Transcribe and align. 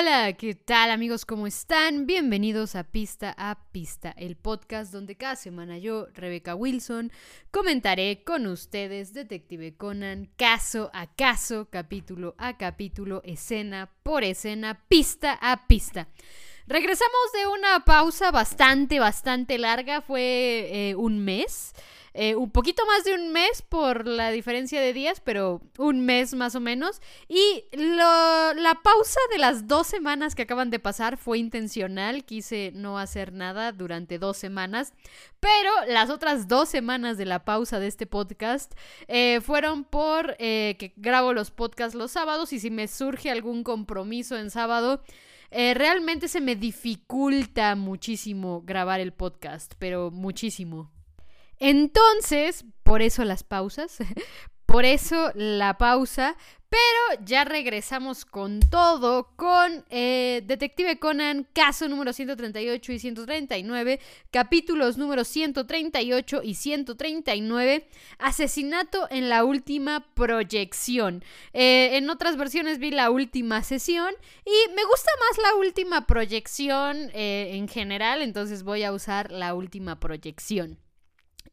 Hola, 0.00 0.32
¿qué 0.34 0.54
tal 0.54 0.92
amigos? 0.92 1.24
¿Cómo 1.24 1.48
están? 1.48 2.06
Bienvenidos 2.06 2.76
a 2.76 2.84
Pista 2.84 3.34
a 3.36 3.58
Pista, 3.72 4.14
el 4.16 4.36
podcast 4.36 4.92
donde 4.92 5.16
cada 5.16 5.34
semana 5.34 5.76
yo, 5.76 6.06
Rebeca 6.14 6.54
Wilson, 6.54 7.10
comentaré 7.50 8.22
con 8.22 8.46
ustedes 8.46 9.12
Detective 9.12 9.76
Conan, 9.76 10.30
caso 10.36 10.92
a 10.94 11.12
caso, 11.16 11.68
capítulo 11.68 12.36
a 12.38 12.56
capítulo, 12.56 13.22
escena 13.24 13.90
por 14.04 14.22
escena, 14.22 14.84
pista 14.86 15.36
a 15.42 15.66
pista. 15.66 16.06
Regresamos 16.68 17.32
de 17.32 17.46
una 17.46 17.82
pausa 17.86 18.30
bastante, 18.30 19.00
bastante 19.00 19.56
larga, 19.56 20.02
fue 20.02 20.68
eh, 20.70 20.94
un 20.96 21.18
mes. 21.18 21.72
Eh, 22.12 22.34
un 22.34 22.50
poquito 22.50 22.84
más 22.84 23.04
de 23.04 23.14
un 23.14 23.32
mes 23.32 23.62
por 23.62 24.06
la 24.06 24.30
diferencia 24.30 24.78
de 24.78 24.92
días, 24.92 25.22
pero 25.24 25.62
un 25.78 26.04
mes 26.04 26.34
más 26.34 26.54
o 26.56 26.60
menos. 26.60 27.00
Y 27.26 27.64
la 27.72 28.78
pausa 28.82 29.18
de 29.32 29.38
las 29.38 29.66
dos 29.66 29.86
semanas 29.86 30.34
que 30.34 30.42
acaban 30.42 30.68
de 30.68 30.78
pasar 30.78 31.16
fue 31.16 31.38
intencional. 31.38 32.26
Quise 32.26 32.72
no 32.74 32.98
hacer 32.98 33.32
nada 33.32 33.72
durante 33.72 34.18
dos 34.18 34.36
semanas. 34.36 34.92
Pero 35.40 35.70
las 35.86 36.10
otras 36.10 36.48
dos 36.48 36.68
semanas 36.68 37.16
de 37.16 37.24
la 37.24 37.46
pausa 37.46 37.80
de 37.80 37.86
este 37.86 38.06
podcast 38.06 38.74
eh, 39.06 39.40
fueron 39.40 39.84
por 39.84 40.36
que 40.36 40.92
grabo 40.96 41.32
los 41.32 41.50
podcasts 41.50 41.94
los 41.94 42.10
sábados 42.10 42.52
y 42.52 42.60
si 42.60 42.70
me 42.70 42.88
surge 42.88 43.30
algún 43.30 43.64
compromiso 43.64 44.36
en 44.36 44.50
sábado. 44.50 45.00
Realmente 45.50 46.28
se 46.28 46.40
me 46.40 46.56
dificulta 46.56 47.74
muchísimo 47.74 48.62
grabar 48.62 49.00
el 49.00 49.12
podcast, 49.12 49.74
pero 49.78 50.10
muchísimo. 50.10 50.92
Entonces, 51.58 52.64
por 52.82 53.02
eso 53.02 53.24
las 53.24 53.42
pausas, 53.42 53.98
por 54.68 54.84
eso 54.84 55.32
la 55.34 55.78
pausa, 55.78 56.36
pero 56.68 57.24
ya 57.24 57.44
regresamos 57.44 58.26
con 58.26 58.60
todo, 58.60 59.32
con 59.34 59.86
eh, 59.88 60.42
Detective 60.44 60.98
Conan, 60.98 61.48
caso 61.54 61.88
número 61.88 62.12
138 62.12 62.92
y 62.92 62.98
139, 62.98 63.98
capítulos 64.30 64.98
número 64.98 65.24
138 65.24 66.42
y 66.44 66.54
139, 66.54 67.88
asesinato 68.18 69.08
en 69.10 69.30
la 69.30 69.42
última 69.42 70.12
proyección. 70.12 71.24
Eh, 71.54 71.96
en 71.96 72.10
otras 72.10 72.36
versiones 72.36 72.78
vi 72.78 72.90
la 72.90 73.10
última 73.10 73.62
sesión 73.62 74.12
y 74.44 74.74
me 74.74 74.84
gusta 74.84 75.10
más 75.18 75.38
la 75.50 75.54
última 75.54 76.06
proyección 76.06 77.10
eh, 77.14 77.52
en 77.54 77.68
general, 77.68 78.20
entonces 78.20 78.64
voy 78.64 78.82
a 78.82 78.92
usar 78.92 79.32
la 79.32 79.54
última 79.54 79.98
proyección. 79.98 80.78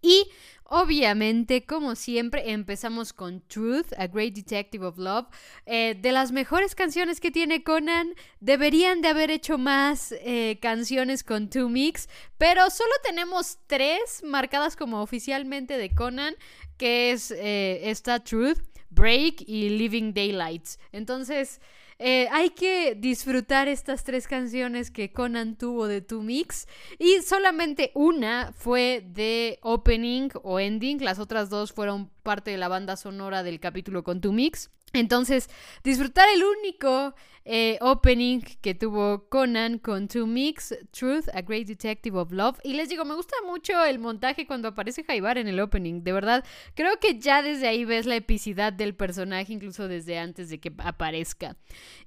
Y 0.02 0.28
obviamente, 0.66 1.66
como 1.66 1.96
siempre, 1.96 2.52
empezamos 2.52 3.14
con 3.14 3.42
Truth, 3.48 3.94
A 3.98 4.08
Great 4.08 4.34
Detective 4.34 4.86
of 4.86 4.98
Love. 4.98 5.28
Eh, 5.66 5.96
de 6.00 6.12
las 6.12 6.32
mejores 6.32 6.76
canciones 6.76 7.20
que 7.20 7.32
tiene 7.32 7.64
Conan, 7.64 8.14
deberían 8.40 9.02
de 9.02 9.10
haber 9.10 9.32
hecho 9.32 9.58
más 9.58 10.14
eh, 10.20 10.60
canciones 10.62 11.24
con 11.24 11.50
Two 11.50 11.70
Mix, 11.70 12.10
pero 12.38 12.70
solo 12.70 12.92
tenemos 13.04 13.60
tres 13.68 14.24
marcadas 14.24 14.76
como 14.76 15.02
oficialmente 15.02 15.78
de 15.78 15.94
Conan, 15.94 16.36
que 16.78 17.12
es 17.12 17.32
eh, 17.32 17.90
esta 17.90 18.24
Truth, 18.24 18.60
Break 18.90 19.44
y 19.48 19.70
Living 19.70 20.14
Daylights. 20.14 20.80
Entonces... 20.92 21.62
Eh, 21.98 22.28
hay 22.32 22.50
que 22.50 22.96
disfrutar 22.96 23.70
estas 23.70 24.04
tres 24.04 24.28
canciones 24.28 24.92
que 24.92 25.14
Conan 25.14 25.58
tuvo 25.58 25.88
de 25.88 26.02
Tu 26.02 26.22
Mix. 26.22 26.68
Y 27.00 27.22
solamente 27.22 27.92
una 27.94 28.52
fue 28.54 29.06
de 29.08 29.60
opening 29.62 30.30
o 30.44 30.60
ending. 30.60 31.04
Las 31.04 31.20
otras 31.20 31.50
dos 31.50 31.72
fueron 31.72 32.10
parte 32.24 32.52
de 32.52 32.58
la 32.58 32.68
banda 32.68 32.98
sonora 32.98 33.44
del 33.44 33.60
capítulo 33.60 34.04
con 34.04 34.20
Tu 34.20 34.34
Mix. 34.34 34.70
Entonces, 34.94 35.50
disfrutar 35.84 36.28
el 36.34 36.44
único 36.44 37.16
eh, 37.46 37.78
opening 37.82 38.42
que 38.62 38.74
tuvo 38.74 39.30
Conan 39.30 39.78
con 39.80 40.08
Two 40.08 40.28
Mix, 40.28 40.76
Truth, 40.92 41.30
A 41.34 41.42
Great 41.42 41.68
Detective 41.68 42.18
of 42.18 42.32
Love. 42.32 42.60
Y 42.64 42.74
les 42.74 42.90
digo, 42.90 43.06
me 43.06 43.16
gusta 43.16 43.36
mucho 43.46 43.84
el 43.86 44.00
montaje 44.00 44.48
cuando 44.48 44.68
aparece 44.70 45.04
Jaibar 45.04 45.38
en 45.38 45.48
el 45.48 45.60
opening. 45.60 46.04
De 46.04 46.12
verdad, 46.12 46.44
creo 46.74 47.00
que 47.00 47.20
ya 47.20 47.42
desde 47.42 47.68
ahí 47.68 47.86
ves 47.86 48.06
la 48.06 48.16
epicidad 48.16 48.74
del 48.74 48.96
personaje, 48.96 49.54
incluso 49.54 49.88
desde 49.88 50.18
antes 50.18 50.50
de 50.50 50.60
que 50.60 50.74
aparezca. 50.80 51.56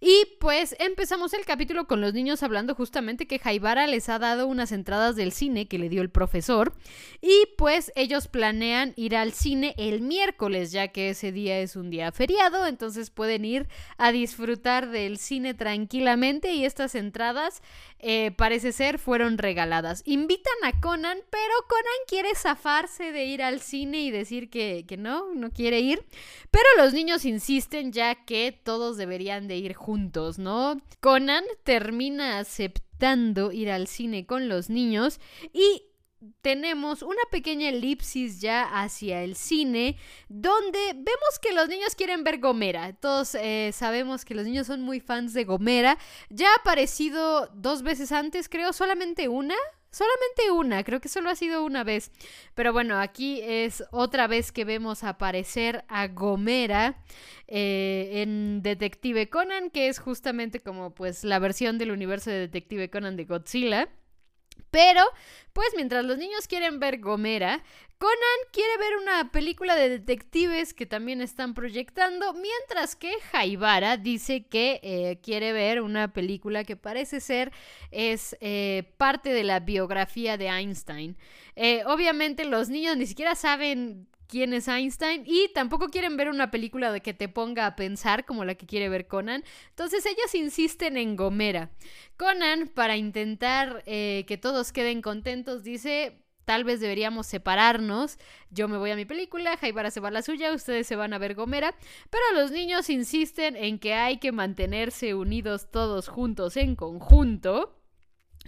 Y 0.00 0.24
pues 0.40 0.74
empezamos 0.78 1.32
el 1.34 1.44
capítulo 1.44 1.86
con 1.86 2.00
los 2.00 2.14
niños 2.14 2.42
hablando 2.42 2.74
justamente 2.74 3.26
que 3.26 3.38
Jaibara 3.38 3.86
les 3.86 4.08
ha 4.08 4.18
dado 4.18 4.46
unas 4.46 4.72
entradas 4.72 5.16
del 5.16 5.32
cine 5.32 5.68
que 5.68 5.78
le 5.78 5.88
dio 5.88 6.02
el 6.02 6.10
profesor. 6.10 6.74
Y 7.20 7.46
pues 7.56 7.92
ellos 7.94 8.28
planean 8.28 8.92
ir 8.96 9.16
al 9.16 9.32
cine 9.32 9.74
el 9.78 10.00
miércoles, 10.00 10.72
ya 10.72 10.88
que 10.88 11.10
ese 11.10 11.32
día 11.32 11.60
es 11.60 11.76
un 11.76 11.90
día 11.90 12.12
feriado 12.12 12.66
entonces 12.66 13.10
pueden 13.10 13.44
ir 13.44 13.68
a 13.96 14.12
disfrutar 14.12 14.90
del 14.90 15.18
cine 15.18 15.27
tranquilamente 15.56 16.52
y 16.52 16.64
estas 16.64 16.94
entradas 16.94 17.62
eh, 17.98 18.30
parece 18.32 18.72
ser 18.72 18.98
fueron 18.98 19.38
regaladas. 19.38 20.02
Invitan 20.06 20.54
a 20.64 20.80
Conan, 20.80 21.18
pero 21.30 21.54
Conan 21.68 22.00
quiere 22.06 22.34
zafarse 22.34 23.12
de 23.12 23.24
ir 23.26 23.42
al 23.42 23.60
cine 23.60 24.00
y 24.00 24.10
decir 24.10 24.50
que, 24.50 24.84
que 24.88 24.96
no, 24.96 25.34
no 25.34 25.50
quiere 25.50 25.80
ir, 25.80 26.04
pero 26.50 26.64
los 26.78 26.94
niños 26.94 27.24
insisten 27.24 27.92
ya 27.92 28.14
que 28.24 28.52
todos 28.52 28.96
deberían 28.96 29.48
de 29.48 29.56
ir 29.56 29.74
juntos, 29.74 30.38
¿no? 30.38 30.80
Conan 31.00 31.44
termina 31.64 32.38
aceptando 32.38 33.52
ir 33.52 33.70
al 33.70 33.86
cine 33.86 34.26
con 34.26 34.48
los 34.48 34.70
niños 34.70 35.20
y 35.52 35.87
tenemos 36.40 37.02
una 37.02 37.22
pequeña 37.30 37.68
elipsis 37.68 38.40
ya 38.40 38.64
hacia 38.64 39.22
el 39.22 39.36
cine, 39.36 39.96
donde 40.28 40.78
vemos 40.94 41.38
que 41.40 41.52
los 41.52 41.68
niños 41.68 41.94
quieren 41.94 42.24
ver 42.24 42.40
Gomera. 42.40 42.92
Todos 42.94 43.34
eh, 43.34 43.70
sabemos 43.72 44.24
que 44.24 44.34
los 44.34 44.44
niños 44.44 44.66
son 44.66 44.82
muy 44.82 45.00
fans 45.00 45.32
de 45.34 45.44
Gomera. 45.44 45.98
Ya 46.30 46.50
ha 46.50 46.60
aparecido 46.60 47.48
dos 47.54 47.82
veces 47.82 48.12
antes, 48.12 48.48
creo, 48.48 48.72
solamente 48.72 49.28
una. 49.28 49.54
Solamente 49.90 50.50
una, 50.50 50.84
creo 50.84 51.00
que 51.00 51.08
solo 51.08 51.30
ha 51.30 51.34
sido 51.34 51.64
una 51.64 51.82
vez. 51.82 52.12
Pero 52.54 52.74
bueno, 52.74 52.98
aquí 53.00 53.40
es 53.42 53.82
otra 53.90 54.26
vez 54.26 54.52
que 54.52 54.66
vemos 54.66 55.02
aparecer 55.02 55.84
a 55.88 56.08
Gomera 56.08 57.02
eh, 57.46 58.20
en 58.22 58.62
Detective 58.62 59.30
Conan, 59.30 59.70
que 59.70 59.88
es 59.88 59.98
justamente 59.98 60.60
como 60.60 60.94
pues 60.94 61.24
la 61.24 61.38
versión 61.38 61.78
del 61.78 61.90
universo 61.90 62.28
de 62.28 62.40
Detective 62.40 62.90
Conan 62.90 63.16
de 63.16 63.24
Godzilla. 63.24 63.88
Pero, 64.70 65.02
pues 65.52 65.68
mientras 65.76 66.04
los 66.04 66.18
niños 66.18 66.46
quieren 66.46 66.78
ver 66.78 67.00
Gomera, 67.00 67.62
Conan 67.98 68.14
quiere 68.52 68.78
ver 68.78 68.96
una 69.02 69.32
película 69.32 69.74
de 69.74 69.88
detectives 69.88 70.72
que 70.72 70.86
también 70.86 71.20
están 71.20 71.52
proyectando, 71.52 72.32
mientras 72.32 72.94
que 72.94 73.12
Jaibara 73.32 73.96
dice 73.96 74.46
que 74.46 74.78
eh, 74.84 75.18
quiere 75.20 75.52
ver 75.52 75.80
una 75.80 76.12
película 76.12 76.62
que 76.62 76.76
parece 76.76 77.20
ser 77.20 77.50
es 77.90 78.36
eh, 78.40 78.92
parte 78.98 79.30
de 79.30 79.42
la 79.42 79.58
biografía 79.58 80.36
de 80.36 80.46
Einstein. 80.46 81.16
Eh, 81.56 81.82
obviamente 81.86 82.44
los 82.44 82.68
niños 82.68 82.96
ni 82.96 83.06
siquiera 83.06 83.34
saben 83.34 84.06
quién 84.28 84.52
es 84.52 84.68
Einstein 84.68 85.24
y 85.26 85.48
tampoco 85.54 85.88
quieren 85.88 86.16
ver 86.16 86.28
una 86.28 86.50
película 86.50 86.92
de 86.92 87.00
que 87.00 87.14
te 87.14 87.28
ponga 87.28 87.66
a 87.66 87.74
pensar 87.74 88.24
como 88.24 88.44
la 88.44 88.54
que 88.54 88.66
quiere 88.66 88.88
ver 88.88 89.08
Conan. 89.08 89.42
Entonces 89.70 90.06
ellas 90.06 90.34
insisten 90.34 90.96
en 90.96 91.16
Gomera. 91.16 91.70
Conan, 92.16 92.68
para 92.68 92.96
intentar 92.96 93.82
eh, 93.86 94.24
que 94.28 94.38
todos 94.38 94.72
queden 94.72 95.02
contentos, 95.02 95.64
dice... 95.64 96.22
Tal 96.44 96.64
vez 96.64 96.80
deberíamos 96.80 97.26
separarnos. 97.26 98.16
Yo 98.48 98.68
me 98.68 98.78
voy 98.78 98.90
a 98.90 98.96
mi 98.96 99.04
película, 99.04 99.58
Jaibara 99.58 99.90
se 99.90 100.00
va 100.00 100.08
a 100.08 100.10
la 100.10 100.22
suya, 100.22 100.54
ustedes 100.54 100.86
se 100.86 100.96
van 100.96 101.12
a 101.12 101.18
ver 101.18 101.34
Gomera. 101.34 101.74
Pero 102.08 102.22
los 102.40 102.50
niños 102.52 102.88
insisten 102.88 103.54
en 103.54 103.78
que 103.78 103.92
hay 103.92 104.16
que 104.16 104.32
mantenerse 104.32 105.14
unidos 105.14 105.70
todos 105.70 106.08
juntos 106.08 106.56
en 106.56 106.74
conjunto. 106.74 107.77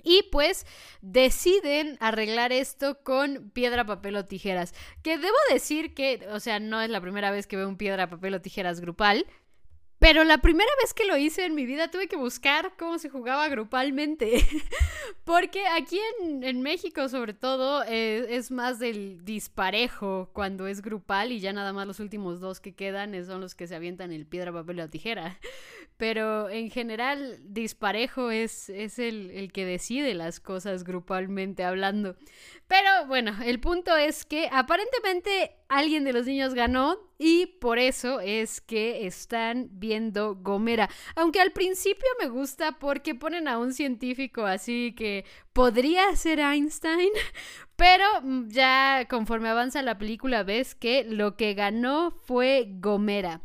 Y 0.04 0.24
pues 0.30 0.66
deciden 1.00 1.96
arreglar 2.00 2.52
esto 2.52 3.02
con 3.02 3.50
piedra, 3.50 3.84
papel 3.84 4.16
o 4.16 4.26
tijeras. 4.26 4.74
Que 5.02 5.18
debo 5.18 5.36
decir 5.52 5.94
que, 5.94 6.26
o 6.30 6.40
sea, 6.40 6.60
no 6.60 6.80
es 6.80 6.90
la 6.90 7.00
primera 7.00 7.30
vez 7.30 7.46
que 7.46 7.56
veo 7.56 7.68
un 7.68 7.76
piedra, 7.76 8.10
papel 8.10 8.34
o 8.34 8.40
tijeras 8.40 8.80
grupal. 8.80 9.26
Pero 10.00 10.24
la 10.24 10.38
primera 10.38 10.70
vez 10.82 10.94
que 10.94 11.04
lo 11.04 11.18
hice 11.18 11.44
en 11.44 11.54
mi 11.54 11.66
vida 11.66 11.91
tuve 11.91 12.08
que 12.08 12.16
buscar 12.16 12.72
cómo 12.78 12.98
se 12.98 13.10
jugaba 13.10 13.47
grupalmente. 13.50 14.42
Porque 15.24 15.66
aquí 15.66 16.00
en, 16.22 16.62
México, 16.62 17.06
sobre 17.10 17.34
todo, 17.34 17.84
eh, 17.84 18.24
es 18.30 18.50
más 18.50 18.78
del 18.78 19.22
disparejo 19.26 20.30
cuando 20.32 20.66
es 20.66 20.80
grupal 20.80 21.32
y 21.32 21.41
ya 21.41 21.52
nada 21.52 21.74
más 21.74 21.86
los 21.86 22.00
últimos 22.00 22.41
dos 22.41 22.60
que 22.60 22.74
quedan 22.74 23.12
son 23.26 23.42
los 23.42 23.54
que 23.54 23.66
se 23.66 23.76
avientan 23.76 24.10
el 24.10 24.26
piedra, 24.26 24.54
papel 24.54 24.80
o 24.80 24.88
tijera. 24.88 25.38
Pero 25.98 26.48
en 26.48 26.70
general, 26.70 27.38
disparejo 27.42 28.30
es, 28.30 28.70
es 28.70 28.98
el, 28.98 29.30
el 29.32 29.53
que 29.53 29.66
decide 29.66 30.14
las 30.14 30.41
cosas 30.41 30.82
grupalmente 30.82 31.62
hablando. 31.62 32.16
Pero 32.68 33.06
bueno, 33.06 33.36
el 33.44 33.60
punto 33.60 33.94
es 33.98 34.24
que 34.24 34.48
aparentemente 34.50 35.59
alguien 35.70 36.04
de 36.04 36.12
los 36.12 36.26
niños 36.26 36.52
ganó 36.52 36.98
y 37.16 37.46
por 37.46 37.78
eso 37.78 38.20
es 38.20 38.60
que 38.60 39.06
están 39.06 39.68
viendo 39.72 40.34
Gomera. 40.34 40.90
Aunque 41.14 41.40
al 41.40 41.52
principio 41.52 42.08
me 42.20 42.28
gusta 42.28 42.78
porque 42.78 43.14
ponen 43.14 43.48
a 43.48 43.58
un 43.58 43.72
científico 43.72 44.44
así 44.44 44.94
que 44.96 45.24
podría 45.52 46.14
ser 46.16 46.40
Einstein, 46.40 47.10
pero 47.76 48.04
ya 48.48 49.06
conforme 49.08 49.48
avanza 49.48 49.80
la 49.82 49.96
película 49.96 50.42
ves 50.42 50.74
que 50.74 51.04
lo 51.04 51.36
que 51.36 51.54
ganó 51.54 52.10
fue 52.10 52.66
Gomera. 52.80 53.40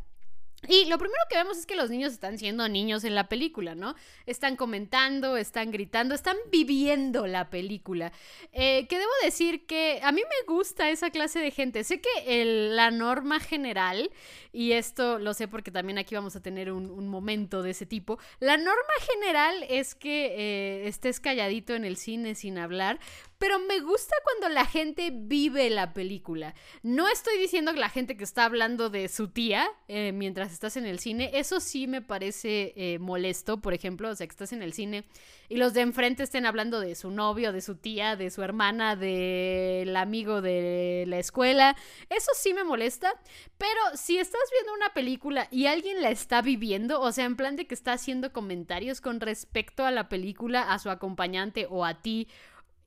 Y 0.68 0.86
lo 0.86 0.98
primero 0.98 1.22
que 1.28 1.36
vemos 1.36 1.58
es 1.58 1.66
que 1.66 1.76
los 1.76 1.90
niños 1.90 2.12
están 2.12 2.38
siendo 2.38 2.68
niños 2.68 3.04
en 3.04 3.14
la 3.14 3.28
película, 3.28 3.74
¿no? 3.74 3.94
Están 4.24 4.56
comentando, 4.56 5.36
están 5.36 5.70
gritando, 5.70 6.14
están 6.14 6.36
viviendo 6.50 7.26
la 7.26 7.50
película. 7.50 8.10
Eh, 8.52 8.86
que 8.88 8.98
debo 8.98 9.10
decir 9.22 9.66
que 9.66 10.00
a 10.02 10.12
mí 10.12 10.22
me 10.22 10.52
gusta 10.52 10.90
esa 10.90 11.10
clase 11.10 11.40
de 11.40 11.50
gente. 11.50 11.84
Sé 11.84 12.00
que 12.00 12.44
la 12.72 12.90
norma 12.90 13.38
general, 13.38 14.10
y 14.52 14.72
esto 14.72 15.18
lo 15.18 15.34
sé 15.34 15.46
porque 15.46 15.70
también 15.70 15.98
aquí 15.98 16.14
vamos 16.14 16.34
a 16.36 16.42
tener 16.42 16.72
un, 16.72 17.06
momento 17.06 17.62
de 17.62 17.70
ese 17.70 17.86
tipo, 17.86 18.18
la 18.40 18.56
norma 18.56 18.94
general 19.12 19.64
es 19.68 19.94
que 19.94 20.26
eh, 20.26 20.88
estés 20.88 21.20
calladito 21.20 21.74
en 21.74 21.84
el 21.84 21.96
cine 21.96 22.34
sin 22.34 22.58
hablar, 22.58 22.98
pero 23.38 23.58
me 23.58 23.80
gusta 23.80 24.14
cuando 24.24 24.54
la 24.54 24.64
gente 24.66 25.10
vive 25.12 25.68
la 25.70 25.92
película. 25.92 26.54
No 26.82 27.08
estoy 27.08 27.38
diciendo 27.38 27.72
que 27.72 27.80
la 27.80 27.90
gente 27.90 28.16
que 28.16 28.24
está 28.24 28.44
hablando 28.44 28.90
de 28.90 29.08
su 29.08 29.28
tía 29.28 29.68
eh, 29.88 30.12
mientras 30.12 30.52
estás 30.52 30.76
en 30.76 30.86
el 30.86 30.98
cine, 30.98 31.30
eso 31.34 31.60
sí 31.60 31.86
me 31.86 32.02
parece 32.02 32.72
eh, 32.76 32.98
molesto, 32.98 33.60
por 33.60 33.74
ejemplo, 33.74 34.08
o 34.08 34.14
sea, 34.14 34.26
que 34.26 34.32
estás 34.32 34.52
en 34.52 34.62
el 34.62 34.72
cine 34.72 35.04
y 35.48 35.56
los 35.56 35.74
de 35.74 35.82
enfrente 35.82 36.22
estén 36.22 36.46
hablando 36.46 36.80
de 36.80 36.94
su 36.94 37.10
novio, 37.10 37.52
de 37.52 37.60
su 37.60 37.76
tía, 37.76 38.16
de 38.16 38.30
su 38.30 38.42
hermana, 38.42 38.96
del 38.96 39.96
amigo 39.96 40.40
de 40.40 41.04
la 41.06 41.18
escuela. 41.18 41.76
Eso 42.10 42.30
sí 42.34 42.54
me 42.54 42.64
molesta, 42.64 43.12
pero 43.58 43.80
si 43.94 44.18
estás 44.18 44.42
viendo 44.52 44.74
una 44.74 44.92
película 44.94 45.48
y 45.50 45.66
alguien 45.66 46.02
la 46.02 46.10
está 46.10 46.42
viviendo, 46.42 47.00
o 47.00 47.12
sea, 47.12 47.24
en 47.24 47.36
plan 47.36 47.56
de 47.56 47.66
que 47.66 47.74
está 47.74 47.92
haciendo 47.92 48.32
comentarios 48.32 49.00
con 49.00 49.20
respecto 49.20 49.84
a 49.84 49.90
la 49.90 50.08
película, 50.08 50.72
a 50.72 50.78
su 50.78 50.90
acompañante 50.90 51.66
o 51.68 51.84
a 51.84 52.02
ti, 52.02 52.28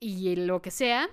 y 0.00 0.34
lo 0.34 0.62
que 0.62 0.70
sea. 0.70 1.08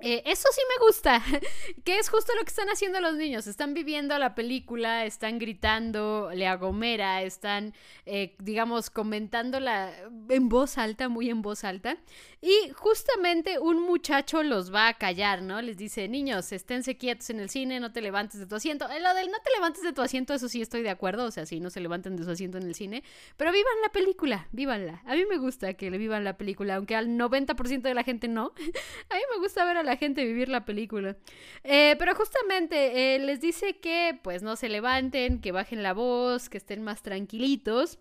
Eh, 0.00 0.22
eso 0.26 0.48
sí 0.52 0.60
me 0.68 0.86
gusta, 0.86 1.22
que 1.84 1.98
es 1.98 2.08
justo 2.08 2.32
lo 2.34 2.42
que 2.42 2.48
están 2.48 2.68
haciendo 2.68 3.00
los 3.00 3.14
niños. 3.14 3.46
Están 3.46 3.74
viviendo 3.74 4.18
la 4.18 4.34
película, 4.34 5.04
están 5.04 5.38
gritando, 5.38 6.30
le 6.34 6.46
agomera, 6.46 7.22
están, 7.22 7.74
eh, 8.06 8.34
digamos, 8.38 8.90
comentándola 8.90 9.92
en 10.28 10.48
voz 10.48 10.78
alta, 10.78 11.08
muy 11.08 11.30
en 11.30 11.42
voz 11.42 11.64
alta. 11.64 11.98
Y 12.40 12.70
justamente 12.74 13.60
un 13.60 13.80
muchacho 13.82 14.42
los 14.42 14.74
va 14.74 14.88
a 14.88 14.94
callar, 14.94 15.42
¿no? 15.42 15.62
Les 15.62 15.76
dice, 15.76 16.08
niños, 16.08 16.50
esténse 16.50 16.96
quietos 16.96 17.30
en 17.30 17.38
el 17.38 17.48
cine, 17.48 17.78
no 17.78 17.92
te 17.92 18.00
levantes 18.00 18.40
de 18.40 18.46
tu 18.46 18.56
asiento. 18.56 18.90
Eh, 18.90 18.98
lo 18.98 19.14
del 19.14 19.30
no 19.30 19.38
te 19.44 19.50
levantes 19.54 19.84
de 19.84 19.92
tu 19.92 20.02
asiento, 20.02 20.34
eso 20.34 20.48
sí 20.48 20.60
estoy 20.60 20.82
de 20.82 20.90
acuerdo, 20.90 21.26
o 21.26 21.30
sea, 21.30 21.46
sí, 21.46 21.60
no 21.60 21.70
se 21.70 21.80
levanten 21.80 22.16
de 22.16 22.24
su 22.24 22.30
asiento 22.30 22.58
en 22.58 22.64
el 22.64 22.74
cine, 22.74 23.04
pero 23.36 23.52
vivan 23.52 23.74
la 23.82 23.90
película, 23.90 24.48
vívanla. 24.50 25.02
A 25.06 25.14
mí 25.14 25.24
me 25.26 25.38
gusta 25.38 25.74
que 25.74 25.90
vivan 25.90 26.24
la 26.24 26.36
película, 26.36 26.74
aunque 26.74 26.96
al 26.96 27.10
90% 27.10 27.82
de 27.82 27.94
la 27.94 28.02
gente 28.02 28.26
no. 28.26 28.52
a 29.10 29.14
mí 29.14 29.22
me 29.32 29.38
gusta 29.38 29.64
ver 29.64 29.76
a 29.76 29.81
la 29.82 29.96
gente 29.96 30.24
vivir 30.24 30.48
la 30.48 30.64
película. 30.64 31.16
Eh, 31.64 31.96
pero 31.98 32.14
justamente 32.14 33.14
eh, 33.14 33.18
les 33.18 33.40
dice 33.40 33.78
que 33.78 34.18
pues 34.22 34.42
no 34.42 34.56
se 34.56 34.68
levanten, 34.68 35.40
que 35.40 35.52
bajen 35.52 35.82
la 35.82 35.92
voz, 35.92 36.48
que 36.48 36.58
estén 36.58 36.82
más 36.82 37.02
tranquilitos. 37.02 37.98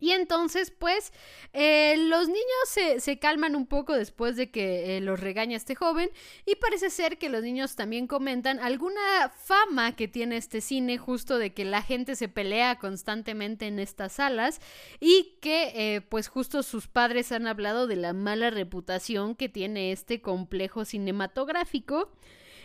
Y 0.00 0.12
entonces, 0.12 0.70
pues, 0.70 1.12
eh, 1.52 1.96
los 1.98 2.28
niños 2.28 2.98
se, 2.98 3.18
calman 3.18 3.54
un 3.56 3.66
poco 3.66 3.94
después 3.94 4.36
de 4.36 4.50
que 4.50 5.00
los 5.00 5.20
regaña 5.20 5.56
este 5.56 5.74
joven 5.74 6.10
y 6.46 6.56
parece 6.56 6.90
ser 6.90 7.18
que 7.18 7.28
los 7.28 7.42
niños 7.42 7.76
también 7.76 8.06
comentan 8.06 8.58
alguna 8.58 9.30
fama 9.34 9.94
que 9.94 10.08
tiene 10.08 10.36
este 10.36 10.60
cine 10.60 10.98
justo 10.98 11.38
de 11.38 11.52
que 11.52 11.64
la 11.64 11.82
gente 11.82 12.16
se 12.16 12.28
pelea 12.28 12.78
constantemente 12.78 13.66
en 13.66 13.78
estas 13.78 14.12
salas 14.12 14.60
y 15.00 15.38
que, 15.40 16.02
pues, 16.08 16.28
justo 16.28 16.62
sus 16.62 16.88
padres 16.88 17.32
han 17.32 17.46
hablado 17.46 17.86
de 17.86 17.96
la 17.96 18.12
mala 18.12 18.50
reputación 18.50 19.34
que 19.34 19.48
tiene 19.48 19.92
este 19.92 20.20
complejo 20.20 20.84
cinematográfico. 20.84 22.10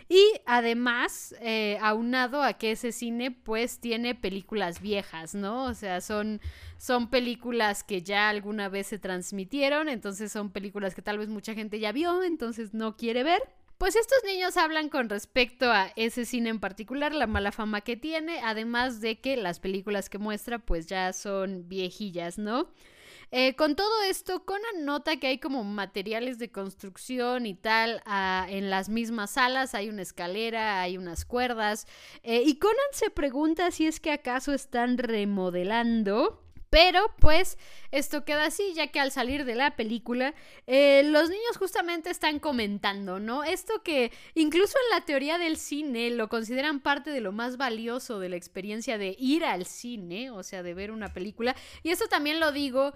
Y 0.08 0.24
además, 0.46 1.34
eh, 1.40 1.78
aunado 1.82 2.42
a 2.42 2.54
que 2.54 2.72
ese 2.72 2.92
cine 2.92 3.30
pues 3.30 3.78
tiene 3.78 4.14
películas 4.14 4.80
viejas, 4.80 5.34
¿no? 5.34 5.64
O 5.64 5.74
sea, 5.74 6.00
son, 6.00 6.40
son 6.78 7.10
películas 7.10 7.84
que 7.84 8.00
ya 8.00 8.30
alguna 8.30 8.70
vez 8.70 8.86
se 8.86 8.98
transmitieron, 8.98 9.88
entonces 9.90 10.32
son 10.32 10.50
películas 10.50 10.94
que 10.94 11.02
tal 11.02 11.18
vez 11.18 11.28
mucha 11.28 11.52
gente 11.52 11.78
ya 11.78 11.92
vio, 11.92 12.22
entonces 12.22 12.72
no 12.72 12.96
quiere 12.96 13.22
ver. 13.22 13.42
Pues 13.76 13.94
estos 13.96 14.18
niños 14.24 14.56
hablan 14.56 14.88
con 14.88 15.08
respecto 15.08 15.70
a 15.70 15.92
ese 15.94 16.24
cine 16.24 16.48
en 16.48 16.58
particular, 16.58 17.14
la 17.14 17.26
mala 17.26 17.52
fama 17.52 17.82
que 17.82 17.96
tiene, 17.96 18.40
además 18.42 19.00
de 19.00 19.20
que 19.20 19.36
las 19.36 19.60
películas 19.60 20.08
que 20.08 20.18
muestra 20.18 20.58
pues 20.58 20.86
ya 20.86 21.12
son 21.12 21.68
viejillas, 21.68 22.38
¿no? 22.38 22.70
Eh, 23.30 23.54
con 23.56 23.76
todo 23.76 24.02
esto, 24.04 24.44
Conan 24.44 24.84
nota 24.84 25.16
que 25.18 25.26
hay 25.26 25.38
como 25.38 25.62
materiales 25.62 26.38
de 26.38 26.50
construcción 26.50 27.44
y 27.44 27.54
tal 27.54 28.02
ah, 28.06 28.46
en 28.48 28.70
las 28.70 28.88
mismas 28.88 29.32
salas, 29.32 29.74
hay 29.74 29.90
una 29.90 30.02
escalera, 30.02 30.80
hay 30.80 30.96
unas 30.96 31.26
cuerdas, 31.26 31.86
eh, 32.22 32.42
y 32.44 32.58
Conan 32.58 32.76
se 32.92 33.10
pregunta 33.10 33.70
si 33.70 33.86
es 33.86 34.00
que 34.00 34.12
acaso 34.12 34.54
están 34.54 34.96
remodelando 34.96 36.42
pero 36.70 37.14
pues 37.18 37.58
esto 37.90 38.24
queda 38.24 38.46
así, 38.46 38.74
ya 38.74 38.88
que 38.88 39.00
al 39.00 39.12
salir 39.12 39.44
de 39.44 39.54
la 39.54 39.76
película, 39.76 40.34
eh, 40.66 41.02
los 41.04 41.30
niños 41.30 41.56
justamente 41.58 42.10
están 42.10 42.38
comentando, 42.38 43.18
¿no? 43.18 43.44
Esto 43.44 43.82
que 43.82 44.12
incluso 44.34 44.76
en 44.84 44.98
la 44.98 45.04
teoría 45.06 45.38
del 45.38 45.56
cine 45.56 46.10
lo 46.10 46.28
consideran 46.28 46.80
parte 46.80 47.10
de 47.10 47.20
lo 47.20 47.32
más 47.32 47.56
valioso 47.56 48.20
de 48.20 48.28
la 48.28 48.36
experiencia 48.36 48.98
de 48.98 49.16
ir 49.18 49.44
al 49.44 49.64
cine, 49.64 50.30
o 50.30 50.42
sea, 50.42 50.62
de 50.62 50.74
ver 50.74 50.90
una 50.90 51.12
película. 51.12 51.56
Y 51.82 51.90
esto 51.90 52.08
también 52.08 52.40
lo 52.40 52.52
digo 52.52 52.92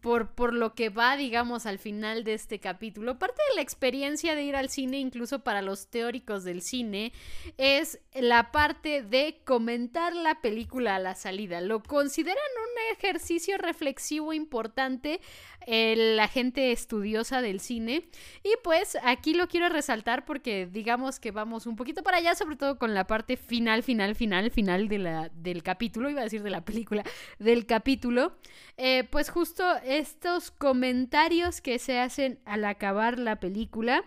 por, 0.00 0.34
por 0.34 0.54
lo 0.54 0.74
que 0.74 0.88
va, 0.88 1.16
digamos, 1.16 1.66
al 1.66 1.78
final 1.78 2.24
de 2.24 2.34
este 2.34 2.60
capítulo. 2.60 3.18
Parte 3.18 3.40
de 3.50 3.56
la 3.56 3.62
experiencia 3.62 4.34
de 4.34 4.42
ir 4.42 4.56
al 4.56 4.70
cine, 4.70 4.98
incluso 4.98 5.40
para 5.40 5.62
los 5.62 5.88
teóricos 5.88 6.44
del 6.44 6.62
cine, 6.62 7.12
es 7.58 7.98
la 8.14 8.50
parte 8.50 9.02
de 9.02 9.40
comentar 9.44 10.14
la 10.14 10.40
película 10.40 10.96
a 10.96 10.98
la 10.98 11.14
salida. 11.14 11.60
Lo 11.60 11.82
consideran 11.82 12.42
un 12.54 12.96
ejercicio 12.96 13.58
reflexivo 13.58 14.32
importante 14.32 15.20
la 15.66 16.28
gente 16.28 16.72
estudiosa 16.72 17.40
del 17.40 17.60
cine. 17.60 18.08
Y 18.42 18.52
pues 18.62 18.96
aquí 19.02 19.34
lo 19.34 19.48
quiero 19.48 19.68
resaltar 19.68 20.24
porque 20.24 20.66
digamos 20.66 21.20
que 21.20 21.30
vamos 21.30 21.66
un 21.66 21.76
poquito 21.76 22.02
para 22.02 22.18
allá, 22.18 22.34
sobre 22.34 22.56
todo 22.56 22.78
con 22.78 22.94
la 22.94 23.06
parte 23.06 23.36
final, 23.36 23.82
final, 23.82 24.14
final, 24.14 24.50
final 24.50 24.88
de 24.88 24.98
la, 24.98 25.28
del 25.30 25.62
capítulo, 25.62 26.10
iba 26.10 26.20
a 26.20 26.24
decir 26.24 26.42
de 26.42 26.50
la 26.50 26.64
película, 26.64 27.04
del 27.38 27.66
capítulo. 27.66 28.36
Eh, 28.76 29.04
pues 29.10 29.30
justo 29.30 29.64
estos 29.84 30.50
comentarios 30.50 31.60
que 31.60 31.78
se 31.78 31.98
hacen 31.98 32.40
al 32.44 32.64
acabar 32.64 33.18
la 33.18 33.40
película. 33.40 34.04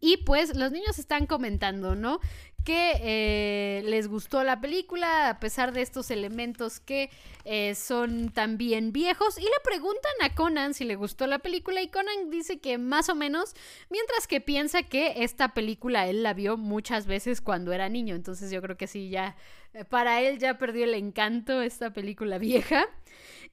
Y 0.00 0.18
pues 0.18 0.56
los 0.56 0.72
niños 0.72 0.98
están 0.98 1.26
comentando, 1.26 1.94
¿no? 1.94 2.18
Que 2.64 2.92
eh, 3.02 3.82
les 3.84 4.08
gustó 4.08 4.44
la 4.44 4.60
película 4.60 5.28
a 5.28 5.40
pesar 5.40 5.72
de 5.72 5.82
estos 5.82 6.10
elementos 6.10 6.80
que 6.80 7.10
eh, 7.44 7.74
son 7.74 8.30
también 8.30 8.92
viejos 8.92 9.38
y 9.38 9.42
le 9.42 9.50
preguntan 9.64 10.12
a 10.22 10.34
Conan 10.34 10.74
si 10.74 10.84
le 10.84 10.96
gustó 10.96 11.26
la 11.26 11.40
película 11.40 11.82
y 11.82 11.88
Conan 11.88 12.30
dice 12.30 12.60
que 12.60 12.78
más 12.78 13.08
o 13.08 13.14
menos, 13.14 13.54
mientras 13.90 14.26
que 14.26 14.40
piensa 14.40 14.82
que 14.82 15.24
esta 15.24 15.54
película 15.54 16.06
él 16.06 16.22
la 16.22 16.34
vio 16.34 16.56
muchas 16.56 17.06
veces 17.06 17.40
cuando 17.40 17.72
era 17.72 17.88
niño, 17.88 18.14
entonces 18.14 18.50
yo 18.50 18.62
creo 18.62 18.76
que 18.76 18.86
sí, 18.86 19.10
ya 19.10 19.36
eh, 19.74 19.84
para 19.84 20.20
él 20.20 20.38
ya 20.38 20.58
perdió 20.58 20.84
el 20.84 20.94
encanto 20.94 21.62
esta 21.62 21.92
película 21.92 22.38
vieja. 22.38 22.86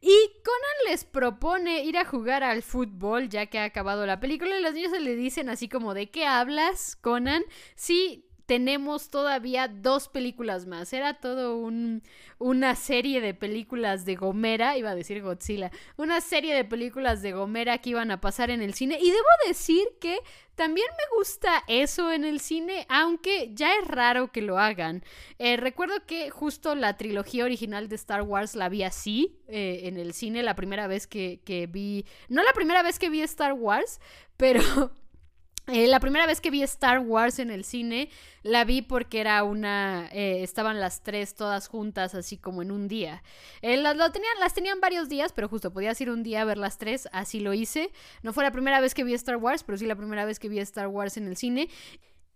Y 0.01 0.15
Conan 0.45 0.91
les 0.91 1.03
propone 1.03 1.83
ir 1.83 1.97
a 1.97 2.05
jugar 2.05 2.41
al 2.41 2.63
fútbol 2.63 3.27
ya 3.27 3.47
que 3.47 3.59
ha 3.59 3.65
acabado 3.65 4.05
la 4.05 4.21
película 4.21 4.57
y 4.57 4.61
los 4.61 4.73
niños 4.73 4.91
se 4.91 5.01
le 5.01 5.15
dicen 5.15 5.49
así 5.49 5.67
como 5.67 5.93
de 5.93 6.09
qué 6.09 6.25
hablas, 6.25 6.95
Conan. 6.95 7.43
Sí, 7.75 8.28
tenemos 8.49 9.11
todavía 9.11 9.67
dos 9.67 10.07
películas 10.07 10.65
más. 10.65 10.91
Era 10.91 11.19
todo 11.19 11.55
un, 11.55 12.01
una 12.39 12.73
serie 12.73 13.21
de 13.21 13.35
películas 13.35 14.05
de 14.05 14.15
Gomera, 14.15 14.75
iba 14.75 14.89
a 14.89 14.95
decir 14.95 15.21
Godzilla, 15.21 15.69
una 15.97 16.19
serie 16.19 16.55
de 16.55 16.65
películas 16.65 17.21
de 17.21 17.33
Gomera 17.33 17.77
que 17.77 17.91
iban 17.91 18.09
a 18.09 18.21
pasar 18.21 18.49
en 18.49 18.63
el 18.63 18.73
cine. 18.73 18.97
Y 18.99 19.11
debo 19.11 19.27
decir 19.47 19.83
que 20.01 20.17
también 20.55 20.87
me 20.97 21.15
gusta 21.15 21.63
eso 21.67 22.11
en 22.11 22.23
el 22.23 22.39
cine, 22.39 22.87
aunque 22.89 23.51
ya 23.53 23.75
es 23.75 23.87
raro 23.87 24.31
que 24.31 24.41
lo 24.41 24.57
hagan. 24.57 25.03
Eh, 25.37 25.55
recuerdo 25.55 26.07
que 26.07 26.31
justo 26.31 26.73
la 26.73 26.97
trilogía 26.97 27.45
original 27.45 27.87
de 27.87 27.97
Star 27.97 28.23
Wars 28.23 28.55
la 28.55 28.67
vi 28.67 28.81
así 28.81 29.37
eh, 29.47 29.81
en 29.83 29.97
el 29.97 30.11
cine 30.13 30.41
la 30.41 30.55
primera 30.55 30.87
vez 30.87 31.05
que, 31.05 31.39
que 31.45 31.67
vi, 31.67 32.03
no 32.29 32.41
la 32.41 32.53
primera 32.53 32.81
vez 32.81 32.97
que 32.97 33.11
vi 33.11 33.21
Star 33.21 33.53
Wars, 33.53 34.01
pero 34.37 34.63
eh, 35.71 35.87
la 35.87 35.99
primera 35.99 36.25
vez 36.25 36.41
que 36.41 36.51
vi 36.51 36.63
Star 36.63 36.99
Wars 36.99 37.39
en 37.39 37.49
el 37.49 37.63
cine, 37.63 38.09
la 38.43 38.63
vi 38.63 38.81
porque 38.81 39.19
era 39.19 39.43
una. 39.43 40.09
Eh, 40.11 40.43
estaban 40.43 40.79
las 40.79 41.01
tres 41.01 41.35
todas 41.35 41.67
juntas, 41.67 42.15
así 42.15 42.37
como 42.37 42.61
en 42.61 42.71
un 42.71 42.87
día. 42.87 43.23
Eh, 43.61 43.77
las, 43.77 43.95
tenían, 44.11 44.39
las 44.39 44.53
tenían 44.53 44.79
varios 44.79 45.09
días, 45.09 45.33
pero 45.33 45.47
justo 45.47 45.71
podías 45.71 45.99
ir 46.01 46.09
un 46.09 46.23
día 46.23 46.41
a 46.41 46.45
ver 46.45 46.57
las 46.57 46.77
tres, 46.77 47.07
así 47.11 47.39
lo 47.39 47.53
hice. 47.53 47.91
No 48.23 48.33
fue 48.33 48.43
la 48.43 48.51
primera 48.51 48.79
vez 48.81 48.93
que 48.93 49.03
vi 49.03 49.13
Star 49.13 49.37
Wars, 49.37 49.63
pero 49.63 49.77
sí 49.77 49.85
la 49.85 49.95
primera 49.95 50.25
vez 50.25 50.39
que 50.39 50.49
vi 50.49 50.59
Star 50.59 50.87
Wars 50.87 51.17
en 51.17 51.27
el 51.27 51.37
cine. 51.37 51.69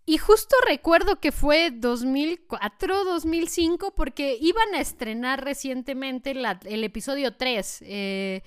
Y 0.06 0.18
justo 0.18 0.54
recuerdo 0.66 1.18
que 1.18 1.32
fue 1.32 1.70
2004, 1.70 3.04
2005, 3.04 3.94
porque 3.94 4.36
iban 4.38 4.74
a 4.74 4.80
estrenar 4.80 5.42
recientemente 5.42 6.32
el 6.32 6.84
episodio 6.84 7.34
3. 7.36 7.82
Eh 7.86 8.42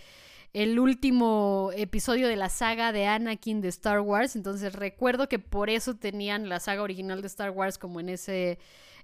el 0.64 0.80
último 0.80 1.70
episodio 1.76 2.28
de 2.28 2.36
la 2.36 2.50
saga 2.50 2.92
de 2.92 3.06
Anakin 3.06 3.62
de 3.62 3.68
Star 3.68 4.00
Wars. 4.00 4.36
Entonces 4.36 4.74
recuerdo 4.74 5.30
que 5.30 5.38
por 5.38 5.70
eso 5.70 5.96
tenían 5.96 6.50
la 6.50 6.60
saga 6.60 6.82
original 6.82 7.22
de 7.22 7.28
Star 7.28 7.52
Wars 7.52 7.78
como 7.78 8.00
en 8.00 8.10
ese 8.10 8.58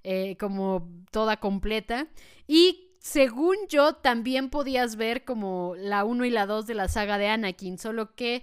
eh, 0.04 0.36
como 0.40 0.90
toda 1.12 1.38
completa. 1.38 2.08
Y 2.48 2.90
según 3.00 3.56
yo, 3.70 3.94
también 3.94 4.50
podías 4.50 4.96
ver 4.96 5.26
como 5.26 5.76
la 5.78 6.06
1 6.06 6.26
y 6.26 6.32
la 6.32 6.48
2 6.48 6.66
de 6.66 6.74
la 6.74 6.88
saga 6.88 7.20
de 7.20 7.28
Anakin, 7.28 7.78
solo 7.78 8.16
que 8.16 8.42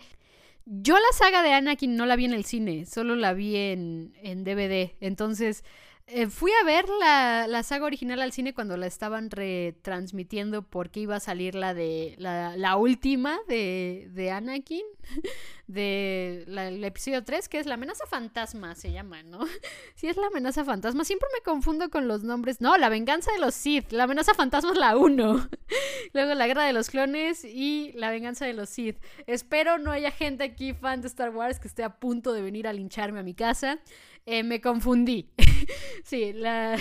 yo 0.65 0.95
la 0.95 1.13
saga 1.13 1.43
de 1.43 1.53
Anakin 1.53 1.97
no 1.97 2.07
la 2.07 2.15
vi 2.15 2.27
en 2.27 2.33
el 2.33 2.45
cine, 2.45 2.87
solo 2.87 3.17
la 3.17 3.33
vi 3.33 3.57
en, 3.57 4.13
en 4.23 4.45
DVD. 4.45 4.93
Entonces, 5.01 5.65
eh, 6.13 6.29
fui 6.29 6.51
a 6.61 6.65
ver 6.65 6.87
la, 6.89 7.63
saga 7.63 7.85
original 7.85 8.21
al 8.21 8.33
cine 8.33 8.53
cuando 8.53 8.77
la 8.77 8.87
estaban 8.87 9.31
retransmitiendo 9.31 10.63
porque 10.63 11.01
iba 11.01 11.17
a 11.17 11.21
salir 11.21 11.55
la 11.55 11.73
de 11.73 12.17
la, 12.19 12.77
última 12.77 13.39
de, 13.47 14.09
de, 14.13 14.31
Anakin, 14.31 14.83
de 15.67 16.45
el 16.47 16.83
episodio 16.83 17.23
3, 17.23 17.49
que 17.49 17.59
es 17.59 17.67
la 17.67 17.75
amenaza 17.75 18.07
fantasma, 18.07 18.75
se 18.75 18.93
llama, 18.93 19.23
¿no? 19.23 19.41
Sí, 19.95 20.09
es 20.09 20.17
la 20.17 20.29
amenaza 20.29 20.65
fantasma. 20.65 21.05
Siempre 21.05 21.29
me 21.33 21.43
confundo 21.43 21.91
con 21.91 22.09
los 22.09 22.23
nombres. 22.23 22.61
No, 22.61 22.77
la 22.79 22.89
venganza 22.89 23.31
de 23.33 23.39
los 23.39 23.55
Sith. 23.55 23.93
La 23.93 24.05
amenaza 24.05 24.35
fantasma 24.35 24.73
es 24.73 24.79
la 24.79 24.97
1. 24.97 25.49
Luego 26.13 26.35
la 26.35 26.47
guerra 26.47 26.65
de 26.65 26.73
los 26.73 26.91
clones 26.91 27.45
y 27.45 27.93
la 27.95 28.11
venganza 28.11 28.47
de 28.47 28.55
los 28.55 28.71
Sith. 28.71 28.97
Espero 29.27 29.79
no 29.79 29.93
haya 29.93 30.11
gente 30.11 30.45
aquí 30.45 30.73
fan 30.73 31.03
de 31.03 31.09
Star 31.09 31.31
Wars 31.31 31.61
que 31.61 31.69
esté 31.69 31.85
a 31.85 32.01
punto 32.01 32.33
de 32.33 32.43
venir 32.43 32.67
a 32.67 32.73
lincharme 32.73 33.21
a 33.21 33.23
mi 33.23 33.35
casa. 33.35 33.79
Eh, 34.27 34.43
me 34.43 34.61
confundí. 34.61 35.29
sí, 36.05 36.33
la... 36.33 36.77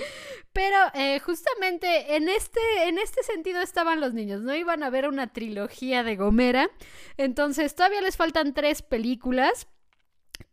Pero 0.52 0.76
eh, 0.94 1.18
justamente 1.18 2.14
en 2.14 2.28
este, 2.28 2.60
en 2.86 2.98
este 2.98 3.24
sentido 3.24 3.60
estaban 3.60 4.00
los 4.00 4.14
niños, 4.14 4.42
¿no? 4.42 4.54
Iban 4.54 4.84
a 4.84 4.90
ver 4.90 5.08
una 5.08 5.32
trilogía 5.32 6.04
de 6.04 6.14
Gomera. 6.14 6.70
Entonces 7.16 7.74
todavía 7.74 8.00
les 8.00 8.16
faltan 8.16 8.54
tres 8.54 8.82
películas. 8.82 9.66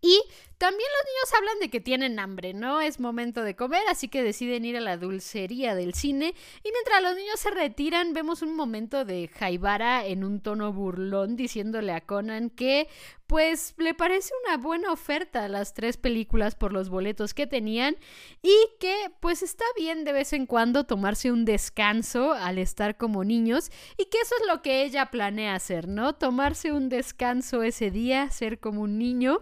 Y 0.01 0.21
también 0.61 0.89
los 0.95 1.05
niños 1.07 1.39
hablan 1.39 1.59
de 1.59 1.69
que 1.71 1.79
tienen 1.79 2.19
hambre, 2.19 2.53
¿no? 2.53 2.81
Es 2.81 2.99
momento 2.99 3.41
de 3.41 3.55
comer, 3.55 3.81
así 3.89 4.09
que 4.09 4.21
deciden 4.21 4.63
ir 4.63 4.77
a 4.77 4.79
la 4.79 4.95
dulcería 4.95 5.73
del 5.73 5.95
cine. 5.95 6.35
Y 6.63 6.71
mientras 6.71 7.01
los 7.01 7.15
niños 7.15 7.39
se 7.39 7.49
retiran, 7.49 8.13
vemos 8.13 8.43
un 8.43 8.55
momento 8.55 9.03
de 9.03 9.27
Jaibara 9.27 10.05
en 10.05 10.23
un 10.23 10.39
tono 10.39 10.71
burlón 10.71 11.35
diciéndole 11.35 11.93
a 11.93 12.01
Conan 12.01 12.51
que, 12.51 12.87
pues, 13.25 13.73
le 13.79 13.95
parece 13.95 14.35
una 14.45 14.57
buena 14.57 14.91
oferta 14.91 15.47
las 15.47 15.73
tres 15.73 15.97
películas 15.97 16.53
por 16.53 16.73
los 16.73 16.89
boletos 16.89 17.33
que 17.33 17.47
tenían 17.47 17.95
y 18.43 18.55
que, 18.79 18.95
pues, 19.19 19.41
está 19.41 19.65
bien 19.75 20.03
de 20.03 20.13
vez 20.13 20.31
en 20.31 20.45
cuando 20.45 20.83
tomarse 20.83 21.31
un 21.31 21.43
descanso 21.43 22.33
al 22.33 22.59
estar 22.59 22.97
como 22.97 23.23
niños 23.23 23.71
y 23.97 24.05
que 24.05 24.19
eso 24.19 24.35
es 24.39 24.45
lo 24.45 24.61
que 24.61 24.83
ella 24.83 25.09
planea 25.09 25.55
hacer, 25.55 25.87
¿no? 25.87 26.13
Tomarse 26.13 26.71
un 26.71 26.87
descanso 26.87 27.63
ese 27.63 27.89
día, 27.89 28.29
ser 28.29 28.59
como 28.59 28.81
un 28.81 28.99
niño 28.99 29.41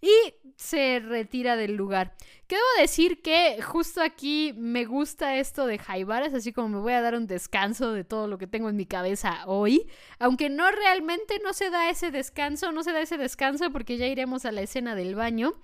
y 0.00 0.34
se 0.56 1.00
retira 1.00 1.56
del 1.56 1.76
lugar. 1.76 2.14
Quiero 2.46 2.64
decir 2.78 3.22
que 3.22 3.62
justo 3.62 4.02
aquí 4.02 4.52
me 4.56 4.84
gusta 4.84 5.36
esto 5.36 5.66
de 5.66 5.78
Jaibaras, 5.78 6.34
así 6.34 6.52
como 6.52 6.68
me 6.68 6.78
voy 6.80 6.92
a 6.94 7.00
dar 7.00 7.14
un 7.14 7.26
descanso 7.26 7.92
de 7.92 8.04
todo 8.04 8.26
lo 8.26 8.38
que 8.38 8.46
tengo 8.46 8.68
en 8.68 8.76
mi 8.76 8.86
cabeza 8.86 9.44
hoy, 9.46 9.88
aunque 10.18 10.50
no 10.50 10.70
realmente 10.70 11.40
no 11.44 11.52
se 11.52 11.70
da 11.70 11.88
ese 11.90 12.10
descanso, 12.10 12.72
no 12.72 12.82
se 12.82 12.92
da 12.92 13.00
ese 13.00 13.18
descanso 13.18 13.70
porque 13.70 13.98
ya 13.98 14.06
iremos 14.06 14.44
a 14.44 14.52
la 14.52 14.62
escena 14.62 14.94
del 14.94 15.14
baño, 15.14 15.54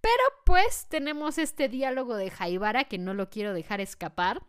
pero 0.00 0.22
pues 0.44 0.86
tenemos 0.88 1.38
este 1.38 1.68
diálogo 1.68 2.16
de 2.16 2.30
Jaibara 2.30 2.84
que 2.84 2.98
no 2.98 3.14
lo 3.14 3.30
quiero 3.30 3.52
dejar 3.52 3.80
escapar. 3.80 4.42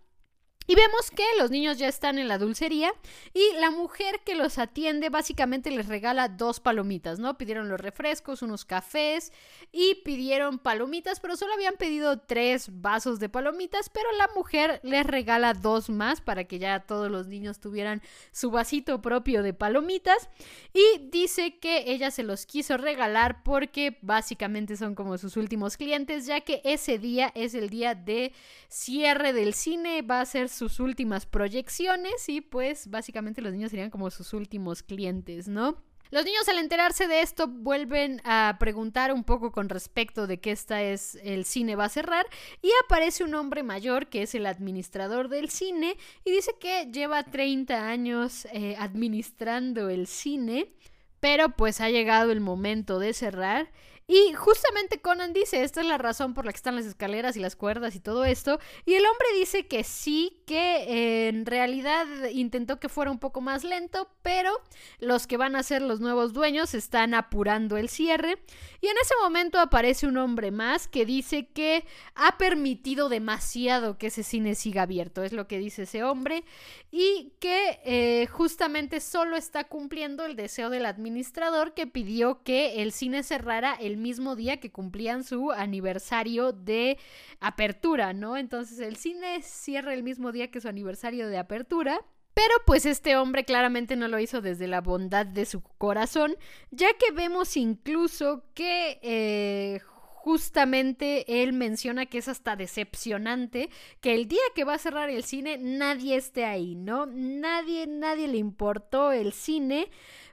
Y 0.70 0.76
vemos 0.76 1.10
que 1.10 1.24
los 1.40 1.50
niños 1.50 1.80
ya 1.80 1.88
están 1.88 2.20
en 2.20 2.28
la 2.28 2.38
dulcería 2.38 2.94
y 3.34 3.54
la 3.60 3.72
mujer 3.72 4.20
que 4.24 4.36
los 4.36 4.60
atiende 4.60 5.10
básicamente 5.10 5.72
les 5.72 5.88
regala 5.88 6.28
dos 6.28 6.60
palomitas, 6.60 7.18
¿no? 7.18 7.40
Pidieron 7.40 7.70
los 7.70 7.82
refrescos, 7.82 8.44
unos 8.44 8.66
cafés 8.66 9.34
y 9.72 9.96
pidieron 10.06 10.60
palomitas, 10.60 11.20
pero 11.22 11.36
solo 11.38 11.54
habían 11.54 11.78
pedido 11.78 12.20
tres 12.20 12.70
vasos 12.72 13.20
de 13.20 13.30
palomitas, 13.30 13.90
pero 13.90 14.12
la 14.20 14.30
mujer 14.36 14.80
les 14.84 15.08
regala 15.08 15.56
dos 15.56 15.90
más 15.90 16.22
para 16.22 16.44
que 16.44 16.60
ya 16.60 16.82
todos 16.82 17.10
los 17.10 17.26
niños 17.26 17.60
tuvieran 17.60 18.04
su 18.32 18.52
vasito 18.52 19.02
propio 19.02 19.42
de 19.42 19.56
palomitas 19.56 20.30
y 20.72 21.10
dice 21.10 21.58
que 21.58 21.92
ella 21.92 22.12
se 22.12 22.22
los 22.22 22.46
quiso 22.46 22.78
regalar 22.78 23.42
porque 23.42 23.98
básicamente 24.04 24.78
son 24.78 24.94
como 24.94 25.18
sus 25.18 25.36
últimos 25.36 25.78
clientes, 25.78 26.28
ya 26.28 26.42
que 26.42 26.62
ese 26.64 27.00
día 27.00 27.32
es 27.34 27.56
el 27.56 27.72
día 27.72 27.96
de 27.96 28.34
cierre 28.68 29.34
del 29.34 29.56
cine, 29.56 30.04
va 30.04 30.22
a 30.22 30.26
ser 30.28 30.48
sus 30.60 30.80
últimas 30.80 31.26
proyecciones 31.26 32.30
y 32.30 32.42
pues 32.42 32.90
básicamente 32.90 33.42
los 33.42 33.54
niños 33.54 33.72
serían 33.72 33.90
como 33.90 34.12
sus 34.12 34.34
últimos 34.34 34.84
clientes, 34.84 35.48
¿no? 35.48 35.82
Los 36.12 36.26
niños 36.26 36.50
al 36.50 36.58
enterarse 36.58 37.08
de 37.08 37.22
esto 37.22 37.48
vuelven 37.48 38.20
a 38.26 38.58
preguntar 38.60 39.14
un 39.14 39.24
poco 39.24 39.52
con 39.52 39.70
respecto 39.70 40.26
de 40.26 40.40
que 40.40 40.52
esta 40.52 40.82
es 40.82 41.16
el 41.24 41.46
cine 41.46 41.76
va 41.76 41.86
a 41.86 41.90
cerrar 41.90 42.26
y 42.64 42.72
aparece 42.84 43.24
un 43.24 43.36
hombre 43.36 43.62
mayor 43.62 44.08
que 44.08 44.24
es 44.24 44.34
el 44.34 44.48
administrador 44.48 45.30
del 45.30 45.50
cine 45.50 45.98
y 46.26 46.32
dice 46.32 46.56
que 46.60 46.88
lleva 46.92 47.24
30 47.24 47.88
años 47.88 48.46
eh, 48.52 48.76
administrando 48.80 49.90
el 49.90 50.08
cine, 50.08 50.74
pero 51.20 51.50
pues 51.50 51.80
ha 51.80 51.90
llegado 51.90 52.32
el 52.32 52.42
momento 52.42 52.98
de 52.98 53.14
cerrar 53.14 53.72
y 54.12 54.34
justamente 54.34 55.02
Conan 55.02 55.34
dice, 55.34 55.62
esta 55.62 55.82
es 55.82 55.86
la 55.86 56.00
razón 56.00 56.34
por 56.34 56.44
la 56.44 56.52
que 56.52 56.56
están 56.56 56.76
las 56.76 56.88
escaleras 56.88 57.38
y 57.38 57.40
las 57.40 57.56
cuerdas 57.56 57.94
y 57.94 58.00
todo 58.00 58.26
esto. 58.26 58.60
Y 58.84 58.96
el 58.96 59.06
hombre 59.06 59.28
dice 59.38 59.68
que 59.68 59.84
sí, 59.84 60.42
que 60.48 61.28
en 61.28 61.46
realidad 61.46 62.08
intentó 62.32 62.80
que 62.80 62.90
fuera 62.90 63.12
un 63.12 63.20
poco 63.20 63.40
más 63.40 63.64
lento, 63.64 64.10
pero 64.24 64.52
los 64.98 65.28
que 65.28 65.38
van 65.38 65.56
a 65.56 65.62
ser 65.62 65.84
los 65.84 66.00
nuevos 66.00 66.34
dueños 66.34 66.74
están 66.74 67.14
apurando 67.14 67.78
el 67.78 67.88
cierre. 67.88 68.40
Y 68.82 68.88
en 68.88 68.96
ese 69.00 69.14
momento 69.22 69.60
aparece 69.60 70.08
un 70.08 70.18
hombre 70.18 70.50
más 70.50 70.88
que 70.88 71.06
dice 71.06 71.46
que 71.46 71.86
ha 72.16 72.40
permitido 72.40 73.10
demasiado 73.10 74.00
que 74.00 74.08
ese 74.08 74.24
cine 74.24 74.56
siga 74.56 74.82
abierto, 74.82 75.24
es 75.24 75.34
lo 75.34 75.48
que 75.48 75.60
dice 75.60 75.84
ese 75.84 76.04
hombre. 76.04 76.44
Y 76.90 77.34
que 77.40 77.80
eh, 77.84 78.26
justamente 78.26 79.02
solo 79.02 79.38
está 79.38 79.66
cumpliendo 79.66 80.26
el 80.26 80.36
deseo 80.36 80.72
del 80.72 80.88
administrador 80.88 81.76
que 81.76 81.86
pidió 81.86 82.42
que 82.42 82.82
el 82.82 82.92
cine 82.92 83.22
cerrara 83.22 83.76
el 83.76 83.99
mismo 84.00 84.36
día 84.36 84.60
que 84.60 84.72
cumplían 84.72 85.24
su 85.24 85.52
aniversario 85.52 86.52
de 86.52 86.98
apertura, 87.40 88.14
¿no? 88.14 88.38
Entonces 88.38 88.80
el 88.80 88.96
cine 88.96 89.42
cierra 89.42 89.94
el 89.94 90.04
mismo 90.04 90.32
día 90.32 90.52
que 90.52 90.62
su 90.62 90.68
aniversario 90.68 91.28
de 91.28 91.38
apertura. 91.38 92.02
Pero 92.34 92.54
pues 92.66 92.86
este 92.86 93.18
hombre 93.18 93.44
claramente 93.44 93.96
no 93.96 94.08
lo 94.08 94.20
hizo 94.20 94.40
desde 94.42 94.68
la 94.68 94.82
bondad 94.82 95.26
de 95.26 95.46
su 95.46 95.62
corazón, 95.62 96.38
ya 96.72 96.88
que 96.94 97.12
vemos 97.12 97.58
incluso 97.58 98.46
que 98.54 99.00
eh, 99.02 99.82
justamente 100.30 101.42
él 101.42 101.54
menciona 101.54 102.06
que 102.06 102.20
es 102.20 102.28
hasta 102.28 102.56
decepcionante 102.56 103.70
que 104.00 104.14
el 104.14 104.28
día 104.28 104.42
que 104.54 104.64
va 104.64 104.76
a 104.76 104.78
cerrar 104.78 105.10
el 105.10 105.24
cine 105.24 105.58
nadie 105.58 106.16
esté 106.16 106.46
ahí, 106.46 106.76
¿no? 106.76 107.06
Nadie, 107.08 107.88
nadie 107.88 108.28
le 108.28 108.38
importó 108.38 109.12
el 109.12 109.34
cine. 109.34 109.90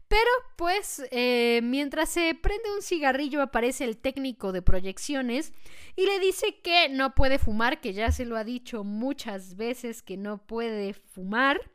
Pero 0.08 0.30
pues 0.56 1.02
eh, 1.10 1.60
mientras 1.64 2.10
se 2.10 2.34
prende 2.34 2.75
un 2.75 2.82
cigarrillo 2.82 3.42
aparece 3.42 3.84
el 3.84 3.96
técnico 3.96 4.52
de 4.52 4.62
proyecciones 4.62 5.52
y 5.96 6.06
le 6.06 6.20
dice 6.20 6.60
que 6.62 6.88
no 6.88 7.14
puede 7.14 7.38
fumar, 7.38 7.80
que 7.80 7.92
ya 7.92 8.12
se 8.12 8.25
lo 8.25 8.36
ha 8.36 8.44
dicho 8.44 8.84
muchas 8.84 9.56
veces 9.56 10.02
que 10.02 10.16
no 10.16 10.38
puede 10.38 10.94
fumar. 10.94 11.72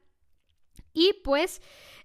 Y 0.93 1.13
pues 1.23 1.61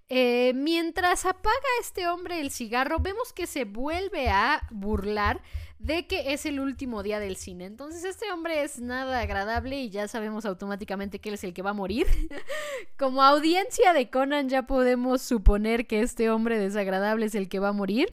eh, 0.08 0.52
mientras 0.54 1.26
apaga 1.26 1.56
este 1.80 2.06
hombre 2.08 2.40
el 2.40 2.50
cigarro, 2.50 2.98
vemos 3.00 3.32
que 3.32 3.46
se 3.46 3.64
vuelve 3.64 4.28
a 4.28 4.66
burlar 4.70 5.42
de 5.78 6.06
que 6.06 6.32
es 6.32 6.46
el 6.46 6.60
último 6.60 7.02
día 7.02 7.20
del 7.20 7.36
cine. 7.36 7.66
Entonces 7.66 8.04
este 8.04 8.30
hombre 8.32 8.62
es 8.62 8.80
nada 8.80 9.20
agradable 9.20 9.80
y 9.80 9.90
ya 9.90 10.08
sabemos 10.08 10.46
automáticamente 10.46 11.18
que 11.18 11.28
él 11.28 11.34
es 11.34 11.44
el 11.44 11.54
que 11.54 11.62
va 11.62 11.70
a 11.70 11.74
morir. 11.74 12.06
Como 12.98 13.22
audiencia 13.22 13.92
de 13.92 14.10
Conan 14.10 14.48
ya 14.48 14.62
podemos 14.62 15.22
suponer 15.22 15.86
que 15.86 16.00
este 16.00 16.30
hombre 16.30 16.58
desagradable 16.58 17.26
es 17.26 17.34
el 17.34 17.48
que 17.48 17.58
va 17.58 17.68
a 17.68 17.72
morir. 17.72 18.08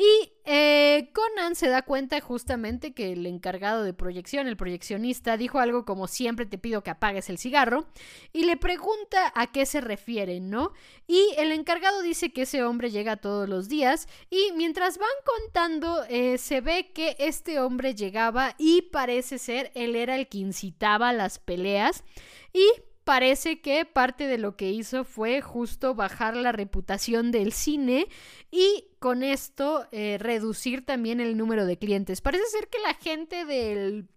Y 0.00 0.30
eh, 0.44 1.10
Conan 1.12 1.56
se 1.56 1.66
da 1.68 1.82
cuenta 1.82 2.20
justamente 2.20 2.94
que 2.94 3.12
el 3.14 3.26
encargado 3.26 3.82
de 3.82 3.92
proyección, 3.92 4.46
el 4.46 4.56
proyeccionista, 4.56 5.36
dijo 5.36 5.58
algo 5.58 5.84
como 5.84 6.06
siempre 6.06 6.46
te 6.46 6.56
pido 6.56 6.84
que 6.84 6.90
apagues 6.90 7.28
el 7.30 7.36
cigarro 7.36 7.84
y 8.32 8.44
le 8.44 8.56
pregunta 8.56 9.32
a 9.34 9.50
qué 9.50 9.66
se 9.66 9.80
refiere, 9.80 10.38
¿no? 10.38 10.72
Y 11.08 11.34
el 11.36 11.50
encargado 11.50 12.00
dice 12.00 12.32
que 12.32 12.42
ese 12.42 12.62
hombre 12.62 12.92
llega 12.92 13.16
todos 13.16 13.48
los 13.48 13.68
días 13.68 14.06
y 14.30 14.52
mientras 14.54 14.98
van 14.98 15.08
contando 15.24 16.04
eh, 16.08 16.38
se 16.38 16.60
ve 16.60 16.92
que 16.94 17.16
este 17.18 17.58
hombre 17.58 17.96
llegaba 17.96 18.54
y 18.56 18.82
parece 18.82 19.38
ser 19.38 19.72
él 19.74 19.96
era 19.96 20.14
el 20.14 20.28
que 20.28 20.38
incitaba 20.38 21.12
las 21.12 21.40
peleas 21.40 22.04
y 22.52 22.70
parece 23.08 23.62
que 23.62 23.86
parte 23.86 24.26
de 24.26 24.36
lo 24.36 24.54
que 24.54 24.70
hizo 24.70 25.02
fue 25.02 25.40
justo 25.40 25.94
bajar 25.94 26.36
la 26.36 26.52
reputación 26.52 27.30
del 27.30 27.54
cine 27.54 28.06
y 28.50 28.84
con 28.98 29.22
esto 29.22 29.86
eh, 29.92 30.18
reducir 30.20 30.84
también 30.84 31.18
el 31.18 31.38
número 31.38 31.64
de 31.64 31.78
clientes. 31.78 32.20
Parece 32.20 32.44
ser 32.48 32.68
que 32.68 32.76
la 32.80 32.92
gente 32.92 33.46
del 33.46 34.10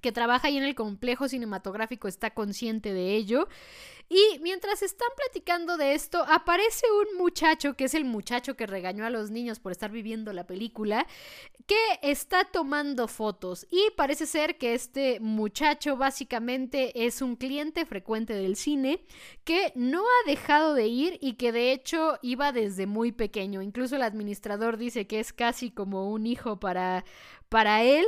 que 0.00 0.12
trabaja 0.12 0.46
ahí 0.46 0.58
en 0.58 0.62
el 0.62 0.76
complejo 0.76 1.26
cinematográfico 1.28 2.06
está 2.06 2.30
consciente 2.30 2.94
de 2.94 3.16
ello. 3.16 3.48
Y 4.12 4.40
mientras 4.40 4.82
están 4.82 5.08
platicando 5.16 5.76
de 5.76 5.94
esto, 5.94 6.24
aparece 6.28 6.84
un 6.90 7.16
muchacho, 7.16 7.74
que 7.74 7.84
es 7.84 7.94
el 7.94 8.04
muchacho 8.04 8.56
que 8.56 8.66
regañó 8.66 9.06
a 9.06 9.10
los 9.10 9.30
niños 9.30 9.60
por 9.60 9.70
estar 9.70 9.92
viviendo 9.92 10.32
la 10.32 10.48
película, 10.48 11.06
que 11.64 11.76
está 12.02 12.42
tomando 12.42 13.06
fotos. 13.06 13.68
Y 13.70 13.92
parece 13.96 14.26
ser 14.26 14.58
que 14.58 14.74
este 14.74 15.20
muchacho 15.20 15.96
básicamente 15.96 17.06
es 17.06 17.22
un 17.22 17.36
cliente 17.36 17.86
frecuente 17.86 18.32
del 18.32 18.56
cine, 18.56 19.04
que 19.44 19.72
no 19.76 20.00
ha 20.00 20.28
dejado 20.28 20.74
de 20.74 20.88
ir 20.88 21.16
y 21.20 21.34
que 21.34 21.52
de 21.52 21.70
hecho 21.70 22.18
iba 22.20 22.50
desde 22.50 22.86
muy 22.86 23.12
pequeño. 23.12 23.62
Incluso 23.62 23.94
el 23.94 24.02
administrador 24.02 24.76
dice 24.76 25.06
que 25.06 25.20
es 25.20 25.32
casi 25.32 25.70
como 25.70 26.10
un 26.10 26.26
hijo 26.26 26.58
para, 26.58 27.04
para 27.48 27.84
él. 27.84 28.06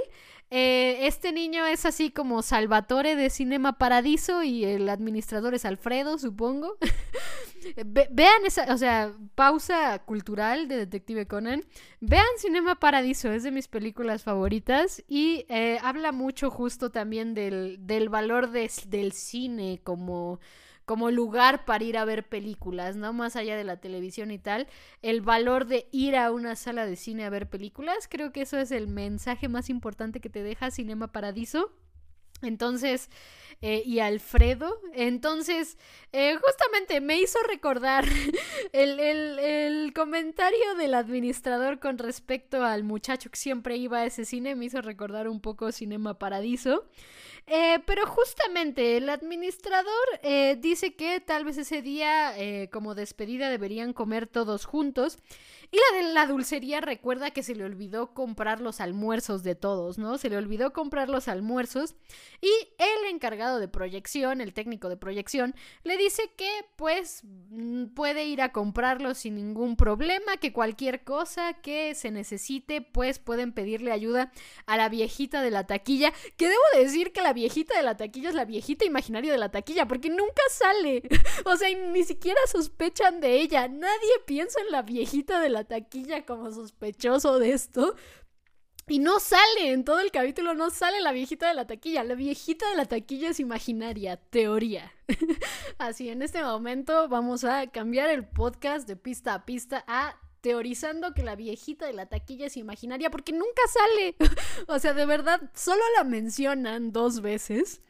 Eh, 0.55 1.07
este 1.07 1.33
niño 1.33 1.65
es 1.65 1.87
así 1.87 2.11
como 2.11 2.43
Salvatore 2.43 3.17
de 3.17 3.31
Cinema 3.31 3.79
Paradiso 3.79 4.43
y 4.43 4.67
el 4.67 4.87
administrador 4.91 5.55
es 5.55 5.65
Alfredo, 5.65 6.19
supongo. 6.19 6.77
vean 8.11 8.45
esa, 8.45 8.71
o 8.75 8.77
sea, 8.77 9.15
pausa 9.35 10.01
cultural 10.01 10.69
de 10.69 10.77
Detective 10.77 11.27
Conan. 11.27 11.65
Vean 12.01 12.27
Cinema 12.37 12.75
Paradiso, 12.75 13.33
es 13.33 13.45
de 13.45 13.51
mis 13.51 13.67
películas 13.67 14.25
favoritas 14.25 15.03
y 15.09 15.47
eh, 15.49 15.79
habla 15.83 16.13
mucho 16.13 16.51
justo 16.51 16.91
también 16.91 17.33
del, 17.33 17.79
del 17.87 18.11
valor 18.11 18.51
del 18.51 19.13
cine 19.13 19.81
como 19.83 20.39
como 20.85 21.11
lugar 21.11 21.65
para 21.65 21.85
ir 21.85 21.97
a 21.97 22.05
ver 22.05 22.29
películas, 22.29 22.97
¿no? 22.97 23.13
Más 23.13 23.37
allá 23.37 23.57
de 23.57 23.65
la 23.65 23.79
televisión 23.79 24.31
y 24.31 24.39
tal, 24.39 24.67
el 25.03 25.21
valor 25.21 25.67
de 25.67 25.89
ir 25.93 26.17
a 26.17 26.31
una 26.33 26.57
sala 26.57 26.87
de 26.87 26.97
cine 26.97 27.25
a 27.25 27.31
ver 27.31 27.49
películas, 27.49 28.09
creo 28.09 28.33
que 28.33 28.43
eso 28.43 28.59
es 28.59 28.71
el 28.71 28.89
mensaje 28.89 29.49
más 29.49 29.71
importante 29.71 30.21
que 30.21 30.31
te 30.31 30.43
deja 30.43 30.71
Cinema 30.71 31.13
Paradiso. 31.13 31.73
Entonces, 32.43 33.09
eh, 33.65 33.85
y 33.87 34.01
Alfredo. 34.01 34.81
Entonces, 34.93 35.79
eh, 36.13 36.37
justamente 36.37 37.01
me 37.01 37.21
hizo 37.21 37.39
recordar 37.49 38.05
el, 38.73 38.99
el, 38.99 39.93
comentario 39.95 40.75
del 40.77 40.95
administrador 40.95 41.79
con 41.79 41.97
respecto 41.97 42.65
al 42.65 42.83
muchacho 42.83 43.31
que 43.31 43.39
siempre 43.39 43.77
iba 43.77 43.99
a 43.99 44.07
ese 44.07 44.25
cine, 44.25 44.57
me 44.57 44.65
hizo 44.65 44.83
recordar 44.83 45.29
un 45.29 45.41
poco 45.41 45.71
Cinema 45.71 46.19
Paradiso. 46.19 46.87
Eh, 47.47 47.79
pero 47.87 48.07
justamente 48.07 48.97
el 48.97 49.09
administrador 49.09 49.93
dice 50.59 50.95
que 50.95 51.21
tal 51.21 51.45
vez 51.45 51.59
ese 51.59 51.83
día, 51.83 52.33
como 52.71 52.95
despedida, 52.95 53.51
deberían 53.51 53.93
comer 53.93 54.27
todos 54.29 54.65
juntos. 54.65 55.19
Y 55.73 55.79
la 55.79 55.97
de 55.97 56.13
la 56.13 56.27
dulcería 56.27 56.83
recuerda 56.83 57.31
que 57.31 57.43
se 57.43 57.55
le 57.55 57.65
olvidó 57.65 58.13
comprar 58.13 58.61
los 58.61 58.81
almuerzos 58.83 59.43
de 59.43 59.55
todos, 59.55 59.97
¿no? 59.97 60.19
Se 60.19 60.29
le 60.29 60.37
olvidó 60.37 60.75
comprar 60.75 61.09
los 61.09 61.29
almuerzos. 61.29 61.95
Y 62.41 62.51
el 62.79 63.11
encargado 63.11 63.59
de 63.59 63.69
proyección, 63.69 64.41
el 64.41 64.53
técnico 64.55 64.89
de 64.89 64.97
proyección, 64.97 65.55
le 65.85 65.97
dice 65.97 66.31
que 66.37 66.51
pues 66.77 67.23
mm, 67.25 67.87
puede 67.95 68.25
ir 68.25 68.43
a 68.43 68.53
comprarlos 68.53 69.19
sin 69.19 69.37
ningún 69.37 69.77
problema, 69.77 70.37
que 70.39 70.53
cualquier 70.53 71.05
cosa 71.05 71.55
que 71.55 71.95
se 71.95 72.11
necesite, 72.11 72.81
pues 72.81 73.19
pueden 73.19 73.53
pedirle 73.53 73.93
ayuda 73.93 74.33
a 74.67 74.77
la 74.77 74.89
viejita 74.89 75.43
de 75.43 75.51
la 75.51 75.67
taquilla. 75.67 76.13
Que 76.37 76.49
debo 76.49 76.63
decir 76.83 77.13
que 77.13 77.23
la 77.23 77.33
viejita 77.33 77.77
de 77.77 77.83
la 77.83 77.97
taquilla 77.97 78.31
es 78.31 78.35
la 78.35 78.45
viejita 78.45 78.85
imaginaria 78.85 79.33
de 79.33 79.39
la 79.39 79.51
taquilla, 79.51 79.87
porque 79.87 80.11
nunca 80.11 80.43
sale. 80.51 81.03
o 81.45 81.57
sea, 81.57 81.69
ni 81.77 82.05
siquiera 82.05 82.41
sospechan 82.47 83.21
de 83.21 83.41
ella. 83.41 83.69
Nadie 83.69 84.13
piensa 84.27 84.61
en 84.61 84.71
la 84.71 84.83
viejita 84.83 85.41
de 85.41 85.49
la 85.49 85.65
taquilla 85.65 86.25
como 86.25 86.51
sospechoso 86.51 87.39
de 87.39 87.53
esto. 87.53 87.95
Y 88.89 88.99
no 88.99 89.21
sale, 89.21 89.73
en 89.73 89.85
todo 89.85 90.01
el 90.01 90.11
capítulo 90.11 90.55
no 90.55 90.71
sale 90.71 91.01
la 91.01 91.13
viejita 91.13 91.49
de 91.49 91.55
la 91.55 91.67
taquilla. 91.67 92.05
La 92.05 92.15
viejita 92.15 92.69
de 92.71 92.77
la 92.77 92.85
taquilla 92.85 93.31
es 93.31 93.41
imaginaria, 93.41 94.17
teoría. 94.17 94.93
Así, 95.79 96.09
en 96.09 96.23
este 96.23 96.43
momento 96.43 97.09
vamos 97.09 97.45
a 97.45 97.69
cambiar 97.69 98.11
el 98.11 98.27
podcast 98.27 98.87
de 98.89 98.97
pista 98.97 99.35
a 99.35 99.45
pista 99.45 99.85
a 99.87 100.17
teorizando 100.41 101.15
que 101.15 101.23
la 101.23 101.37
viejita 101.37 101.87
de 101.87 101.93
la 101.93 102.07
taquilla 102.07 102.47
es 102.47 102.57
imaginaria 102.57 103.11
porque 103.11 103.33
nunca 103.33 103.63
sale. 103.73 104.17
o 104.67 104.79
sea, 104.79 104.93
de 104.93 105.07
verdad, 105.07 105.41
solo 105.55 105.83
la 105.97 106.05
mencionan 106.05 106.93
dos 106.93 107.23
veces 107.23 107.81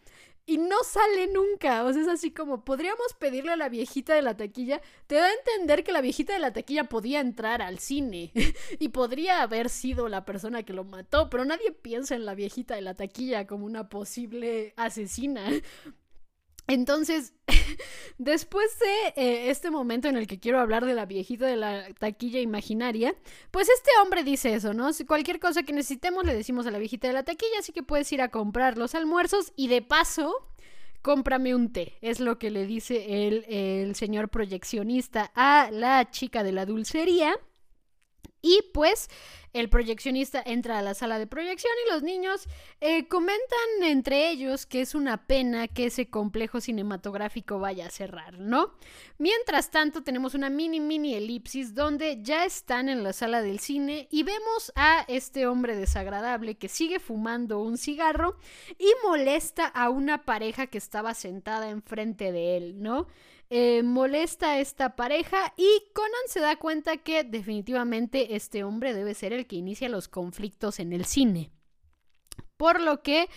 y 0.47 0.59
no 0.59 0.83
sale 0.85 1.29
nunca. 1.29 1.85
O 1.85 1.93
sea, 1.93 2.03
es 2.03 2.09
así 2.09 2.33
como 2.33 2.65
podríamos 2.65 3.15
pedirle 3.19 3.53
a 3.53 3.57
la 3.57 3.69
viejita 3.69 4.15
de 4.15 4.23
la 4.23 4.37
taquilla. 4.37 4.81
Te 5.07 5.16
da 5.16 5.27
a 5.27 5.33
entender 5.33 5.85
que 5.85 5.93
la 5.93 6.01
viejita 6.01 6.33
de 6.33 6.40
la 6.40 6.53
taquilla 6.53 6.85
podía 6.85 7.21
entrar 7.21 7.62
al 7.62 7.79
cine 7.79 8.33
y 8.79 8.88
podría 8.88 9.43
haber 9.43 9.69
sido 9.69 10.09
la 10.09 10.25
persona 10.25 10.62
que 10.62 10.73
lo 10.73 10.85
mató, 10.85 11.31
pero 11.31 11.45
nadie 11.45 11.73
piensa 11.73 12.14
en 12.14 12.25
la 12.25 12.35
viejita 12.35 12.75
de 12.75 12.83
la 12.83 12.95
taquilla 12.95 13.47
como 13.47 13.66
una 13.66 13.88
posible 13.88 14.75
asesina. 14.77 15.49
Entonces, 16.69 17.35
después 18.25 18.79
de 18.79 19.23
eh, 19.23 19.51
este 19.51 19.71
momento 19.71 20.09
en 20.09 20.17
el 20.17 20.27
que 20.27 20.39
quiero 20.39 20.61
hablar 20.61 20.85
de 20.85 20.95
la 20.95 21.07
viejita 21.07 21.47
de 21.47 21.57
la 21.57 21.93
taquilla 21.95 22.41
imaginaria, 22.41 23.15
pues 23.51 23.69
este 23.69 23.91
hombre 24.03 24.23
dice 24.23 24.55
eso, 24.55 24.75
¿no? 24.75 24.93
Si 24.93 25.05
cualquier 25.05 25.41
cosa 25.41 25.63
que 25.63 25.73
necesitemos 25.73 26.25
le 26.25 26.35
decimos 26.35 26.67
a 26.67 26.71
la 26.71 26.79
viejita 26.79 27.09
de 27.09 27.15
la 27.15 27.25
taquilla, 27.25 27.59
así 27.59 27.73
que 27.73 27.83
puedes 27.83 28.11
ir 28.13 28.23
a 28.23 28.29
comprar 28.29 28.79
los 28.79 28.95
almuerzos 28.95 29.53
y 29.57 29.69
de 29.69 29.83
paso, 29.83 30.49
cómprame 31.03 31.55
un 31.55 31.73
té. 31.73 31.99
Es 32.01 32.21
lo 32.21 32.39
que 32.39 32.51
le 32.51 32.67
dice 32.67 33.27
el, 33.27 33.45
el 33.49 33.95
señor 33.95 34.29
proyeccionista 34.29 35.33
a 35.35 35.71
la 35.71 36.11
chica 36.11 36.43
de 36.43 36.53
la 36.53 36.67
dulcería. 36.67 37.35
Y 38.42 38.61
pues 38.74 39.09
el 39.52 39.68
proyeccionista 39.68 40.42
entra 40.44 40.78
a 40.78 40.83
la 40.83 40.94
sala 40.94 41.18
de 41.18 41.26
proyección 41.26 41.72
y 41.85 41.92
los 41.92 42.02
niños 42.02 42.48
eh, 42.81 43.07
comentan 43.07 43.83
entre 43.83 44.31
ellos 44.31 44.64
que 44.64 44.81
es 44.81 44.94
una 44.94 45.26
pena 45.26 45.68
que 45.68 45.87
ese 45.87 46.09
complejo 46.09 46.61
cinematográfico 46.61 47.59
vaya 47.59 47.87
a 47.87 47.90
cerrar, 47.90 48.38
¿no? 48.38 48.72
Mientras 49.18 49.70
tanto 49.70 50.02
tenemos 50.02 50.35
una 50.35 50.48
mini 50.48 50.81
mini 50.81 51.14
elipsis 51.14 51.74
donde 51.74 52.22
ya 52.22 52.44
están 52.46 52.88
en 52.88 53.05
la 53.05 53.12
sala 53.12 53.42
del 53.42 53.61
cine 53.61 54.09
y 54.11 54.22
vemos 54.22 54.72
a 54.74 55.05
este 55.07 55.46
hombre 55.46 55.76
desagradable 55.76 56.57
que 56.57 56.68
sigue 56.68 56.98
fumando 56.98 57.61
un 57.61 57.76
cigarro 57.76 58.38
y 58.78 58.90
molesta 59.07 59.66
a 59.66 59.90
una 59.90 60.24
pareja 60.24 60.66
que 60.66 60.78
estaba 60.78 61.12
sentada 61.12 61.68
enfrente 61.68 62.33
de 62.33 62.57
él, 62.57 62.83
¿no? 62.83 63.07
Eh, 63.55 63.83
molesta 63.83 64.53
a 64.53 64.61
esta 64.61 64.97
pareja 64.97 65.53
y 65.59 65.85
Conan 65.93 66.11
se 66.27 66.41
da 66.41 66.57
cuenta 66.57 66.97
que 66.97 67.23
definitivamente 67.23 68.35
este 68.35 68.65
hombre 68.65 68.95
debe 68.95 69.12
ser 69.12 69.35
el 69.35 69.47
que 69.47 69.57
inicia 69.57 69.91
los 69.91 70.09
conflictos 70.09 70.81
en 70.81 70.95
el 70.95 71.05
cine. 71.05 71.51
Por 72.57 72.81
lo 72.81 73.03
que 73.03 73.29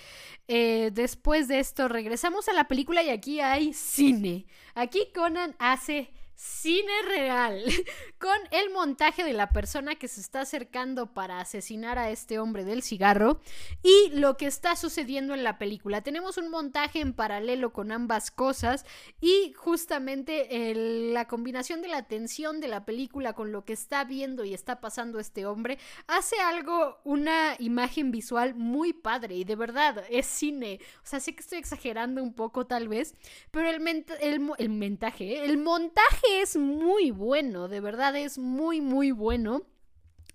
eh, 0.48 0.92
después 0.94 1.50
de 1.50 1.60
esto 1.60 1.90
regresamos 1.90 2.48
a 2.48 2.54
la 2.54 2.70
película 2.70 3.04
y 3.04 3.10
aquí 3.10 3.42
hay 3.42 3.74
cine. 3.74 4.46
Aquí 4.74 5.10
Conan 5.14 5.54
hace 5.60 6.14
cine 6.36 6.92
real, 7.08 7.64
con 8.20 8.38
el 8.52 8.70
montaje 8.72 9.24
de 9.24 9.34
la 9.34 9.50
persona 9.50 9.96
que 9.96 10.08
se 10.08 10.22
está 10.22 10.42
acercando 10.42 11.14
para 11.14 11.40
asesinar 11.40 11.98
a 11.98 12.10
este 12.10 12.40
hombre 12.40 12.66
del 12.66 12.84
cigarro 12.84 13.40
y 13.82 14.10
lo 14.14 14.38
que 14.38 14.46
está 14.46 14.76
sucediendo 14.76 15.34
en 15.34 15.44
la 15.44 15.58
película. 15.58 16.02
Tenemos 16.02 16.38
un 16.38 16.50
montaje 16.50 17.00
en 17.00 17.14
paralelo 17.14 17.72
con 17.72 17.92
ambas 17.92 18.32
cosas 18.32 18.86
y 19.22 19.54
justamente 19.54 20.74
la 20.76 21.28
combinación 21.28 21.82
de 21.82 21.88
la 21.88 22.04
tensión 22.04 22.60
de 22.60 22.68
la 22.68 22.86
película 22.86 23.34
con 23.34 23.52
lo 23.52 23.64
que 23.64 23.74
está 23.74 24.04
viendo 24.04 24.44
y 24.44 24.54
está 24.54 24.82
pasando 24.82 25.20
este 25.20 25.46
hombre 25.46 25.78
hace 26.08 26.40
algo, 26.40 27.00
una 27.04 27.56
imagen 27.60 28.12
visual 28.12 28.56
muy 28.56 28.94
padre 28.94 29.36
y 29.36 29.44
de 29.44 29.56
verdad 29.56 30.04
es 30.10 30.26
cine. 30.26 30.80
O 30.98 31.08
sea, 31.08 31.20
sé 31.20 31.34
que 31.34 31.42
estoy 31.42 31.60
exagerando 31.60 32.22
un 32.22 32.34
poco 32.34 32.66
tal 32.66 32.88
vez, 32.88 33.16
pero 33.52 33.70
el, 33.70 34.06
el, 34.22 34.52
el 34.58 34.70
montaje, 34.70 35.46
el 35.46 35.58
montaje 35.58 36.25
es 36.32 36.56
muy 36.56 37.12
bueno, 37.12 37.68
de 37.68 37.80
verdad 37.80 38.16
es 38.16 38.38
muy, 38.38 38.82
muy 38.82 39.12
bueno 39.12 39.64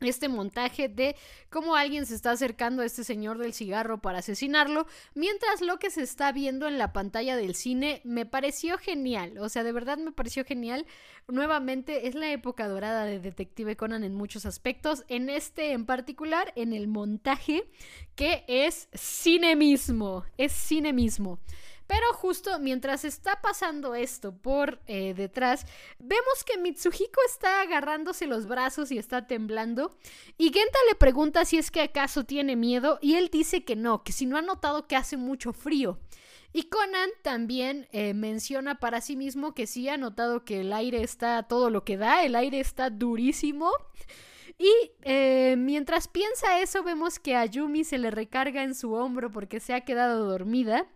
este 0.00 0.28
montaje 0.28 0.88
de 0.88 1.14
cómo 1.50 1.76
alguien 1.76 2.06
se 2.06 2.14
está 2.14 2.30
acercando 2.30 2.82
a 2.82 2.86
este 2.86 3.04
señor 3.04 3.38
del 3.38 3.52
cigarro 3.52 4.00
para 4.00 4.18
asesinarlo, 4.18 4.86
mientras 5.14 5.60
lo 5.60 5.78
que 5.78 5.90
se 5.90 6.02
está 6.02 6.32
viendo 6.32 6.66
en 6.66 6.78
la 6.78 6.92
pantalla 6.92 7.36
del 7.36 7.54
cine 7.54 8.00
me 8.04 8.24
pareció 8.24 8.78
genial, 8.78 9.36
o 9.38 9.48
sea, 9.48 9.62
de 9.62 9.72
verdad 9.72 9.98
me 9.98 10.12
pareció 10.12 10.44
genial. 10.44 10.86
Nuevamente 11.28 12.08
es 12.08 12.14
la 12.14 12.32
época 12.32 12.66
dorada 12.66 13.04
de 13.04 13.20
Detective 13.20 13.76
Conan 13.76 14.04
en 14.04 14.14
muchos 14.14 14.46
aspectos, 14.46 15.04
en 15.08 15.28
este 15.28 15.72
en 15.72 15.86
particular, 15.86 16.52
en 16.56 16.72
el 16.72 16.88
montaje, 16.88 17.70
que 18.14 18.44
es 18.48 18.88
cine 18.94 19.54
mismo, 19.54 20.24
es 20.38 20.52
cine 20.52 20.92
mismo. 20.92 21.38
Pero 21.90 22.12
justo 22.12 22.60
mientras 22.60 23.04
está 23.04 23.40
pasando 23.42 23.96
esto 23.96 24.30
por 24.30 24.78
eh, 24.86 25.12
detrás, 25.12 25.66
vemos 25.98 26.44
que 26.46 26.56
Mitsuhiko 26.56 27.20
está 27.26 27.62
agarrándose 27.62 28.28
los 28.28 28.46
brazos 28.46 28.92
y 28.92 28.98
está 28.98 29.26
temblando. 29.26 29.98
Y 30.38 30.52
Genta 30.52 30.78
le 30.88 30.94
pregunta 30.94 31.44
si 31.44 31.58
es 31.58 31.72
que 31.72 31.80
acaso 31.80 32.22
tiene 32.22 32.54
miedo 32.54 33.00
y 33.02 33.16
él 33.16 33.28
dice 33.28 33.64
que 33.64 33.74
no, 33.74 34.04
que 34.04 34.12
si 34.12 34.24
no 34.24 34.36
ha 34.36 34.40
notado 34.40 34.86
que 34.86 34.94
hace 34.94 35.16
mucho 35.16 35.52
frío. 35.52 35.98
Y 36.52 36.68
Conan 36.68 37.10
también 37.22 37.88
eh, 37.90 38.14
menciona 38.14 38.78
para 38.78 39.00
sí 39.00 39.16
mismo 39.16 39.52
que 39.52 39.66
sí 39.66 39.88
ha 39.88 39.96
notado 39.96 40.44
que 40.44 40.60
el 40.60 40.72
aire 40.72 41.02
está 41.02 41.42
todo 41.42 41.70
lo 41.70 41.84
que 41.84 41.96
da, 41.96 42.24
el 42.24 42.36
aire 42.36 42.60
está 42.60 42.90
durísimo. 42.90 43.68
Y 44.58 44.92
eh, 45.02 45.56
mientras 45.58 46.06
piensa 46.06 46.60
eso, 46.60 46.84
vemos 46.84 47.18
que 47.18 47.34
a 47.34 47.46
Yumi 47.46 47.82
se 47.82 47.98
le 47.98 48.12
recarga 48.12 48.62
en 48.62 48.76
su 48.76 48.92
hombro 48.92 49.32
porque 49.32 49.58
se 49.58 49.74
ha 49.74 49.80
quedado 49.80 50.24
dormida. 50.24 50.86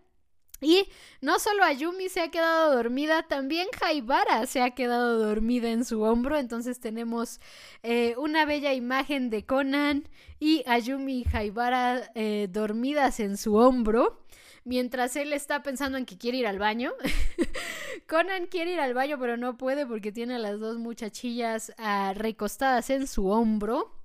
Y 0.61 0.87
no 1.21 1.39
solo 1.39 1.63
Ayumi 1.63 2.09
se 2.09 2.21
ha 2.21 2.31
quedado 2.31 2.73
dormida, 2.73 3.23
también 3.23 3.67
Jaibara 3.77 4.45
se 4.45 4.61
ha 4.61 4.71
quedado 4.71 5.19
dormida 5.19 5.69
en 5.69 5.83
su 5.83 6.01
hombro. 6.01 6.37
Entonces 6.37 6.79
tenemos 6.79 7.39
eh, 7.83 8.15
una 8.17 8.45
bella 8.45 8.73
imagen 8.73 9.29
de 9.29 9.45
Conan 9.45 10.07
y 10.39 10.63
Ayumi 10.65 11.21
y 11.21 11.23
Jaibara 11.25 12.11
eh, 12.15 12.47
dormidas 12.49 13.19
en 13.19 13.37
su 13.37 13.55
hombro. 13.55 14.21
Mientras 14.63 15.15
él 15.15 15.33
está 15.33 15.61
pensando 15.61 15.97
en 15.97 16.05
que 16.05 16.17
quiere 16.17 16.39
ir 16.39 16.47
al 16.47 16.57
baño. 16.57 16.93
Conan 18.07 18.47
quiere 18.47 18.73
ir 18.73 18.79
al 18.79 18.93
baño, 18.93 19.17
pero 19.19 19.37
no 19.37 19.57
puede 19.57 19.85
porque 19.85 20.11
tiene 20.11 20.35
a 20.35 20.39
las 20.39 20.59
dos 20.59 20.77
muchachillas 20.77 21.73
ah, 21.77 22.13
recostadas 22.15 22.89
en 22.89 23.07
su 23.07 23.27
hombro. 23.27 24.04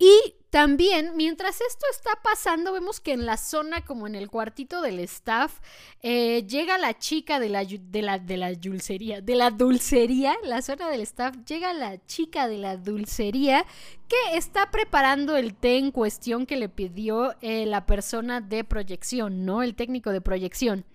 Y 0.00 0.34
también, 0.48 1.12
mientras 1.14 1.60
esto 1.60 1.84
está 1.92 2.10
pasando, 2.24 2.72
vemos 2.72 3.00
que 3.00 3.12
en 3.12 3.26
la 3.26 3.36
zona, 3.36 3.84
como 3.84 4.06
en 4.06 4.14
el 4.14 4.30
cuartito 4.30 4.80
del 4.80 4.98
staff, 5.00 5.60
eh, 6.02 6.42
llega 6.48 6.78
la 6.78 6.98
chica 6.98 7.38
de 7.38 7.50
la, 7.50 7.64
de, 7.66 8.02
la, 8.02 8.18
de 8.18 8.36
la 8.38 8.54
dulcería, 8.54 9.20
de 9.20 9.34
la 9.34 9.50
dulcería, 9.50 10.34
la 10.42 10.62
zona 10.62 10.88
del 10.88 11.02
staff, 11.02 11.36
llega 11.46 11.74
la 11.74 12.04
chica 12.06 12.48
de 12.48 12.56
la 12.56 12.78
dulcería 12.78 13.66
que 14.08 14.38
está 14.38 14.70
preparando 14.70 15.36
el 15.36 15.54
té 15.54 15.76
en 15.76 15.90
cuestión 15.90 16.46
que 16.46 16.56
le 16.56 16.70
pidió 16.70 17.36
eh, 17.42 17.66
la 17.66 17.84
persona 17.84 18.40
de 18.40 18.64
proyección, 18.64 19.44
¿no? 19.44 19.62
El 19.62 19.74
técnico 19.74 20.12
de 20.12 20.22
proyección. 20.22 20.86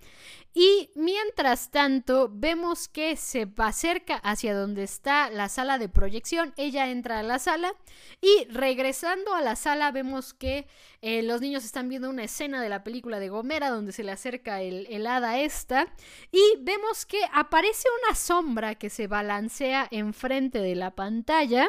Y 0.58 0.88
mientras 0.94 1.70
tanto, 1.70 2.30
vemos 2.32 2.88
que 2.88 3.16
se 3.16 3.46
acerca 3.58 4.16
hacia 4.16 4.56
donde 4.56 4.84
está 4.84 5.28
la 5.28 5.50
sala 5.50 5.76
de 5.76 5.90
proyección. 5.90 6.54
Ella 6.56 6.88
entra 6.88 7.18
a 7.18 7.22
la 7.22 7.38
sala 7.38 7.74
y 8.22 8.46
regresando 8.48 9.34
a 9.34 9.42
la 9.42 9.54
sala 9.54 9.92
vemos 9.92 10.32
que 10.32 10.66
eh, 11.02 11.22
los 11.22 11.42
niños 11.42 11.62
están 11.66 11.90
viendo 11.90 12.08
una 12.08 12.24
escena 12.24 12.62
de 12.62 12.70
la 12.70 12.84
película 12.84 13.20
de 13.20 13.28
Gomera 13.28 13.68
donde 13.68 13.92
se 13.92 14.02
le 14.02 14.12
acerca 14.12 14.62
el, 14.62 14.86
el 14.88 15.06
hada 15.06 15.38
esta. 15.40 15.92
Y 16.32 16.40
vemos 16.60 17.04
que 17.04 17.20
aparece 17.34 17.86
una 18.02 18.16
sombra 18.16 18.76
que 18.76 18.88
se 18.88 19.08
balancea 19.08 19.86
enfrente 19.90 20.60
de 20.60 20.74
la 20.74 20.94
pantalla. 20.94 21.68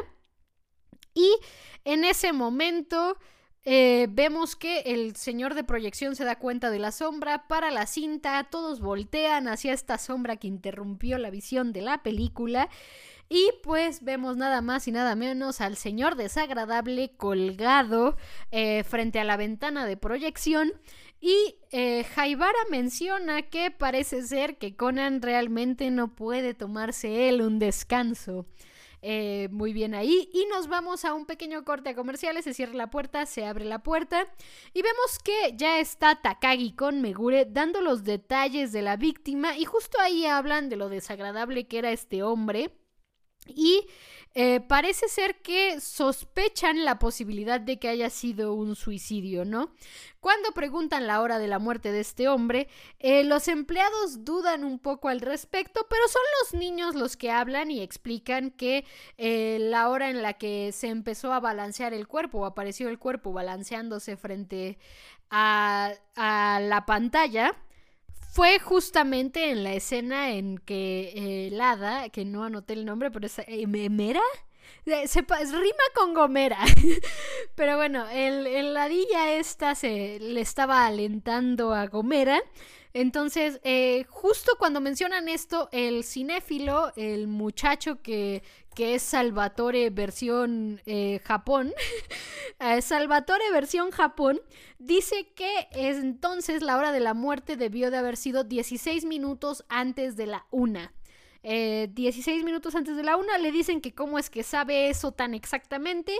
Y 1.12 1.30
en 1.84 2.04
ese 2.04 2.32
momento 2.32 3.18
eh, 3.70 4.06
vemos 4.08 4.56
que 4.56 4.80
el 4.86 5.14
señor 5.14 5.52
de 5.52 5.62
proyección 5.62 6.16
se 6.16 6.24
da 6.24 6.38
cuenta 6.38 6.70
de 6.70 6.78
la 6.78 6.90
sombra, 6.90 7.46
para 7.48 7.70
la 7.70 7.86
cinta, 7.86 8.42
todos 8.50 8.80
voltean 8.80 9.46
hacia 9.46 9.74
esta 9.74 9.98
sombra 9.98 10.36
que 10.36 10.46
interrumpió 10.46 11.18
la 11.18 11.28
visión 11.28 11.74
de 11.74 11.82
la 11.82 12.02
película. 12.02 12.70
Y 13.28 13.50
pues 13.62 14.02
vemos 14.02 14.38
nada 14.38 14.62
más 14.62 14.88
y 14.88 14.92
nada 14.92 15.14
menos 15.16 15.60
al 15.60 15.76
señor 15.76 16.16
desagradable 16.16 17.10
colgado 17.18 18.16
eh, 18.52 18.84
frente 18.84 19.20
a 19.20 19.24
la 19.24 19.36
ventana 19.36 19.84
de 19.84 19.98
proyección. 19.98 20.72
Y 21.20 21.56
eh, 21.70 22.04
Jaibara 22.04 22.58
menciona 22.70 23.42
que 23.42 23.70
parece 23.70 24.22
ser 24.22 24.56
que 24.56 24.76
Conan 24.76 25.20
realmente 25.20 25.90
no 25.90 26.14
puede 26.14 26.54
tomarse 26.54 27.28
él 27.28 27.42
un 27.42 27.58
descanso. 27.58 28.46
Eh, 29.02 29.48
muy 29.50 29.72
bien 29.72 29.94
ahí. 29.94 30.28
Y 30.32 30.46
nos 30.46 30.68
vamos 30.68 31.04
a 31.04 31.14
un 31.14 31.26
pequeño 31.26 31.64
corte 31.64 31.90
a 31.90 31.94
comerciales. 31.94 32.44
Se 32.44 32.54
cierra 32.54 32.74
la 32.74 32.90
puerta, 32.90 33.26
se 33.26 33.44
abre 33.46 33.64
la 33.64 33.82
puerta. 33.82 34.26
Y 34.74 34.82
vemos 34.82 35.18
que 35.22 35.54
ya 35.56 35.78
está 35.78 36.20
Takagi 36.20 36.72
con 36.72 37.00
Megure 37.00 37.46
dando 37.46 37.80
los 37.80 38.04
detalles 38.04 38.72
de 38.72 38.82
la 38.82 38.96
víctima. 38.96 39.56
Y 39.56 39.64
justo 39.64 39.98
ahí 40.00 40.26
hablan 40.26 40.68
de 40.68 40.76
lo 40.76 40.88
desagradable 40.88 41.66
que 41.66 41.78
era 41.78 41.90
este 41.92 42.22
hombre. 42.22 42.72
Y 43.48 43.86
eh, 44.34 44.60
parece 44.60 45.08
ser 45.08 45.42
que 45.42 45.80
sospechan 45.80 46.84
la 46.84 46.98
posibilidad 46.98 47.60
de 47.60 47.78
que 47.78 47.88
haya 47.88 48.10
sido 48.10 48.54
un 48.54 48.76
suicidio, 48.76 49.44
¿no? 49.44 49.72
Cuando 50.20 50.52
preguntan 50.52 51.06
la 51.06 51.22
hora 51.22 51.38
de 51.38 51.48
la 51.48 51.58
muerte 51.58 51.90
de 51.90 52.00
este 52.00 52.28
hombre, 52.28 52.68
eh, 52.98 53.24
los 53.24 53.48
empleados 53.48 54.24
dudan 54.24 54.64
un 54.64 54.78
poco 54.78 55.08
al 55.08 55.20
respecto, 55.20 55.86
pero 55.88 56.02
son 56.08 56.22
los 56.40 56.60
niños 56.60 56.94
los 56.94 57.16
que 57.16 57.30
hablan 57.30 57.70
y 57.70 57.80
explican 57.80 58.50
que 58.50 58.84
eh, 59.16 59.58
la 59.60 59.88
hora 59.88 60.10
en 60.10 60.22
la 60.22 60.34
que 60.34 60.70
se 60.72 60.88
empezó 60.88 61.32
a 61.32 61.40
balancear 61.40 61.94
el 61.94 62.06
cuerpo, 62.06 62.38
o 62.38 62.44
apareció 62.44 62.88
el 62.88 62.98
cuerpo 62.98 63.32
balanceándose 63.32 64.16
frente 64.16 64.78
a, 65.30 65.94
a 66.14 66.60
la 66.60 66.86
pantalla, 66.86 67.56
fue 68.28 68.58
justamente 68.58 69.50
en 69.50 69.64
la 69.64 69.72
escena 69.72 70.30
en 70.30 70.58
que 70.58 71.12
eh, 71.14 71.48
el 71.48 71.60
hada, 71.60 72.08
que 72.10 72.24
no 72.24 72.44
anoté 72.44 72.74
el 72.74 72.84
nombre, 72.84 73.10
pero 73.10 73.26
es 73.26 73.38
eh, 73.40 73.66
Mera, 73.66 74.20
eh, 74.86 75.08
se, 75.08 75.22
rima 75.22 75.84
con 75.94 76.14
Gomera. 76.14 76.58
Pero 77.54 77.76
bueno, 77.76 78.08
el, 78.08 78.46
el 78.46 78.74
ladilla 78.74 79.32
esta 79.32 79.74
se 79.74 80.18
le 80.20 80.40
estaba 80.40 80.86
alentando 80.86 81.74
a 81.74 81.86
Gomera. 81.86 82.40
Entonces, 82.92 83.60
justo 84.08 84.52
cuando 84.58 84.80
mencionan 84.80 85.28
esto, 85.28 85.68
el 85.72 86.04
cinéfilo, 86.04 86.92
el 86.96 87.28
muchacho 87.28 88.02
que 88.02 88.42
que 88.78 88.94
es 88.94 89.02
Salvatore 89.02 89.90
versión 89.90 90.80
eh, 90.86 91.20
Japón, 91.24 91.72
eh, 92.60 92.80
Salvatore 92.80 93.50
versión 93.50 93.90
Japón, 93.90 94.40
dice 94.78 95.32
que 95.34 95.66
entonces 95.72 96.62
la 96.62 96.76
hora 96.76 96.92
de 96.92 97.00
la 97.00 97.12
muerte 97.12 97.56
debió 97.56 97.90
de 97.90 97.96
haber 97.96 98.16
sido 98.16 98.44
16 98.44 99.04
minutos 99.04 99.64
antes 99.68 100.14
de 100.14 100.26
la 100.26 100.46
una. 100.52 100.92
16 101.42 102.28
eh, 102.28 102.44
minutos 102.44 102.74
antes 102.74 102.96
de 102.96 103.02
la 103.02 103.16
una, 103.16 103.38
le 103.38 103.52
dicen 103.52 103.80
que 103.80 103.94
cómo 103.94 104.18
es 104.18 104.28
que 104.28 104.42
sabe 104.42 104.88
eso 104.90 105.12
tan 105.12 105.34
exactamente 105.34 106.12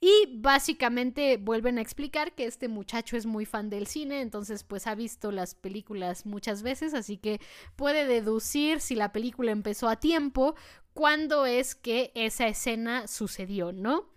y 0.00 0.10
básicamente 0.36 1.36
vuelven 1.36 1.78
a 1.78 1.82
explicar 1.82 2.34
que 2.34 2.46
este 2.46 2.68
muchacho 2.68 3.16
es 3.16 3.26
muy 3.26 3.44
fan 3.44 3.68
del 3.68 3.86
cine, 3.86 4.20
entonces 4.20 4.64
pues 4.64 4.86
ha 4.86 4.94
visto 4.94 5.30
las 5.30 5.54
películas 5.54 6.24
muchas 6.24 6.62
veces, 6.62 6.94
así 6.94 7.18
que 7.18 7.40
puede 7.76 8.06
deducir 8.06 8.80
si 8.80 8.94
la 8.94 9.12
película 9.12 9.52
empezó 9.52 9.88
a 9.88 9.96
tiempo, 9.96 10.54
cuándo 10.94 11.46
es 11.46 11.74
que 11.74 12.12
esa 12.14 12.46
escena 12.46 13.06
sucedió, 13.08 13.72
¿no? 13.72 14.11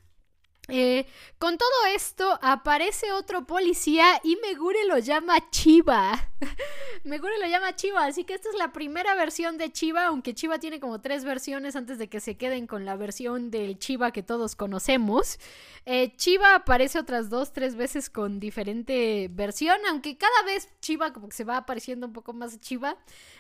Eh, 0.68 1.06
con 1.38 1.60
todo 1.60 1.70
esto 1.94 2.40
aparece 2.42 3.12
otro 3.12 3.46
policía 3.46 4.20
y 4.24 4.36
Megure 4.38 4.86
lo 4.86 4.98
llama 4.98 5.36
Chiva. 5.52 6.30
Megure 7.04 7.38
lo 7.38 7.46
llama 7.46 7.76
Chiva, 7.76 8.06
así 8.06 8.24
que 8.24 8.34
esta 8.34 8.50
es 8.50 8.56
la 8.56 8.74
primera 8.74 9.14
versión 9.14 9.60
de 9.60 9.72
Chiva, 9.72 10.08
aunque 10.08 10.34
Chiva 10.34 10.58
tiene 10.58 10.80
como 10.80 11.02
tres 11.02 11.24
versiones 11.24 11.76
antes 11.76 12.00
de 12.00 12.08
que 12.08 12.20
se 12.20 12.36
queden 12.36 12.66
con 12.66 12.84
la 12.84 12.96
versión 12.96 13.52
del 13.52 13.78
Chiva 13.78 14.12
que 14.12 14.24
todos 14.24 14.56
conocemos. 14.56 15.40
Eh, 15.86 16.16
Chiva 16.16 16.56
aparece 16.56 16.98
otras 16.98 17.30
dos, 17.30 17.54
tres 17.54 17.76
veces 17.76 18.10
con 18.10 18.40
diferente 18.40 19.30
versión, 19.32 19.78
aunque 19.88 20.18
cada 20.18 20.44
vez 20.46 20.68
Chiva 20.82 21.14
como 21.14 21.30
que 21.30 21.36
se 21.36 21.44
va 21.44 21.58
apareciendo 21.58 22.08
un 22.08 22.14
poco 22.14 22.34
más 22.34 22.60
Chiva. 22.60 22.98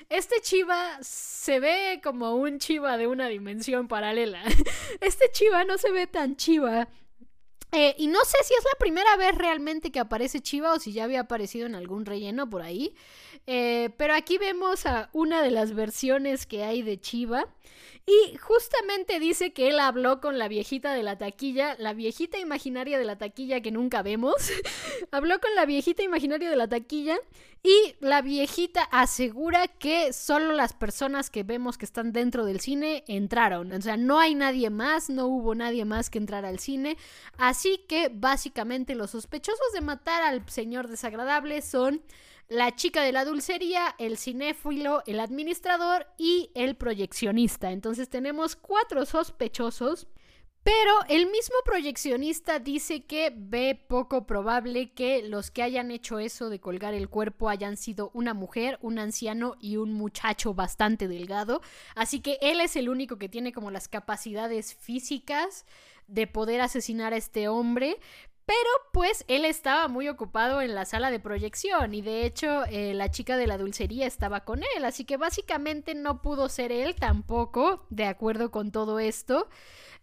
Este 0.09 0.41
Chiva 0.41 0.99
se 1.01 1.59
ve 1.59 2.01
como 2.03 2.35
un 2.35 2.59
Chiva 2.59 2.97
de 2.97 3.07
una 3.07 3.27
dimensión 3.27 3.87
paralela. 3.87 4.43
Este 5.01 5.31
Chiva 5.31 5.63
no 5.63 5.77
se 5.77 5.91
ve 5.91 6.07
tan 6.07 6.35
Chiva 6.35 6.87
eh, 7.75 7.93
y 7.97 8.07
no 8.07 8.23
sé 8.23 8.37
si 8.45 8.53
es 8.53 8.63
la 8.63 8.79
primera 8.79 9.17
vez 9.17 9.35
realmente 9.37 9.91
que 9.91 9.99
aparece 9.99 10.39
Chiva 10.39 10.73
o 10.73 10.79
si 10.79 10.93
ya 10.93 11.03
había 11.03 11.19
aparecido 11.19 11.65
en 11.65 11.75
algún 11.75 12.05
relleno 12.05 12.49
por 12.49 12.61
ahí. 12.61 12.95
Eh, 13.47 13.89
pero 13.97 14.13
aquí 14.13 14.37
vemos 14.37 14.85
a 14.85 15.09
una 15.11 15.41
de 15.41 15.51
las 15.51 15.73
versiones 15.73 16.45
que 16.45 16.63
hay 16.63 16.83
de 16.83 17.01
Chiva. 17.01 17.47
Y 18.07 18.37
justamente 18.37 19.19
dice 19.19 19.51
que 19.51 19.69
él 19.69 19.79
habló 19.79 20.21
con 20.21 20.37
la 20.37 20.47
viejita 20.47 20.93
de 20.93 21.01
la 21.01 21.17
taquilla, 21.17 21.75
la 21.79 21.93
viejita 21.93 22.37
imaginaria 22.37 22.99
de 22.99 23.05
la 23.05 23.17
taquilla 23.17 23.61
que 23.61 23.71
nunca 23.71 24.03
vemos. 24.03 24.35
habló 25.11 25.39
con 25.39 25.55
la 25.55 25.65
viejita 25.65 26.03
imaginaria 26.03 26.51
de 26.51 26.55
la 26.55 26.67
taquilla 26.67 27.17
y 27.63 27.95
la 28.01 28.21
viejita 28.21 28.83
asegura 28.83 29.67
que 29.67 30.13
solo 30.13 30.51
las 30.51 30.73
personas 30.73 31.31
que 31.31 31.41
vemos 31.41 31.79
que 31.79 31.85
están 31.85 32.11
dentro 32.11 32.45
del 32.45 32.59
cine 32.59 33.03
entraron. 33.07 33.71
O 33.71 33.81
sea, 33.81 33.97
no 33.97 34.19
hay 34.19 34.35
nadie 34.35 34.69
más, 34.69 35.09
no 35.09 35.25
hubo 35.25 35.55
nadie 35.55 35.83
más 35.83 36.11
que 36.11 36.19
entrar 36.19 36.45
al 36.45 36.59
cine. 36.59 36.97
Así 37.39 37.85
que 37.87 38.11
básicamente 38.13 38.93
los 38.93 39.09
sospechosos 39.09 39.73
de 39.73 39.81
matar 39.81 40.21
al 40.21 40.47
señor 40.47 40.89
desagradable 40.89 41.63
son 41.63 42.03
la 42.47 42.75
chica 42.75 43.01
de 43.01 43.11
la 43.11 43.25
dulcería, 43.25 43.95
el 43.97 44.17
cinéfilo, 44.17 45.03
el 45.07 45.19
administrador 45.19 46.07
y 46.17 46.51
el 46.53 46.75
proyeccionista. 46.75 47.71
Entonces 47.71 48.09
tenemos 48.09 48.55
cuatro 48.55 49.05
sospechosos. 49.05 50.07
Pero 50.65 50.93
el 51.09 51.27
mismo 51.27 51.55
proyeccionista 51.63 52.57
dice 52.57 53.05
que 53.05 53.31
ve 53.35 53.79
poco 53.87 54.25
probable 54.25 54.93
que 54.93 55.21
los 55.21 55.51
que 55.51 55.61
hayan 55.61 55.91
hecho 55.91 56.17
eso 56.17 56.49
de 56.49 56.59
colgar 56.59 56.95
el 56.95 57.07
cuerpo 57.07 57.49
hayan 57.49 57.77
sido 57.77 58.09
una 58.15 58.33
mujer, 58.33 58.79
un 58.81 58.97
anciano 58.97 59.57
y 59.59 59.77
un 59.77 59.93
muchacho 59.93 60.55
bastante 60.55 61.07
delgado. 61.07 61.61
Así 61.93 62.19
que 62.19 62.39
él 62.41 62.61
es 62.61 62.75
el 62.77 62.89
único 62.89 63.19
que 63.19 63.29
tiene 63.29 63.53
como 63.53 63.69
las 63.69 63.87
capacidades 63.87 64.73
físicas 64.73 65.67
de 66.07 66.25
poder 66.25 66.61
asesinar 66.61 67.13
a 67.13 67.17
este 67.17 67.47
hombre 67.47 67.99
Pero 68.45 68.69
pues 68.91 69.25
él 69.27 69.43
estaba 69.43 69.87
muy 69.87 70.07
ocupado 70.07 70.61
en 70.61 70.75
la 70.75 70.85
sala 70.85 71.09
de 71.09 71.19
proyección 71.19 71.95
y 71.95 72.01
de 72.01 72.25
hecho 72.25 72.63
eh, 72.65 72.93
la 72.93 73.09
chica 73.09 73.37
de 73.37 73.47
la 73.47 73.57
dulcería 73.57 74.05
estaba 74.05 74.45
con 74.45 74.61
él, 74.61 74.85
así 74.85 75.03
que 75.03 75.17
básicamente 75.17 75.95
no 75.95 76.21
pudo 76.21 76.47
ser 76.47 76.71
él 76.71 76.95
tampoco, 76.95 77.85
de 77.89 78.05
acuerdo 78.05 78.51
con 78.51 78.71
todo 78.71 78.99
esto. 78.99 79.49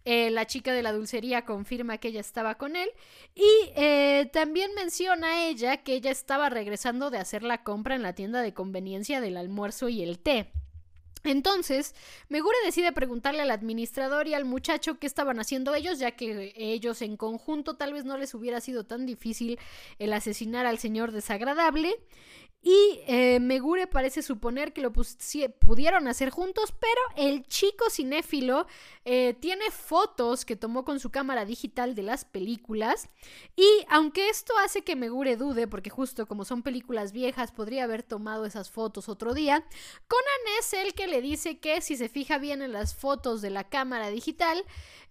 Eh, 0.05 0.29
la 0.31 0.45
chica 0.45 0.73
de 0.73 0.83
la 0.83 0.91
dulcería 0.91 1.45
confirma 1.45 1.97
que 1.97 2.09
ella 2.09 2.19
estaba 2.19 2.55
con 2.55 2.75
él 2.75 2.89
y 3.33 3.47
eh, 3.77 4.29
también 4.33 4.75
menciona 4.75 5.45
ella 5.45 5.77
que 5.77 5.93
ella 5.93 6.11
estaba 6.11 6.49
regresando 6.49 7.09
de 7.09 7.19
hacer 7.19 7.43
la 7.43 7.63
compra 7.63 7.95
en 7.95 8.03
la 8.03 8.13
tienda 8.13 8.41
de 8.41 8.53
conveniencia 8.53 9.21
del 9.21 9.37
almuerzo 9.37 9.87
y 9.87 10.03
el 10.03 10.19
té. 10.19 10.51
Entonces, 11.23 11.95
Megure 12.29 12.57
decide 12.65 12.91
preguntarle 12.91 13.41
al 13.41 13.51
administrador 13.51 14.27
y 14.27 14.33
al 14.33 14.45
muchacho 14.45 14.99
qué 14.99 15.07
estaban 15.07 15.39
haciendo 15.39 15.73
ellos, 15.73 15.99
ya 15.99 16.11
que 16.11 16.53
ellos 16.55 17.01
en 17.01 17.17
conjunto 17.17 17.75
tal 17.75 17.93
vez 17.93 18.05
no 18.05 18.17
les 18.17 18.33
hubiera 18.33 18.59
sido 18.59 18.83
tan 18.83 19.05
difícil 19.05 19.59
el 19.99 20.13
asesinar 20.13 20.65
al 20.65 20.79
señor 20.79 21.11
desagradable. 21.11 21.95
Y 22.65 23.01
eh, 23.07 23.41
Megure 23.41 23.87
parece 23.87 24.21
suponer 24.21 24.71
que 24.71 24.81
lo 24.81 24.93
pudieron 24.93 26.07
hacer 26.07 26.29
juntos, 26.29 26.73
pero 26.79 27.27
el 27.27 27.45
chico 27.45 27.89
cinéfilo 27.89 28.67
eh, 29.03 29.35
tiene 29.41 29.69
fotos 29.69 30.45
que 30.45 30.55
tomó 30.55 30.85
con 30.85 31.01
su 31.01 31.09
cámara 31.09 31.43
digital 31.43 31.93
de 31.93 32.03
las 32.03 32.23
películas. 32.23 33.09
Y 33.57 33.67
aunque 33.89 34.29
esto 34.29 34.53
hace 34.63 34.81
que 34.81 34.95
Megure 34.95 35.35
dude, 35.35 35.67
porque 35.67 35.89
justo 35.89 36.25
como 36.25 36.45
son 36.45 36.63
películas 36.63 37.11
viejas, 37.11 37.51
podría 37.51 37.83
haber 37.83 38.01
tomado 38.01 38.45
esas 38.45 38.71
fotos 38.71 39.09
otro 39.09 39.33
día, 39.33 39.65
Conan 40.07 40.57
es 40.59 40.71
el 40.71 40.93
que 40.93 41.07
le 41.07 41.21
dice 41.21 41.59
que 41.59 41.81
si 41.81 41.97
se 41.97 42.07
fija 42.07 42.37
bien 42.37 42.61
en 42.61 42.71
las 42.71 42.95
fotos 42.95 43.41
de 43.41 43.49
la 43.49 43.65
cámara 43.65 44.09
digital, 44.09 44.63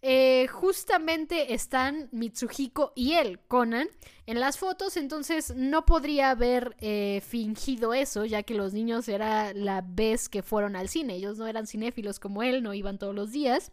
eh, 0.03 0.49
justamente 0.49 1.55
están 1.55 2.09
Mitsuhiko 2.11 2.93
y 2.97 3.13
él, 3.13 3.39
Conan, 3.47 3.89
en 4.27 4.41
las 4.41 4.59
fotos, 4.59 4.97
entonces 4.97 5.55
no 5.57 5.85
podría 5.85 6.31
haber 6.31 6.75
eh, 6.81 7.23
fingido 7.25 7.95
eso, 7.95 8.25
ya 8.25 8.43
que 8.43 8.55
los 8.55 8.73
niños 8.73 9.09
era 9.09 9.55
la 9.55 9.81
vez 9.81 10.29
que 10.29 10.43
fueron 10.43 10.75
al 10.75 10.89
cine, 10.89 11.15
ellos 11.15 11.39
no 11.39 11.47
eran 11.47 11.69
cinéfilos 11.69 12.19
como 12.19 12.43
él, 12.43 12.63
no 12.65 12.75
iban 12.75 12.99
todos 12.99 13.15
los 13.15 13.31
días. 13.31 13.71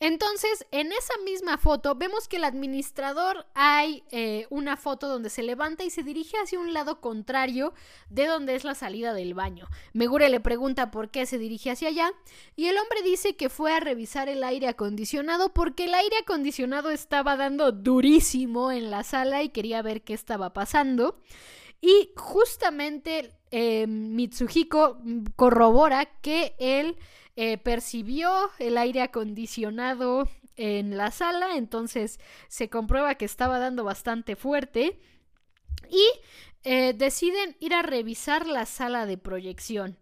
Entonces, 0.00 0.66
en 0.70 0.92
esa 0.92 1.14
misma 1.24 1.56
foto 1.56 1.94
vemos 1.94 2.28
que 2.28 2.36
el 2.36 2.44
administrador 2.44 3.46
hay 3.54 4.04
eh, 4.10 4.46
una 4.50 4.76
foto 4.76 5.08
donde 5.08 5.30
se 5.30 5.42
levanta 5.42 5.84
y 5.84 5.90
se 5.90 6.02
dirige 6.02 6.36
hacia 6.36 6.58
un 6.58 6.72
lado 6.72 7.00
contrario 7.00 7.72
de 8.10 8.26
donde 8.26 8.54
es 8.54 8.64
la 8.64 8.74
salida 8.74 9.14
del 9.14 9.34
baño. 9.34 9.68
Megure 9.92 10.28
le 10.28 10.40
pregunta 10.40 10.90
por 10.90 11.10
qué 11.10 11.26
se 11.26 11.38
dirige 11.38 11.70
hacia 11.70 11.88
allá 11.88 12.12
y 12.56 12.66
el 12.66 12.76
hombre 12.78 13.02
dice 13.02 13.36
que 13.36 13.48
fue 13.48 13.72
a 13.72 13.80
revisar 13.80 14.28
el 14.28 14.44
aire 14.44 14.68
acondicionado 14.68 15.52
porque 15.54 15.84
el 15.84 15.94
aire 15.94 16.16
acondicionado 16.18 16.90
estaba 16.90 17.36
dando 17.36 17.72
durísimo 17.72 18.72
en 18.72 18.90
la 18.90 19.04
sala 19.04 19.42
y 19.42 19.50
quería 19.50 19.82
ver 19.82 20.02
qué 20.02 20.14
estaba 20.14 20.52
pasando. 20.52 21.20
Y 21.80 22.10
justamente 22.16 23.34
eh, 23.50 23.86
Mitsuhiko 23.86 24.98
corrobora 25.36 26.06
que 26.06 26.56
él 26.58 26.96
eh, 27.36 27.58
percibió 27.58 28.50
el 28.58 28.78
aire 28.78 29.02
acondicionado 29.02 30.28
en 30.56 30.96
la 30.96 31.10
sala, 31.10 31.56
entonces 31.56 32.20
se 32.48 32.68
comprueba 32.68 33.16
que 33.16 33.24
estaba 33.24 33.58
dando 33.58 33.82
bastante 33.84 34.36
fuerte 34.36 34.98
y 35.90 36.04
eh, 36.62 36.94
deciden 36.94 37.56
ir 37.60 37.74
a 37.74 37.82
revisar 37.82 38.46
la 38.46 38.66
sala 38.66 39.06
de 39.06 39.18
proyección. 39.18 39.98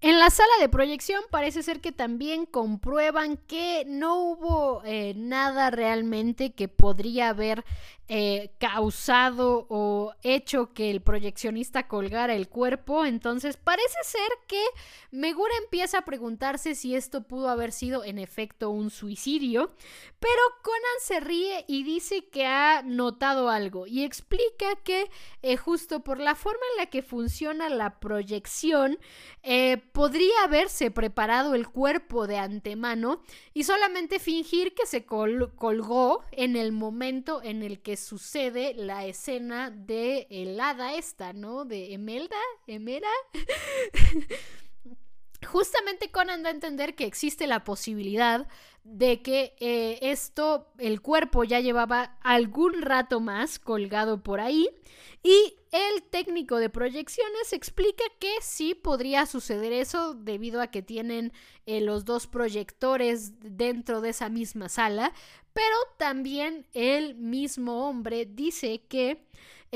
En 0.00 0.18
la 0.18 0.28
sala 0.28 0.52
de 0.60 0.68
proyección 0.68 1.22
parece 1.30 1.62
ser 1.62 1.80
que 1.80 1.90
también 1.90 2.44
comprueban 2.44 3.38
que 3.38 3.84
no 3.86 4.20
hubo 4.20 4.82
eh, 4.84 5.14
nada 5.16 5.70
realmente 5.70 6.52
que 6.52 6.68
podría 6.68 7.30
haber 7.30 7.64
eh, 8.06 8.50
causado 8.58 9.66
o 9.70 10.12
hecho 10.22 10.74
que 10.74 10.90
el 10.90 11.00
proyeccionista 11.00 11.88
colgara 11.88 12.34
el 12.34 12.48
cuerpo. 12.48 13.06
Entonces 13.06 13.56
parece 13.56 13.96
ser 14.04 14.28
que 14.46 14.62
Megura 15.10 15.52
empieza 15.62 15.98
a 15.98 16.04
preguntarse 16.04 16.74
si 16.74 16.94
esto 16.94 17.22
pudo 17.22 17.48
haber 17.48 17.72
sido 17.72 18.04
en 18.04 18.18
efecto 18.18 18.68
un 18.68 18.90
suicidio. 18.90 19.72
Pero 20.20 20.40
Conan 20.62 21.00
se 21.00 21.20
ríe 21.20 21.64
y 21.66 21.82
dice 21.82 22.26
que 22.28 22.46
ha 22.46 22.82
notado 22.82 23.48
algo 23.48 23.86
y 23.86 24.04
explica 24.04 24.76
que 24.84 25.10
eh, 25.42 25.56
justo 25.56 26.00
por 26.00 26.20
la 26.20 26.34
forma 26.34 26.60
en 26.72 26.84
la 26.84 26.86
que 26.86 27.02
funciona 27.02 27.68
la 27.68 28.00
proyección, 28.00 28.98
eh, 29.42 29.78
podría 29.92 30.44
haberse 30.44 30.90
preparado 30.90 31.54
el 31.54 31.68
cuerpo 31.68 32.26
de 32.26 32.38
antemano 32.38 33.22
y 33.52 33.64
solamente 33.64 34.18
fingir 34.18 34.74
que 34.74 34.86
se 34.86 35.04
colgó 35.06 36.22
en 36.32 36.56
el 36.56 36.72
momento 36.72 37.42
en 37.42 37.62
el 37.62 37.80
que 37.80 37.93
sucede 37.96 38.74
la 38.74 39.04
escena 39.06 39.70
de 39.70 40.26
el 40.30 40.60
hada 40.60 40.94
esta, 40.94 41.32
¿no? 41.32 41.64
De 41.64 41.94
Emelda, 41.94 42.36
Emera. 42.66 43.08
Justamente 45.44 46.10
Conan 46.10 46.42
da 46.42 46.50
a 46.50 46.52
entender 46.52 46.94
que 46.94 47.06
existe 47.06 47.46
la 47.46 47.64
posibilidad 47.64 48.46
de 48.84 49.22
que 49.22 49.54
eh, 49.60 49.98
esto, 50.02 50.68
el 50.78 51.00
cuerpo 51.00 51.44
ya 51.44 51.60
llevaba 51.60 52.18
algún 52.22 52.82
rato 52.82 53.18
más 53.20 53.58
colgado 53.58 54.22
por 54.22 54.40
ahí 54.40 54.68
y 55.22 55.56
el 55.72 56.02
técnico 56.02 56.58
de 56.58 56.68
proyecciones 56.68 57.54
explica 57.54 58.04
que 58.20 58.32
sí 58.42 58.74
podría 58.74 59.24
suceder 59.24 59.72
eso 59.72 60.14
debido 60.14 60.60
a 60.60 60.66
que 60.66 60.82
tienen 60.82 61.32
eh, 61.64 61.80
los 61.80 62.04
dos 62.04 62.26
proyectores 62.26 63.40
dentro 63.40 64.02
de 64.02 64.10
esa 64.10 64.28
misma 64.28 64.68
sala, 64.68 65.14
pero 65.54 65.74
también 65.96 66.66
el 66.74 67.14
mismo 67.14 67.88
hombre 67.88 68.26
dice 68.26 68.82
que 68.86 69.26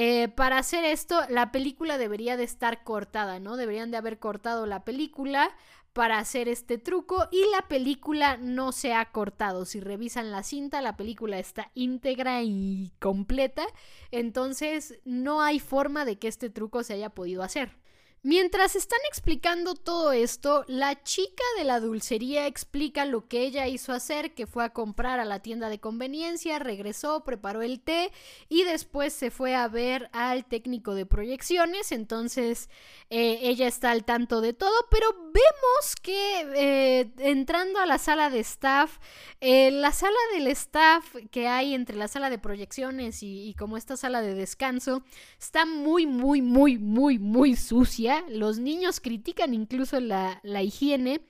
eh, 0.00 0.28
para 0.28 0.58
hacer 0.58 0.84
esto 0.84 1.22
la 1.28 1.50
película 1.50 1.98
debería 1.98 2.37
de 2.37 2.44
estar 2.44 2.84
cortada, 2.84 3.40
¿no? 3.40 3.56
Deberían 3.56 3.90
de 3.90 3.96
haber 3.96 4.20
cortado 4.20 4.64
la 4.64 4.84
película 4.84 5.50
para 5.92 6.20
hacer 6.20 6.48
este 6.48 6.78
truco 6.78 7.26
y 7.32 7.44
la 7.50 7.66
película 7.66 8.37
no 8.37 8.70
se 8.70 8.94
ha 8.94 9.11
cortado. 9.11 9.64
Si 9.64 9.80
revisan 9.80 10.30
la 10.30 10.44
cinta, 10.44 10.80
la 10.82 10.96
película 10.96 11.40
está 11.40 11.72
íntegra 11.74 12.44
y 12.44 12.92
completa, 13.00 13.66
entonces 14.12 15.00
no 15.04 15.42
hay 15.42 15.58
forma 15.58 16.04
de 16.04 16.16
que 16.16 16.28
este 16.28 16.48
truco 16.48 16.84
se 16.84 16.92
haya 16.92 17.11
podido 17.11 17.42
hacer. 17.42 17.76
Mientras 18.24 18.74
están 18.74 18.98
explicando 19.09 19.74
todo 19.74 20.11
esto, 20.11 20.64
la 20.66 21.04
chica 21.04 21.44
de 21.57 21.62
la 21.62 21.78
dulcería 21.78 22.48
explica 22.48 23.04
lo 23.04 23.28
que 23.28 23.42
ella 23.42 23.68
hizo 23.68 23.92
hacer, 23.92 24.35
que 24.35 24.48
fue 24.48 24.64
a 24.64 24.70
comprar 24.70 25.20
a 25.20 25.24
la 25.24 25.38
tienda 25.38 25.68
de 25.68 25.78
conveniencia, 25.78 26.59
regresó, 26.59 27.22
preparó 27.22 27.62
el 27.62 27.81
té 27.81 28.11
y 28.48 28.64
después 28.64 29.12
se 29.12 29.31
fue 29.31 29.54
a 29.54 29.68
ver 29.68 30.11
al 30.12 30.44
técnico 30.46 30.96
de 30.96 31.07
proyecciones, 31.07 31.92
entonces 31.92 32.68
eh, 33.09 33.38
ella 33.42 33.68
está 33.68 33.92
al 33.92 34.04
tanto 34.04 34.40
de 34.40 34.52
todo, 34.52 34.74
pero 34.90 35.07
vemos 35.12 35.94
que 36.02 36.40
eh, 36.57 37.12
entrando 37.18 37.78
a 37.78 37.87
la 37.87 37.98
sala 37.98 38.31
de 38.31 38.40
staff, 38.40 38.98
eh, 39.40 39.70
la 39.70 39.92
sala 39.92 40.18
del 40.35 40.48
staff 40.48 41.14
que 41.31 41.46
hay 41.46 41.72
entre 41.72 41.94
la 41.94 42.09
sala 42.09 42.31
de 42.31 42.38
proyecciones 42.38 43.22
y 43.22 43.54
como 43.57 43.76
esta 43.76 43.96
sala 43.96 44.22
de 44.22 44.35
descanso, 44.35 45.04
está 45.38 45.66
muy, 45.66 46.09
muy, 46.09 46.42
muy, 46.42 46.78
muy, 46.78 47.20
muy 47.20 47.54
sucia 47.54 48.08
los 48.29 48.59
niños 48.59 49.01
critican 49.01 49.55
incluso 49.55 50.01
la, 50.01 50.40
la 50.42 50.62
higiene 50.62 51.21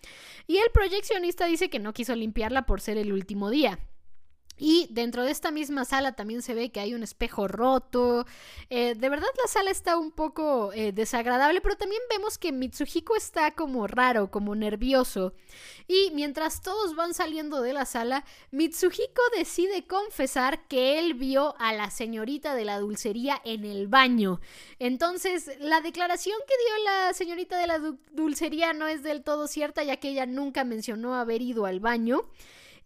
y 0.46 0.58
el 0.58 0.70
proyeccionista 0.72 1.46
dice 1.46 1.70
que 1.70 1.78
no 1.78 1.92
quiso 1.92 2.14
limpiarla 2.14 2.66
por 2.66 2.80
ser 2.80 2.96
el 2.96 3.12
último 3.12 3.50
día. 3.50 3.78
Y 4.58 4.88
dentro 4.90 5.24
de 5.24 5.30
esta 5.30 5.50
misma 5.50 5.84
sala 5.84 6.12
también 6.12 6.42
se 6.42 6.54
ve 6.54 6.70
que 6.70 6.80
hay 6.80 6.94
un 6.94 7.02
espejo 7.02 7.48
roto. 7.48 8.26
Eh, 8.70 8.94
de 8.96 9.08
verdad 9.08 9.28
la 9.42 9.48
sala 9.48 9.70
está 9.70 9.96
un 9.96 10.10
poco 10.10 10.72
eh, 10.72 10.92
desagradable, 10.92 11.60
pero 11.60 11.76
también 11.76 12.02
vemos 12.10 12.38
que 12.38 12.52
Mitsuhiko 12.52 13.16
está 13.16 13.52
como 13.52 13.86
raro, 13.86 14.30
como 14.30 14.54
nervioso. 14.54 15.32
Y 15.86 16.10
mientras 16.14 16.60
todos 16.60 16.94
van 16.96 17.14
saliendo 17.14 17.62
de 17.62 17.72
la 17.72 17.86
sala, 17.86 18.24
Mitsuhiko 18.50 19.22
decide 19.36 19.86
confesar 19.86 20.66
que 20.66 20.98
él 20.98 21.14
vio 21.14 21.54
a 21.58 21.72
la 21.72 21.90
señorita 21.90 22.54
de 22.54 22.64
la 22.64 22.78
dulcería 22.78 23.40
en 23.44 23.64
el 23.64 23.86
baño. 23.86 24.40
Entonces, 24.78 25.50
la 25.60 25.80
declaración 25.80 26.36
que 26.46 26.54
dio 26.64 26.84
la 26.84 27.12
señorita 27.14 27.58
de 27.58 27.66
la 27.66 27.78
dulcería 28.12 28.72
no 28.72 28.86
es 28.86 29.02
del 29.02 29.22
todo 29.22 29.46
cierta, 29.46 29.82
ya 29.82 29.96
que 29.96 30.10
ella 30.10 30.26
nunca 30.26 30.64
mencionó 30.64 31.14
haber 31.14 31.42
ido 31.42 31.64
al 31.64 31.80
baño. 31.80 32.28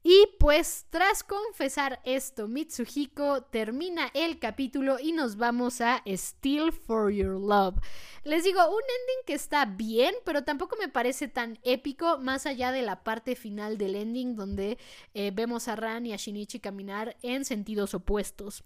Y 0.05 0.27
pues 0.41 0.87
tras 0.91 1.23
confesar 1.23 2.01
esto, 2.05 2.49
Mitsuhiko 2.49 3.45
termina 3.45 4.11
el 4.15 4.41
capítulo 4.41 4.99
y 4.99 5.13
nos 5.13 5.37
vamos 5.37 5.81
a 5.81 6.03
Still 6.07 6.73
for 6.73 7.13
Your 7.13 7.41
Love. 7.41 7.77
Les 8.25 8.43
digo, 8.43 8.61
un 8.67 8.83
ending 8.83 9.25
que 9.27 9.35
está 9.35 9.65
bien, 9.65 10.13
pero 10.25 10.43
tampoco 10.43 10.77
me 10.77 10.89
parece 10.89 11.29
tan 11.29 11.61
épico, 11.63 12.19
más 12.19 12.47
allá 12.47 12.73
de 12.73 12.83
la 12.83 13.05
parte 13.05 13.37
final 13.37 13.79
del 13.79 13.95
ending 13.95 14.35
donde 14.35 14.77
eh, 15.15 15.31
vemos 15.33 15.69
a 15.69 15.77
Ran 15.77 16.05
y 16.05 16.13
a 16.13 16.17
Shinichi 16.17 16.59
caminar 16.59 17.17
en 17.23 17.45
sentidos 17.45 17.95
opuestos. 17.95 18.65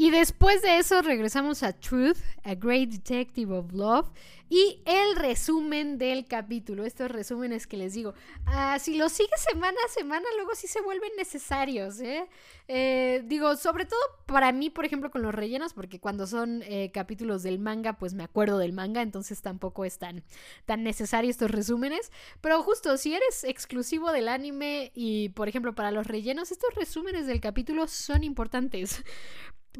Y 0.00 0.12
después 0.12 0.62
de 0.62 0.78
eso 0.78 1.02
regresamos 1.02 1.64
a 1.64 1.72
Truth, 1.72 2.18
A 2.44 2.54
Great 2.54 2.90
Detective 2.90 3.52
of 3.52 3.72
Love. 3.72 4.08
Y 4.48 4.80
el 4.86 5.16
resumen 5.16 5.98
del 5.98 6.24
capítulo, 6.24 6.84
estos 6.84 7.10
resúmenes 7.10 7.66
que 7.66 7.76
les 7.76 7.94
digo, 7.94 8.14
ah, 8.46 8.78
si 8.78 8.96
los 8.96 9.10
sigues 9.10 9.40
semana 9.42 9.76
a 9.84 9.92
semana, 9.92 10.24
luego 10.36 10.54
sí 10.54 10.68
se 10.68 10.80
vuelven 10.80 11.10
necesarios, 11.18 11.98
¿eh? 12.00 12.28
¿eh? 12.68 13.22
digo, 13.26 13.56
sobre 13.56 13.86
todo 13.86 13.98
para 14.24 14.52
mí, 14.52 14.70
por 14.70 14.84
ejemplo, 14.84 15.10
con 15.10 15.20
los 15.20 15.34
rellenos, 15.34 15.74
porque 15.74 15.98
cuando 15.98 16.28
son 16.28 16.62
eh, 16.62 16.92
capítulos 16.94 17.42
del 17.42 17.58
manga, 17.58 17.98
pues 17.98 18.14
me 18.14 18.22
acuerdo 18.22 18.58
del 18.58 18.72
manga, 18.72 19.02
entonces 19.02 19.42
tampoco 19.42 19.84
es 19.84 19.98
tan, 19.98 20.22
tan 20.64 20.84
necesario 20.84 21.28
estos 21.28 21.50
resúmenes. 21.50 22.12
Pero 22.40 22.62
justo, 22.62 22.96
si 22.98 23.14
eres 23.14 23.42
exclusivo 23.42 24.12
del 24.12 24.28
anime 24.28 24.92
y, 24.94 25.30
por 25.30 25.48
ejemplo, 25.48 25.74
para 25.74 25.90
los 25.90 26.06
rellenos, 26.06 26.52
estos 26.52 26.72
resúmenes 26.76 27.26
del 27.26 27.40
capítulo 27.40 27.88
son 27.88 28.22
importantes. 28.22 29.02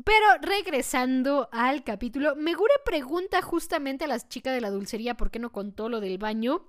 Pero 0.04 0.26
regresando 0.42 1.48
al 1.50 1.82
capítulo, 1.82 2.36
Megure 2.36 2.74
pregunta 2.84 3.42
justamente 3.42 4.04
a 4.04 4.08
la 4.08 4.20
chica 4.20 4.52
de 4.52 4.60
la 4.60 4.70
dulcería 4.70 5.16
por 5.16 5.30
qué 5.30 5.38
no 5.38 5.50
contó 5.50 5.88
lo 5.88 6.00
del 6.00 6.18
baño. 6.18 6.62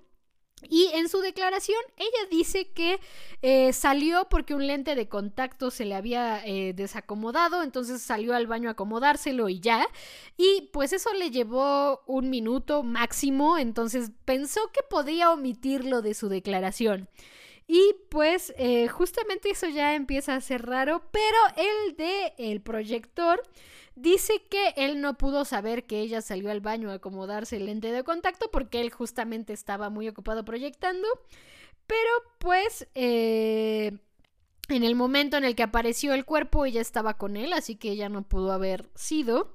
Y 0.67 0.89
en 0.93 1.07
su 1.07 1.21
declaración, 1.21 1.79
ella 1.95 2.29
dice 2.29 2.71
que 2.71 2.99
eh, 3.41 3.71
salió 3.71 4.27
porque 4.29 4.55
un 4.55 4.67
lente 4.67 4.95
de 4.95 5.07
contacto 5.07 5.71
se 5.71 5.85
le 5.85 5.95
había 5.95 6.45
eh, 6.45 6.73
desacomodado, 6.73 7.63
entonces 7.63 8.01
salió 8.01 8.35
al 8.35 8.47
baño 8.47 8.67
a 8.67 8.73
acomodárselo 8.73 9.47
y 9.47 9.59
ya. 9.59 9.87
Y 10.35 10.69
pues 10.73 10.91
eso 10.91 11.13
le 11.13 11.31
llevó 11.31 12.01
un 12.07 12.29
minuto 12.29 12.83
máximo, 12.83 13.57
entonces 13.57 14.11
pensó 14.25 14.59
que 14.73 14.81
podía 14.89 15.31
omitirlo 15.31 16.01
de 16.01 16.13
su 16.13 16.27
declaración. 16.27 17.07
Y 17.71 17.95
pues 18.09 18.51
eh, 18.57 18.87
justamente 18.87 19.51
eso 19.51 19.67
ya 19.69 19.93
empieza 19.93 20.33
a 20.33 20.41
ser 20.41 20.65
raro, 20.65 21.03
pero 21.11 21.37
el 21.55 21.95
de 21.95 22.33
el 22.39 22.61
proyector 22.61 23.43
dice 23.93 24.41
que 24.49 24.73
él 24.75 25.01
no 25.01 25.19
pudo 25.19 25.45
saber 25.45 25.85
que 25.85 25.99
ella 25.99 26.23
salió 26.23 26.49
al 26.49 26.61
baño 26.61 26.89
a 26.89 26.95
acomodarse 26.95 27.57
el 27.57 27.67
lente 27.67 27.91
de 27.91 28.03
contacto 28.03 28.49
porque 28.51 28.81
él 28.81 28.89
justamente 28.89 29.53
estaba 29.53 29.91
muy 29.91 30.07
ocupado 30.07 30.43
proyectando. 30.43 31.07
Pero 31.85 32.09
pues 32.39 32.87
eh, 32.95 33.99
en 34.69 34.83
el 34.83 34.95
momento 34.95 35.37
en 35.37 35.43
el 35.43 35.53
que 35.53 35.61
apareció 35.61 36.15
el 36.15 36.25
cuerpo 36.25 36.65
ella 36.65 36.81
estaba 36.81 37.17
con 37.17 37.37
él, 37.37 37.53
así 37.53 37.75
que 37.75 37.91
ella 37.91 38.09
no 38.09 38.23
pudo 38.23 38.51
haber 38.51 38.89
sido. 38.95 39.53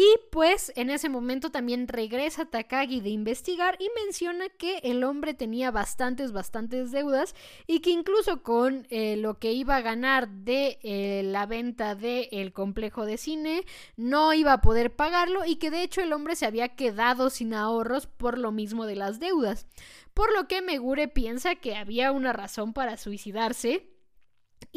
Y 0.00 0.20
pues 0.30 0.72
en 0.76 0.90
ese 0.90 1.08
momento 1.08 1.50
también 1.50 1.88
regresa 1.88 2.44
Takagi 2.44 3.00
de 3.00 3.08
investigar 3.08 3.76
y 3.80 3.90
menciona 4.00 4.48
que 4.48 4.78
el 4.84 5.02
hombre 5.02 5.34
tenía 5.34 5.72
bastantes, 5.72 6.30
bastantes 6.30 6.92
deudas 6.92 7.34
y 7.66 7.80
que 7.80 7.90
incluso 7.90 8.44
con 8.44 8.86
eh, 8.90 9.16
lo 9.16 9.40
que 9.40 9.50
iba 9.50 9.74
a 9.74 9.80
ganar 9.80 10.28
de 10.28 10.78
eh, 10.84 11.22
la 11.24 11.46
venta 11.46 11.96
del 11.96 12.52
complejo 12.52 13.06
de 13.06 13.16
cine 13.16 13.64
no 13.96 14.34
iba 14.34 14.52
a 14.52 14.60
poder 14.60 14.94
pagarlo 14.94 15.44
y 15.44 15.56
que 15.56 15.72
de 15.72 15.82
hecho 15.82 16.00
el 16.00 16.12
hombre 16.12 16.36
se 16.36 16.46
había 16.46 16.76
quedado 16.76 17.28
sin 17.28 17.52
ahorros 17.52 18.06
por 18.06 18.38
lo 18.38 18.52
mismo 18.52 18.86
de 18.86 18.94
las 18.94 19.18
deudas. 19.18 19.66
Por 20.14 20.32
lo 20.32 20.46
que 20.46 20.62
Megure 20.62 21.08
piensa 21.08 21.56
que 21.56 21.74
había 21.74 22.12
una 22.12 22.32
razón 22.32 22.72
para 22.72 22.98
suicidarse 22.98 23.97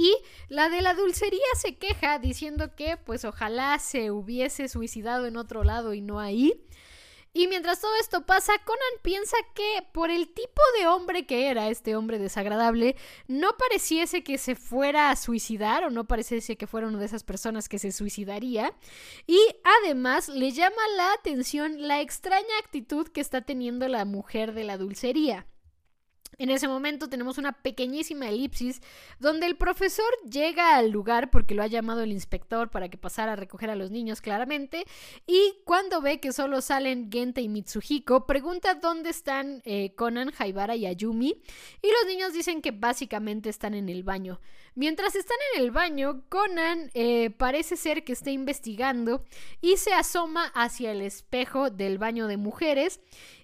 y 0.02 0.18
la 0.50 0.70
de 0.70 0.82
la 0.82 0.96
dulcería 0.96 1.46
se 1.56 1.76
queja 1.76 2.18
diciendo 2.18 2.76
que 2.76 2.98
pues 2.98 3.24
ojalá 3.24 3.78
se 3.78 4.10
hubiese 4.10 4.68
suicidado 4.68 5.28
en 5.28 5.38
otro 5.38 5.64
lado 5.64 5.94
y 5.94 6.02
no 6.02 6.20
ahí. 6.20 6.66
Y 7.34 7.48
mientras 7.48 7.80
todo 7.80 7.92
esto 8.02 8.26
pasa, 8.26 8.52
Conan 8.66 8.82
piensa 9.04 9.38
que 9.54 9.88
por 9.94 10.10
el 10.10 10.34
tipo 10.34 10.62
de 10.80 10.88
hombre 10.88 11.28
que 11.28 11.50
era 11.50 11.70
este 11.70 11.96
hombre 11.96 12.18
desagradable, 12.18 12.96
no 13.28 13.56
pareciese 13.58 14.24
que 14.24 14.40
se 14.40 14.56
fuera 14.56 15.12
a 15.12 15.16
suicidar 15.16 15.84
o 15.84 15.92
no 15.92 16.08
pareciese 16.08 16.58
que 16.58 16.66
fuera 16.66 16.88
una 16.88 16.98
de 16.98 17.06
esas 17.06 17.24
personas 17.24 17.70
que 17.70 17.78
se 17.78 17.92
suicidaría. 17.92 18.74
Y 19.28 19.40
además 19.84 20.30
le 20.30 20.50
llama 20.52 20.82
la 20.98 21.14
atención 21.14 21.88
la 21.88 22.02
extraña 22.02 22.58
actitud 22.60 23.08
que 23.08 23.22
está 23.22 23.42
teniendo 23.42 23.88
la 23.88 24.04
mujer 24.04 24.54
de 24.54 24.64
la 24.64 24.78
dulcería. 24.78 25.46
En 26.38 26.50
ese 26.50 26.68
momento 26.68 27.10
tenemos 27.10 27.38
una 27.38 27.52
pequeñísima 27.52 28.30
elipsis 28.30 28.82
donde 29.20 29.46
el 29.46 29.58
profesor 29.58 30.06
llega 30.30 30.76
al 30.76 30.90
lugar 30.90 31.30
porque 31.30 31.54
lo 31.54 31.62
ha 31.62 31.68
llamado 31.68 32.02
el 32.02 32.12
inspector 32.12 32.70
para 32.70 32.90
que 32.90 32.98
pasara 32.98 33.34
a 33.34 33.36
recoger 33.36 33.70
a 33.70 33.76
los 33.76 33.92
niños 33.92 34.22
claramente 34.22 34.86
y 35.28 35.56
cuando 35.66 36.02
ve 36.02 36.20
que 36.20 36.32
solo 36.32 36.62
salen 36.62 37.12
Genta 37.12 37.42
y 37.42 37.50
Mitsuhiko 37.50 38.26
pregunta 38.26 38.76
dónde 38.76 39.10
están 39.10 39.62
eh, 39.66 39.94
Conan, 39.96 40.32
Haibara 40.38 40.76
y 40.76 40.86
Ayumi 40.86 41.42
y 41.82 41.88
los 41.88 42.06
niños 42.08 42.34
dicen 42.34 42.62
que 42.62 42.72
básicamente 42.72 43.50
están 43.50 43.74
en 43.74 43.90
el 43.90 44.04
baño. 44.04 44.40
Mientras 44.74 45.16
están 45.16 45.38
en 45.54 45.64
el 45.64 45.72
baño, 45.72 46.24
Conan 46.30 46.92
eh, 46.94 47.30
parece 47.32 47.76
ser 47.76 48.04
que 48.04 48.14
está 48.14 48.32
investigando 48.32 49.26
y 49.60 49.78
se 49.78 49.94
asoma 49.94 50.46
hacia 50.56 50.92
el 50.92 51.02
espejo 51.02 51.70
del 51.70 51.98
baño 51.98 52.28
de 52.28 52.38
mujeres 52.38 53.02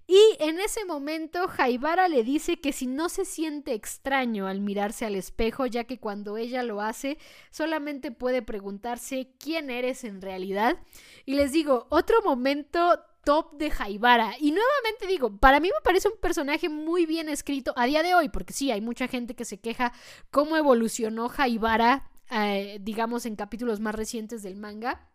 y 0.08 0.38
en 0.40 0.60
ese 0.60 0.86
momento 0.86 1.50
Jaibara 1.50 2.08
le 2.08 2.24
dice 2.24 2.62
que 2.62 2.72
si 2.72 2.88
no 2.88 3.10
se 3.10 3.26
siente 3.26 3.74
extraño 3.74 4.48
al 4.48 4.62
mirarse 4.62 5.06
al 5.06 5.16
espejo, 5.16 5.66
ya 5.66 5.84
que 5.84 6.00
cuando 6.00 6.38
ella 6.38 6.64
lo 6.64 6.80
hace 6.80 7.18
solamente 7.52 8.12
puede 8.12 8.42
preguntarse 8.42 9.34
quién 9.38 9.70
eres 9.70 10.06
en 10.06 10.22
realidad. 10.22 10.78
Y 11.26 11.36
les 11.36 11.52
digo, 11.52 11.88
otro 11.90 12.22
momento 12.24 13.02
top 13.26 13.58
de 13.58 13.70
Jaibara. 13.70 14.36
Y 14.40 14.52
nuevamente 14.52 15.06
digo, 15.06 15.36
para 15.36 15.60
mí 15.60 15.68
me 15.68 15.82
parece 15.84 16.08
un 16.08 16.18
personaje 16.18 16.70
muy 16.70 17.06
bien 17.06 17.28
escrito 17.28 17.74
a 17.76 17.86
día 17.86 18.02
de 18.02 18.16
hoy, 18.16 18.30
porque 18.30 18.54
sí, 18.54 18.72
hay 18.72 18.80
mucha 18.80 19.10
gente 19.10 19.36
que 19.36 19.44
se 19.44 19.60
queja 19.60 19.92
cómo 20.32 20.56
evolucionó 20.56 21.28
Jaibara, 21.28 22.10
eh, 22.32 22.78
digamos, 22.80 23.26
en 23.26 23.36
capítulos 23.36 23.82
más 23.82 23.94
recientes 23.94 24.42
del 24.44 24.56
manga. 24.56 25.10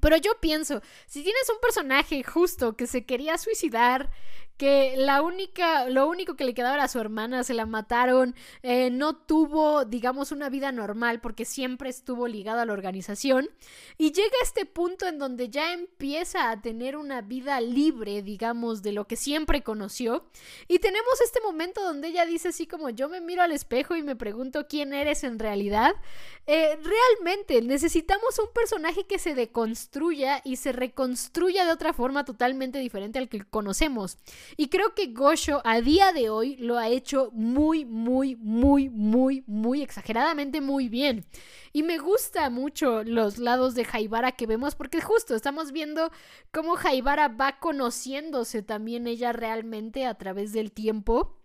Pero 0.00 0.16
yo 0.16 0.32
pienso, 0.40 0.82
si 1.06 1.22
tienes 1.22 1.48
un 1.48 1.60
personaje 1.60 2.22
justo 2.22 2.76
que 2.76 2.86
se 2.86 3.04
quería 3.04 3.38
suicidar, 3.38 4.10
que 4.56 4.94
la 4.96 5.22
única, 5.22 5.88
lo 5.88 6.08
único 6.08 6.34
que 6.34 6.44
le 6.44 6.54
quedaba 6.54 6.74
era 6.74 6.84
a 6.84 6.88
su 6.88 6.98
hermana, 6.98 7.44
se 7.44 7.54
la 7.54 7.66
mataron, 7.66 8.34
eh, 8.62 8.90
no 8.90 9.16
tuvo, 9.16 9.84
digamos, 9.84 10.32
una 10.32 10.48
vida 10.48 10.72
normal 10.72 11.20
porque 11.20 11.44
siempre 11.44 11.90
estuvo 11.90 12.26
ligado 12.28 12.60
a 12.60 12.66
la 12.66 12.72
organización 12.72 13.48
y 13.98 14.12
llega 14.12 14.34
a 14.40 14.44
este 14.44 14.64
punto 14.64 15.06
en 15.06 15.18
donde 15.18 15.48
ya 15.50 15.72
empieza 15.72 16.50
a 16.50 16.60
tener 16.60 16.96
una 16.96 17.20
vida 17.20 17.60
libre, 17.60 18.22
digamos, 18.22 18.82
de 18.82 18.92
lo 18.92 19.06
que 19.06 19.16
siempre 19.16 19.62
conoció 19.62 20.26
y 20.68 20.78
tenemos 20.78 21.20
este 21.20 21.40
momento 21.40 21.82
donde 21.82 22.08
ella 22.08 22.24
dice 22.24 22.48
así 22.48 22.66
como 22.66 22.90
yo 22.90 23.08
me 23.08 23.20
miro 23.20 23.42
al 23.42 23.52
espejo 23.52 23.96
y 23.96 24.02
me 24.02 24.16
pregunto 24.16 24.66
quién 24.68 24.94
eres 24.94 25.24
en 25.24 25.38
realidad. 25.38 25.94
Eh, 26.46 26.78
realmente 26.82 27.60
necesitamos 27.62 28.38
un 28.38 28.52
personaje 28.54 29.04
que 29.06 29.18
se 29.18 29.34
deconstruya 29.34 30.40
y 30.44 30.56
se 30.56 30.72
reconstruya 30.72 31.64
de 31.64 31.72
otra 31.72 31.92
forma 31.92 32.24
totalmente 32.24 32.78
diferente 32.78 33.18
al 33.18 33.28
que 33.28 33.44
conocemos. 33.44 34.16
Y 34.56 34.68
creo 34.68 34.94
que 34.94 35.12
Gosho 35.12 35.60
a 35.64 35.80
día 35.80 36.12
de 36.12 36.30
hoy 36.30 36.56
lo 36.56 36.78
ha 36.78 36.88
hecho 36.88 37.30
muy, 37.32 37.84
muy, 37.84 38.36
muy, 38.36 38.88
muy, 38.88 39.44
muy 39.46 39.82
exageradamente 39.82 40.60
muy 40.60 40.88
bien. 40.88 41.24
Y 41.72 41.82
me 41.82 41.98
gusta 41.98 42.48
mucho 42.50 43.04
los 43.04 43.38
lados 43.38 43.74
de 43.74 43.84
Jaibara 43.84 44.32
que 44.32 44.46
vemos 44.46 44.74
porque 44.74 45.00
justo 45.00 45.34
estamos 45.34 45.72
viendo 45.72 46.10
cómo 46.52 46.76
Jaibara 46.76 47.28
va 47.28 47.58
conociéndose 47.58 48.62
también 48.62 49.06
ella 49.06 49.32
realmente 49.32 50.06
a 50.06 50.14
través 50.14 50.52
del 50.52 50.72
tiempo 50.72 51.36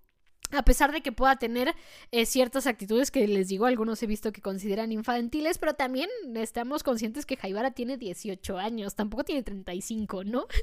a 0.51 0.63
pesar 0.63 0.91
de 0.91 1.01
que 1.01 1.11
pueda 1.11 1.37
tener 1.37 1.75
eh, 2.11 2.25
ciertas 2.25 2.67
actitudes 2.67 3.11
que 3.11 3.27
les 3.27 3.47
digo, 3.47 3.65
algunos 3.65 4.01
he 4.03 4.07
visto 4.07 4.31
que 4.31 4.41
consideran 4.41 4.91
infantiles, 4.91 5.57
pero 5.57 5.73
también 5.73 6.09
estamos 6.35 6.83
conscientes 6.83 7.25
que 7.25 7.37
Jaibara 7.37 7.71
tiene 7.71 7.97
18 7.97 8.57
años, 8.57 8.95
tampoco 8.95 9.23
tiene 9.23 9.43
35, 9.43 10.23
¿no? 10.23 10.47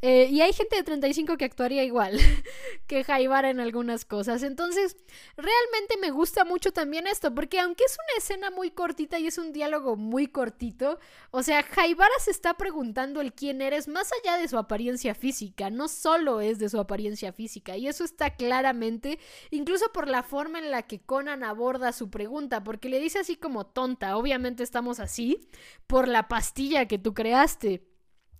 Eh, 0.00 0.28
y 0.32 0.40
hay 0.40 0.52
gente 0.52 0.74
de 0.74 0.82
35 0.82 1.36
que 1.36 1.44
actuaría 1.44 1.84
igual 1.84 2.18
que 2.88 3.04
Jaibara 3.04 3.50
en 3.50 3.60
algunas 3.60 4.04
cosas. 4.04 4.42
Entonces, 4.42 4.96
realmente 5.36 5.96
me 6.00 6.10
gusta 6.10 6.44
mucho 6.44 6.72
también 6.72 7.06
esto, 7.06 7.32
porque 7.34 7.60
aunque 7.60 7.84
es 7.84 7.92
una 7.92 8.18
escena 8.18 8.50
muy 8.50 8.70
cortita 8.70 9.18
y 9.18 9.26
es 9.28 9.38
un 9.38 9.52
diálogo 9.52 9.96
muy 9.96 10.26
cortito, 10.26 10.98
o 11.30 11.42
sea, 11.42 11.62
Jaibara 11.62 12.14
se 12.20 12.30
está 12.30 12.54
preguntando 12.54 13.20
el 13.20 13.32
quién 13.32 13.62
eres 13.62 13.86
más 13.86 14.10
allá 14.22 14.38
de 14.38 14.48
su 14.48 14.58
apariencia 14.58 15.14
física, 15.14 15.70
no 15.70 15.88
solo 15.88 16.40
es 16.40 16.58
de 16.58 16.68
su 16.68 16.80
apariencia 16.80 17.32
física, 17.32 17.76
y 17.76 17.86
eso 17.86 18.04
está 18.04 18.34
claramente 18.34 19.18
incluso 19.50 19.92
por 19.92 20.08
la 20.08 20.22
forma 20.22 20.58
en 20.58 20.70
la 20.70 20.82
que 20.82 21.00
Conan 21.00 21.44
aborda 21.44 21.92
su 21.92 22.10
pregunta, 22.10 22.62
porque 22.64 22.88
le 22.88 23.00
dice 23.00 23.18
así 23.18 23.36
como 23.36 23.66
tonta, 23.66 24.16
obviamente 24.16 24.62
estamos 24.62 25.00
así 25.00 25.48
por 25.86 26.08
la 26.08 26.28
pastilla 26.28 26.86
que 26.86 26.98
tú 26.98 27.14
creaste. 27.14 27.86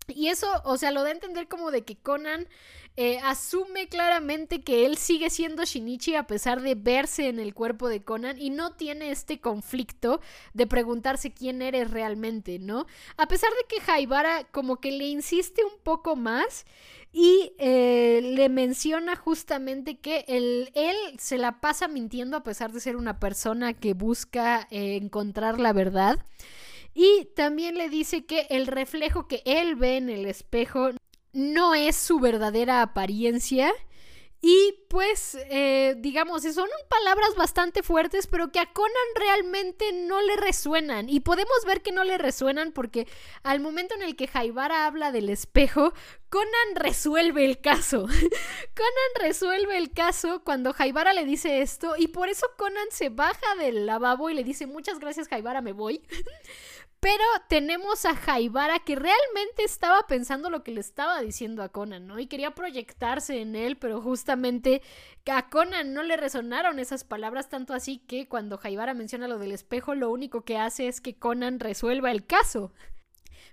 Y 0.09 0.29
eso, 0.29 0.49
o 0.65 0.77
sea, 0.77 0.91
lo 0.91 1.03
da 1.03 1.09
a 1.11 1.13
entender 1.13 1.49
como 1.49 1.71
de 1.71 1.85
que 1.85 1.97
Conan 1.97 2.49
eh, 2.97 3.19
asume 3.21 3.89
claramente 3.89 4.63
que 4.63 4.85
él 4.85 4.99
sigue 4.99 5.31
siendo 5.31 5.65
Shinichi 5.65 6.15
a 6.15 6.27
pesar 6.27 6.61
de 6.61 6.75
verse 6.75 7.29
en 7.29 7.39
el 7.39 7.55
cuerpo 7.55 7.89
de 7.89 8.05
Conan 8.05 8.39
y 8.39 8.51
no 8.51 8.75
tiene 8.75 9.11
este 9.11 9.41
conflicto 9.41 10.21
de 10.53 10.67
preguntarse 10.67 11.33
quién 11.33 11.63
eres 11.63 11.91
realmente, 11.91 12.59
¿no? 12.59 12.87
A 13.17 13.29
pesar 13.29 13.51
de 13.51 13.67
que 13.69 13.91
Haibara 13.91 14.45
como 14.51 14.81
que 14.81 14.91
le 14.91 15.07
insiste 15.07 15.65
un 15.65 15.79
poco 15.83 16.17
más 16.17 16.67
y 17.13 17.53
eh, 17.59 18.21
le 18.23 18.49
menciona 18.49 19.17
justamente 19.17 19.99
que 19.99 20.25
él, 20.29 20.71
se 21.19 21.37
la 21.39 21.61
pasa 21.61 21.87
mintiendo 21.87 22.37
a 22.37 22.43
pesar 22.43 22.73
de 22.73 22.81
ser 22.81 22.97
una 22.97 23.21
persona 23.21 23.75
que 23.75 23.93
busca 23.93 24.67
eh, 24.71 24.97
encontrar 24.97 25.61
la 25.61 25.73
verdad. 25.73 26.25
y 26.95 27.27
también 27.37 27.77
le 27.77 27.89
dice 27.89 28.25
que 28.27 28.47
el 28.51 28.67
reflejo 28.67 29.29
que 29.29 29.43
él 29.45 29.77
ve 29.77 29.97
en 29.97 30.11
el 30.11 30.27
espejo 30.27 30.91
no 31.33 31.75
es 31.75 31.97
su 31.97 32.21
verdadera 32.21 32.83
apariencia 32.83 33.73
y 34.45 34.87
pues, 34.89 35.39
eh, 35.51 35.95
digamos, 35.99 36.43
son 36.43 36.69
palabras 36.89 37.37
bastante 37.37 37.85
fuertes, 37.85 38.27
pero 38.27 38.51
que 38.51 38.59
a 38.59 38.73
Conan 38.73 38.93
realmente 39.15 39.93
no 39.93 40.21
le 40.21 40.37
resuenan. 40.37 41.09
Y 41.09 41.21
podemos 41.21 41.65
ver 41.65 41.81
que 41.81 41.93
no 41.93 42.03
le 42.03 42.19
resuenan 42.19 42.73
porque 42.73 43.07
al 43.45 43.61
momento 43.61 43.95
en 43.95 44.03
el 44.03 44.17
que 44.17 44.27
Jaibara 44.27 44.87
habla 44.87 45.13
del 45.13 45.29
espejo, 45.29 45.95
Conan 46.29 46.75
resuelve 46.75 47.45
el 47.45 47.61
caso. 47.61 48.07
Conan 48.75 49.13
resuelve 49.21 49.79
el 49.79 49.93
caso 49.93 50.43
cuando 50.43 50.73
Jaibara 50.73 51.13
le 51.13 51.25
dice 51.25 51.63
esto 51.63 51.95
y 51.97 52.09
por 52.09 52.29
eso 52.29 52.49
Conan 52.59 52.89
se 52.91 53.11
baja 53.11 53.55
del 53.61 53.87
lavabo 53.87 54.29
y 54.29 54.35
le 54.35 54.43
dice 54.43 54.67
muchas 54.67 54.99
gracias 54.99 55.29
Jaibara, 55.29 55.61
me 55.61 55.73
voy. 55.73 56.03
Pero 57.03 57.25
tenemos 57.49 58.05
a 58.05 58.15
Jaibara 58.15 58.79
que 58.79 58.95
realmente 58.95 59.65
estaba 59.65 60.07
pensando 60.07 60.51
lo 60.51 60.63
que 60.63 60.71
le 60.71 60.79
estaba 60.79 61.21
diciendo 61.21 61.65
a 61.65 61.69
Conan, 61.69 62.07
¿no? 62.07 62.21
Y 62.21 62.29
quería 62.29 62.55
proyectarse 62.55 63.41
en 63.41 63.57
él, 63.57 63.77
pero 63.77 64.01
justamente 64.01 64.83
a 65.27 65.51
Conan 65.51 65.95
no 65.95 66.05
le 66.05 66.17
resonaron 66.17 66.79
esas 66.79 67.03
palabras 67.03 67.49
tanto 67.49 67.75
así 67.75 67.99
que 67.99 68.29
cuando 68.29 68.57
Jaibara 68.57 68.95
menciona 68.95 69.27
lo 69.27 69.41
del 69.41 69.51
espejo, 69.51 69.97
lo 69.97 70.13
único 70.13 70.43
que 70.45 70.59
hace 70.59 70.87
es 70.87 71.01
que 71.01 71.17
Conan 71.17 71.59
resuelva 71.59 72.13
el 72.13 72.25
caso. 72.25 72.73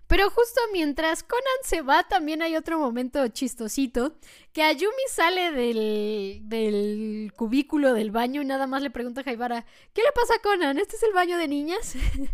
Pero 0.10 0.32
justo 0.32 0.60
mientras 0.74 1.22
Conan 1.22 1.43
se 1.64 1.84
va, 1.84 2.01
también 2.01 2.41
hay 2.41 2.55
otro 2.55 2.80
momento 2.80 3.28
chistosito, 3.28 4.16
que 4.53 4.64
Ayumi 4.64 5.03
sale 5.07 5.51
del, 5.51 6.41
del 6.49 7.32
cubículo 7.36 7.93
del 7.93 8.10
baño 8.10 8.41
y 8.41 8.45
nada 8.45 8.66
más 8.66 8.82
le 8.82 8.89
pregunta 8.89 9.22
a 9.22 9.24
Jaibara, 9.24 9.68
¿qué 9.93 10.01
le 10.01 10.12
pasa 10.12 10.34
a 10.34 10.41
Conan? 10.41 10.80
¿Este 10.80 10.95
es 10.95 11.03
el 11.03 11.14
baño 11.14 11.38
de 11.38 11.47
niñas? 11.47 11.93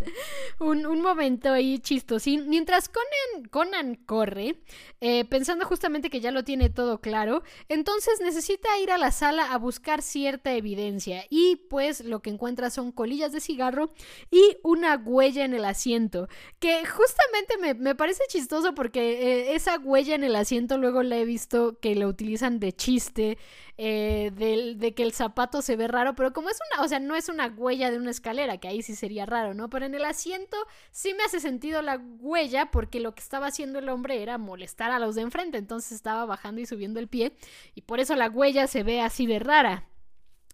un, 0.60 0.86
momento 1.02 1.52
ahí 1.52 1.80
chistosín. 1.80 2.48
Mientras 2.48 2.88
Conan, 2.88 3.50
Conan 3.50 3.96
corre, 3.96 4.56
eh, 5.02 5.26
pensando 5.26 5.66
justamente 5.66 6.10
que 6.10 6.22
ya 6.22 6.32
lo 6.32 6.46
tiene 6.46 6.70
todo 6.70 7.02
claro, 7.02 7.44
entonces 7.68 8.22
necesita 8.22 8.70
ir 8.80 8.92
a 8.92 8.98
la 8.98 9.12
sala 9.12 9.52
a 9.52 9.58
buscar 9.58 10.02
cierta 10.02 10.54
evidencia 10.54 11.26
y 11.30 11.58
pues 11.70 12.06
lo 12.06 12.22
que 12.22 12.30
encuentra 12.30 12.70
son 12.70 12.94
colillas 12.94 13.34
de 13.34 13.42
cigarro 13.42 13.92
y 14.32 14.58
una 14.64 14.96
huella 14.96 15.44
en 15.44 15.54
el 15.54 15.66
asiento, 15.66 16.30
que 16.60 16.86
justamente 16.86 17.58
me 17.58 17.65
me, 17.74 17.96
parece 17.96 18.24
chistoso 18.30 18.76
porque 18.76 19.00
eh, 19.00 19.56
esa 19.56 19.80
huella 19.80 20.16
en 20.16 20.24
el 20.24 20.36
asiento 20.36 20.78
luego 20.78 21.04
la 21.04 21.18
he 21.18 21.26
visto 21.26 21.80
que 21.80 21.96
la 21.96 22.08
utilizan 22.08 22.60
de 22.60 22.74
chiste, 22.74 23.38
eh, 23.78 24.32
de, 24.36 24.94
que 24.94 25.04
el 25.04 25.12
zapato 25.12 25.62
se 25.62 25.76
ve 25.76 25.88
raro, 25.88 26.16
pero 26.16 26.34
como 26.34 26.50
es 26.50 26.60
una, 26.72 26.84
o 26.84 26.88
sea, 26.88 27.00
no 27.00 27.16
es 27.16 27.30
una 27.30 27.48
huella 27.48 27.92
de 27.92 27.98
una 27.98 28.12
escalera, 28.12 28.58
que 28.58 28.68
ahí 28.68 28.82
sí 28.82 28.96
sería 28.96 29.26
raro, 29.26 29.54
¿no? 29.54 29.70
Pero 29.70 29.86
en 29.86 29.96
el 29.96 30.06
asiento 30.06 30.58
sí 30.92 31.14
me 31.14 31.24
hace 31.24 31.40
sentido 31.40 31.82
la 31.82 31.98
huella 32.20 32.72
porque 32.72 33.00
lo 33.00 33.16
que 33.16 33.22
estaba 33.22 33.48
haciendo 33.48 33.80
el 33.80 33.90
hombre 33.90 34.22
era 34.22 34.38
molestar 34.38 34.92
a 34.92 35.00
los 35.00 35.16
de 35.16 35.22
enfrente, 35.22 35.58
entonces 35.58 35.94
estaba 35.94 36.26
bajando 36.26 36.62
y 36.62 36.66
subiendo 36.66 37.00
el 37.00 37.08
pie 37.08 37.34
y 37.74 37.82
por 37.82 38.00
eso 38.00 38.16
la 38.16 38.30
huella 38.30 38.68
se 38.68 38.84
ve 38.84 39.02
así 39.02 39.26
de 39.26 39.40
rara. 39.40 39.86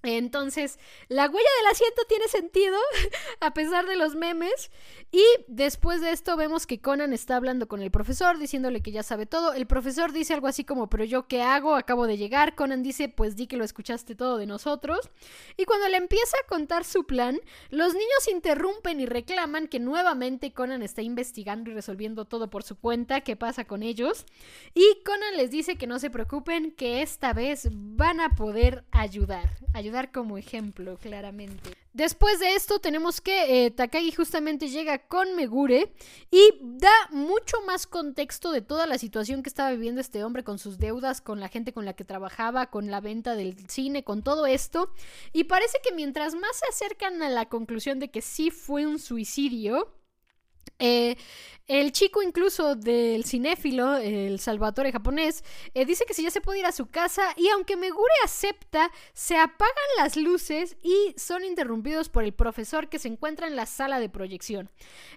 Entonces, 0.03 0.79
la 1.09 1.27
huella 1.27 1.49
del 1.59 1.71
asiento 1.71 2.01
tiene 2.07 2.27
sentido, 2.27 2.77
a 3.39 3.53
pesar 3.53 3.85
de 3.85 3.95
los 3.95 4.15
memes. 4.15 4.71
Y 5.11 5.23
después 5.47 6.01
de 6.01 6.11
esto 6.11 6.37
vemos 6.37 6.65
que 6.65 6.79
Conan 6.79 7.13
está 7.13 7.35
hablando 7.35 7.67
con 7.67 7.81
el 7.81 7.91
profesor, 7.91 8.39
diciéndole 8.39 8.81
que 8.81 8.91
ya 8.91 9.03
sabe 9.03 9.25
todo. 9.25 9.53
El 9.53 9.67
profesor 9.67 10.11
dice 10.11 10.33
algo 10.33 10.47
así 10.47 10.63
como, 10.63 10.89
pero 10.89 11.03
yo 11.03 11.27
qué 11.27 11.41
hago, 11.41 11.75
acabo 11.75 12.07
de 12.07 12.17
llegar. 12.17 12.55
Conan 12.55 12.81
dice, 12.81 13.09
pues 13.09 13.35
di 13.35 13.47
que 13.47 13.57
lo 13.57 13.63
escuchaste 13.63 14.15
todo 14.15 14.37
de 14.37 14.47
nosotros. 14.47 15.09
Y 15.57 15.65
cuando 15.65 15.87
le 15.87 15.97
empieza 15.97 16.37
a 16.43 16.47
contar 16.47 16.83
su 16.83 17.05
plan, 17.05 17.39
los 17.69 17.93
niños 17.93 18.27
interrumpen 18.31 18.99
y 18.99 19.05
reclaman 19.05 19.67
que 19.67 19.79
nuevamente 19.79 20.53
Conan 20.53 20.81
está 20.81 21.01
investigando 21.01 21.69
y 21.69 21.73
resolviendo 21.73 22.25
todo 22.25 22.49
por 22.49 22.63
su 22.63 22.77
cuenta, 22.79 23.21
qué 23.21 23.35
pasa 23.35 23.65
con 23.65 23.83
ellos. 23.83 24.25
Y 24.73 25.03
Conan 25.05 25.37
les 25.37 25.51
dice 25.51 25.75
que 25.75 25.87
no 25.87 25.99
se 25.99 26.09
preocupen, 26.09 26.71
que 26.71 27.01
esta 27.01 27.33
vez 27.33 27.67
van 27.71 28.19
a 28.19 28.29
poder 28.29 28.83
ayudar 28.91 29.61
dar 29.91 30.11
como 30.11 30.37
ejemplo, 30.37 30.97
claramente. 30.97 31.71
Después 31.93 32.39
de 32.39 32.55
esto 32.55 32.79
tenemos 32.79 33.19
que 33.19 33.65
eh, 33.65 33.71
Takagi 33.71 34.11
justamente 34.13 34.69
llega 34.69 34.99
con 35.07 35.35
Megure 35.35 35.93
y 36.31 36.53
da 36.61 36.91
mucho 37.09 37.57
más 37.67 37.85
contexto 37.85 38.51
de 38.51 38.61
toda 38.61 38.87
la 38.87 38.97
situación 38.97 39.43
que 39.43 39.49
estaba 39.49 39.71
viviendo 39.71 39.99
este 39.99 40.23
hombre 40.23 40.43
con 40.43 40.57
sus 40.57 40.77
deudas, 40.77 41.19
con 41.19 41.39
la 41.39 41.49
gente 41.49 41.73
con 41.73 41.83
la 41.83 41.93
que 41.93 42.05
trabajaba, 42.05 42.67
con 42.67 42.89
la 42.89 43.01
venta 43.01 43.35
del 43.35 43.57
cine, 43.69 44.03
con 44.03 44.23
todo 44.23 44.45
esto. 44.45 44.93
Y 45.33 45.43
parece 45.45 45.79
que 45.83 45.93
mientras 45.93 46.33
más 46.33 46.57
se 46.57 46.67
acercan 46.69 47.21
a 47.23 47.29
la 47.29 47.49
conclusión 47.49 47.99
de 47.99 48.09
que 48.09 48.21
sí 48.21 48.51
fue 48.51 48.87
un 48.87 48.97
suicidio, 48.97 49.93
eh, 50.81 51.15
el 51.71 51.93
chico 51.93 52.21
incluso 52.21 52.75
del 52.75 53.23
cinéfilo, 53.23 53.95
el 53.95 54.39
Salvatore 54.39 54.91
japonés, 54.91 55.41
eh, 55.73 55.85
dice 55.85 56.03
que 56.05 56.13
si 56.13 56.21
ya 56.21 56.29
se 56.29 56.41
puede 56.41 56.59
ir 56.59 56.65
a 56.65 56.73
su 56.73 56.87
casa 56.87 57.33
y 57.37 57.47
aunque 57.47 57.77
Megure 57.77 58.11
acepta, 58.25 58.91
se 59.13 59.37
apagan 59.37 59.71
las 59.97 60.17
luces 60.17 60.75
y 60.83 61.13
son 61.15 61.45
interrumpidos 61.45 62.09
por 62.09 62.25
el 62.25 62.33
profesor 62.33 62.89
que 62.89 62.99
se 62.99 63.07
encuentra 63.07 63.47
en 63.47 63.55
la 63.55 63.67
sala 63.67 64.01
de 64.01 64.09
proyección. 64.09 64.69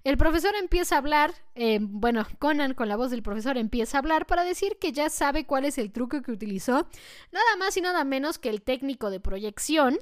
El 0.05 0.17
profesor 0.17 0.55
empieza 0.55 0.95
a 0.95 0.99
hablar, 0.99 1.35
eh, 1.57 1.79
bueno, 1.81 2.25
Conan 2.39 2.75
con 2.75 2.89
la 2.89 2.97
voz 2.97 3.11
del 3.11 3.25
profesor 3.25 3.59
empieza 3.59 3.97
a 3.97 4.01
hablar 4.01 4.27
para 4.27 4.45
decir 4.45 4.77
que 4.79 4.93
ya 4.93 5.11
sabe 5.11 5.47
cuál 5.47 5.65
es 5.65 5.77
el 5.77 5.91
truco 5.91 6.23
que 6.23 6.31
utilizó, 6.31 6.87
nada 7.33 7.57
más 7.59 7.77
y 7.77 7.81
nada 7.81 8.05
menos 8.05 8.39
que 8.39 8.51
el 8.51 8.63
técnico 8.63 9.11
de 9.11 9.19
proyección 9.19 9.99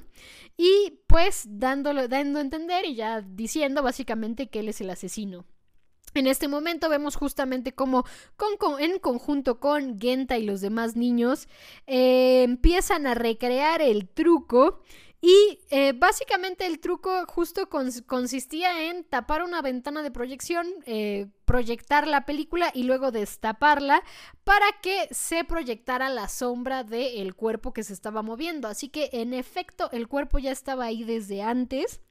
y 0.55 0.99
pues 1.07 1.45
dándolo, 1.47 2.07
dando 2.07 2.37
a 2.37 2.43
entender 2.43 2.85
y 2.85 2.93
ya 2.93 3.21
diciendo 3.21 3.81
básicamente 3.81 4.49
que 4.49 4.59
él 4.59 4.69
es 4.69 4.81
el 4.81 4.91
asesino. 4.91 5.45
En 6.13 6.27
este 6.27 6.47
momento 6.47 6.89
vemos 6.89 7.15
justamente 7.15 7.73
cómo 7.73 8.05
en 8.79 8.99
conjunto 8.99 9.59
con 9.59 9.99
Genta 9.99 10.37
y 10.37 10.43
los 10.43 10.61
demás 10.61 10.95
niños 10.95 11.47
eh, 11.87 12.43
empiezan 12.43 13.07
a 13.07 13.15
recrear 13.15 13.81
el 13.81 14.07
truco 14.07 14.81
y 15.25 15.59
eh, 15.69 15.93
básicamente 15.95 16.65
el 16.65 16.79
truco 16.79 17.25
justo 17.27 17.69
consistía 17.69 18.89
en 18.89 19.05
tapar 19.05 19.41
una 19.41 19.61
ventana 19.61 20.03
de 20.03 20.11
proyección, 20.11 20.67
eh, 20.85 21.27
proyectar 21.45 22.09
la 22.09 22.25
película 22.25 22.71
y 22.73 22.83
luego 22.83 23.09
destaparla 23.09 24.03
para 24.43 24.65
que 24.81 25.07
se 25.11 25.45
proyectara 25.45 26.09
la 26.09 26.27
sombra 26.27 26.83
del 26.83 27.35
cuerpo 27.35 27.71
que 27.71 27.83
se 27.83 27.93
estaba 27.93 28.21
moviendo. 28.21 28.67
Así 28.67 28.89
que 28.89 29.11
en 29.13 29.33
efecto 29.33 29.89
el 29.93 30.09
cuerpo 30.09 30.39
ya 30.39 30.51
estaba 30.51 30.83
ahí 30.83 31.05
desde 31.05 31.41
antes. 31.41 32.01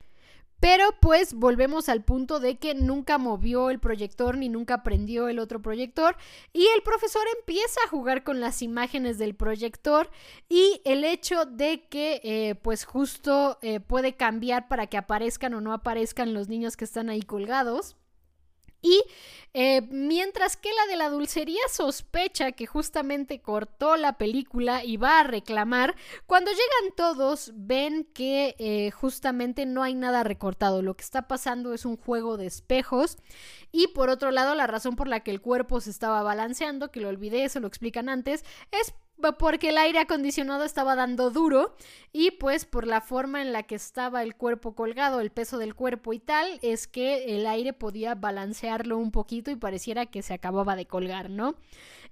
Pero 0.63 0.95
pues 1.01 1.35
volvemos 1.35 1.89
al 1.89 2.05
punto 2.05 2.39
de 2.39 2.57
que 2.57 2.77
nunca 2.77 3.19
movió 3.19 3.69
el 3.69 3.81
proyector 3.81 4.39
ni 4.39 4.49
nunca 4.49 4.85
prendió 4.85 5.27
el 5.27 5.41
otro 5.41 5.61
proyector 5.61 6.17
y 6.53 6.69
el 6.69 6.83
profesor 6.85 7.25
empieza 7.41 7.81
a 7.85 7.89
jugar 7.89 8.23
con 8.23 8.41
las 8.41 8.63
imágenes 8.63 9.19
del 9.19 9.35
proyector 9.35 10.09
y 10.49 10.81
el 10.85 11.03
hecho 11.03 11.47
de 11.47 11.89
que 11.89 12.21
eh, 12.23 12.55
pues 12.55 12.85
justo 12.85 13.59
eh, 13.61 13.81
puede 13.81 14.15
cambiar 14.15 14.69
para 14.69 14.87
que 14.87 14.97
aparezcan 14.97 15.55
o 15.55 15.61
no 15.61 15.73
aparezcan 15.73 16.33
los 16.33 16.49
niños 16.49 16.77
que 16.77 16.85
están 16.85 17.11
ahí 17.11 17.23
colgados. 17.23 17.97
Y 18.83 19.03
eh, 19.55 19.83
mientras 19.91 20.57
que 20.57 20.71
la 20.73 20.91
de 20.91 20.97
la 20.97 21.09
dulcería 21.09 21.61
sospecha 21.71 22.53
que 22.53 22.67
justamente 22.67 23.41
cortó 23.41 23.97
la 23.97 24.19
película 24.19 24.83
y 24.83 24.97
va 24.97 25.21
a 25.21 25.25
reclamar, 25.25 25.95
cuando 26.27 26.51
llegan 26.51 26.97
todos 26.97 27.53
ven 27.55 28.05
que 28.13 28.57
eh, 28.59 28.91
justamente 28.91 29.67
no 29.67 29.83
hay 29.83 29.95
nada 29.95 30.25
recortado. 30.25 30.83
Lo 30.83 30.95
que 30.95 31.05
está 31.05 31.29
pasando 31.29 31.75
es 31.75 31.85
un 31.85 31.97
juego 31.97 32.37
de 32.37 32.47
espejos. 32.47 33.19
Y 33.71 33.89
por 33.89 34.11
otro 34.11 34.31
lado, 34.31 34.55
la 34.55 34.67
razón 34.67 34.97
por 34.97 35.09
la 35.09 35.21
que 35.21 35.31
el 35.31 35.41
cuerpo 35.41 35.81
se 35.81 35.91
estaba 35.91 36.23
balanceando, 36.23 36.91
que 36.91 37.01
lo 37.01 37.09
olvidé, 37.09 37.45
eso 37.45 37.61
lo 37.61 37.69
explican 37.69 38.09
antes, 38.09 38.45
es 38.71 38.95
porque 39.39 39.71
el 39.71 39.79
aire 39.79 40.01
acondicionado 40.01 40.65
estaba 40.65 40.97
dando 40.97 41.31
duro 41.31 41.75
y 42.13 42.33
pues 42.33 42.65
por 42.65 42.87
la 42.87 43.01
forma 43.01 43.41
en 43.41 43.53
la 43.53 43.63
que 43.63 43.75
estaba 43.75 44.23
el 44.23 44.35
cuerpo 44.35 44.75
colgado, 44.75 45.21
el 45.21 45.31
peso 45.31 45.59
del 45.59 45.75
cuerpo 45.75 46.13
y 46.13 46.19
tal, 46.19 46.59
es 46.63 46.87
que 46.87 47.37
el 47.37 47.47
aire 47.47 47.73
podía 47.73 48.15
balancearlo 48.15 48.99
un 48.99 49.13
poquito 49.13 49.51
y 49.51 49.57
pareciera 49.57 50.07
que 50.07 50.23
se 50.23 50.35
acababa 50.35 50.77
de 50.77 50.87
colgar, 50.87 51.31
¿no? 51.31 51.55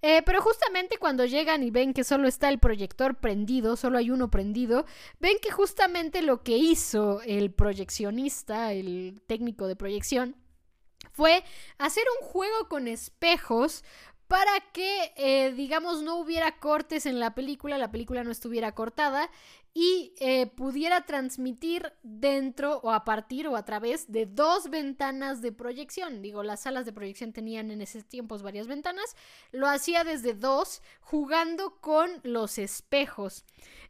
Eh, 0.03 0.23
pero 0.25 0.41
justamente 0.41 0.97
cuando 0.97 1.27
llegan 1.27 1.63
y 1.63 1.71
ven 1.71 1.93
que 1.93 2.05
solo 2.05 2.27
está 2.27 2.49
el 2.49 2.59
proyector 2.59 3.17
prendido, 3.17 3.77
solo 3.77 3.99
hay 3.99 4.11
uno 4.11 4.31
prendido, 4.31 4.87
ven 5.19 5.37
que 5.43 5.51
justamente 5.51 6.23
lo 6.23 6.43
que 6.43 6.57
hizo 6.57 7.21
el 7.23 7.53
proyeccionista, 7.53 8.73
el 8.73 9.21
técnico 9.27 9.67
de 9.67 9.77
proyección, 9.77 10.37
fue 11.13 11.43
hacer 11.79 12.05
un 12.21 12.27
juego 12.27 12.69
con 12.69 12.89
espejos 12.89 13.85
para 14.31 14.61
que, 14.73 15.13
eh, 15.17 15.53
digamos, 15.57 16.05
no 16.05 16.15
hubiera 16.15 16.53
cortes 16.61 17.05
en 17.05 17.19
la 17.19 17.35
película, 17.35 17.79
la 17.79 17.91
película 17.91 18.23
no 18.23 18.31
estuviera 18.31 18.77
cortada 18.77 19.29
y 19.75 20.15
eh, 20.21 20.47
pudiera 20.47 21.01
transmitir 21.01 21.93
dentro 22.05 22.79
o 22.85 22.93
a 22.93 23.05
partir 23.05 23.49
o 23.49 23.57
a 23.57 23.65
través 23.65 24.13
de 24.13 24.27
dos 24.27 24.71
ventanas 24.71 25.43
de 25.43 25.51
proyección. 25.51 26.23
Digo, 26.23 26.45
las 26.45 26.61
salas 26.61 26.87
de 26.87 26.93
proyección 26.93 27.33
tenían 27.33 27.73
en 27.73 27.83
esos 27.83 28.05
tiempos 28.05 28.45
varias 28.45 28.69
ventanas. 28.69 29.17
Lo 29.51 29.67
hacía 29.67 30.05
desde 30.05 30.33
dos, 30.33 30.81
jugando 31.01 31.81
con 31.81 32.09
los 32.23 32.59
espejos. 32.59 33.45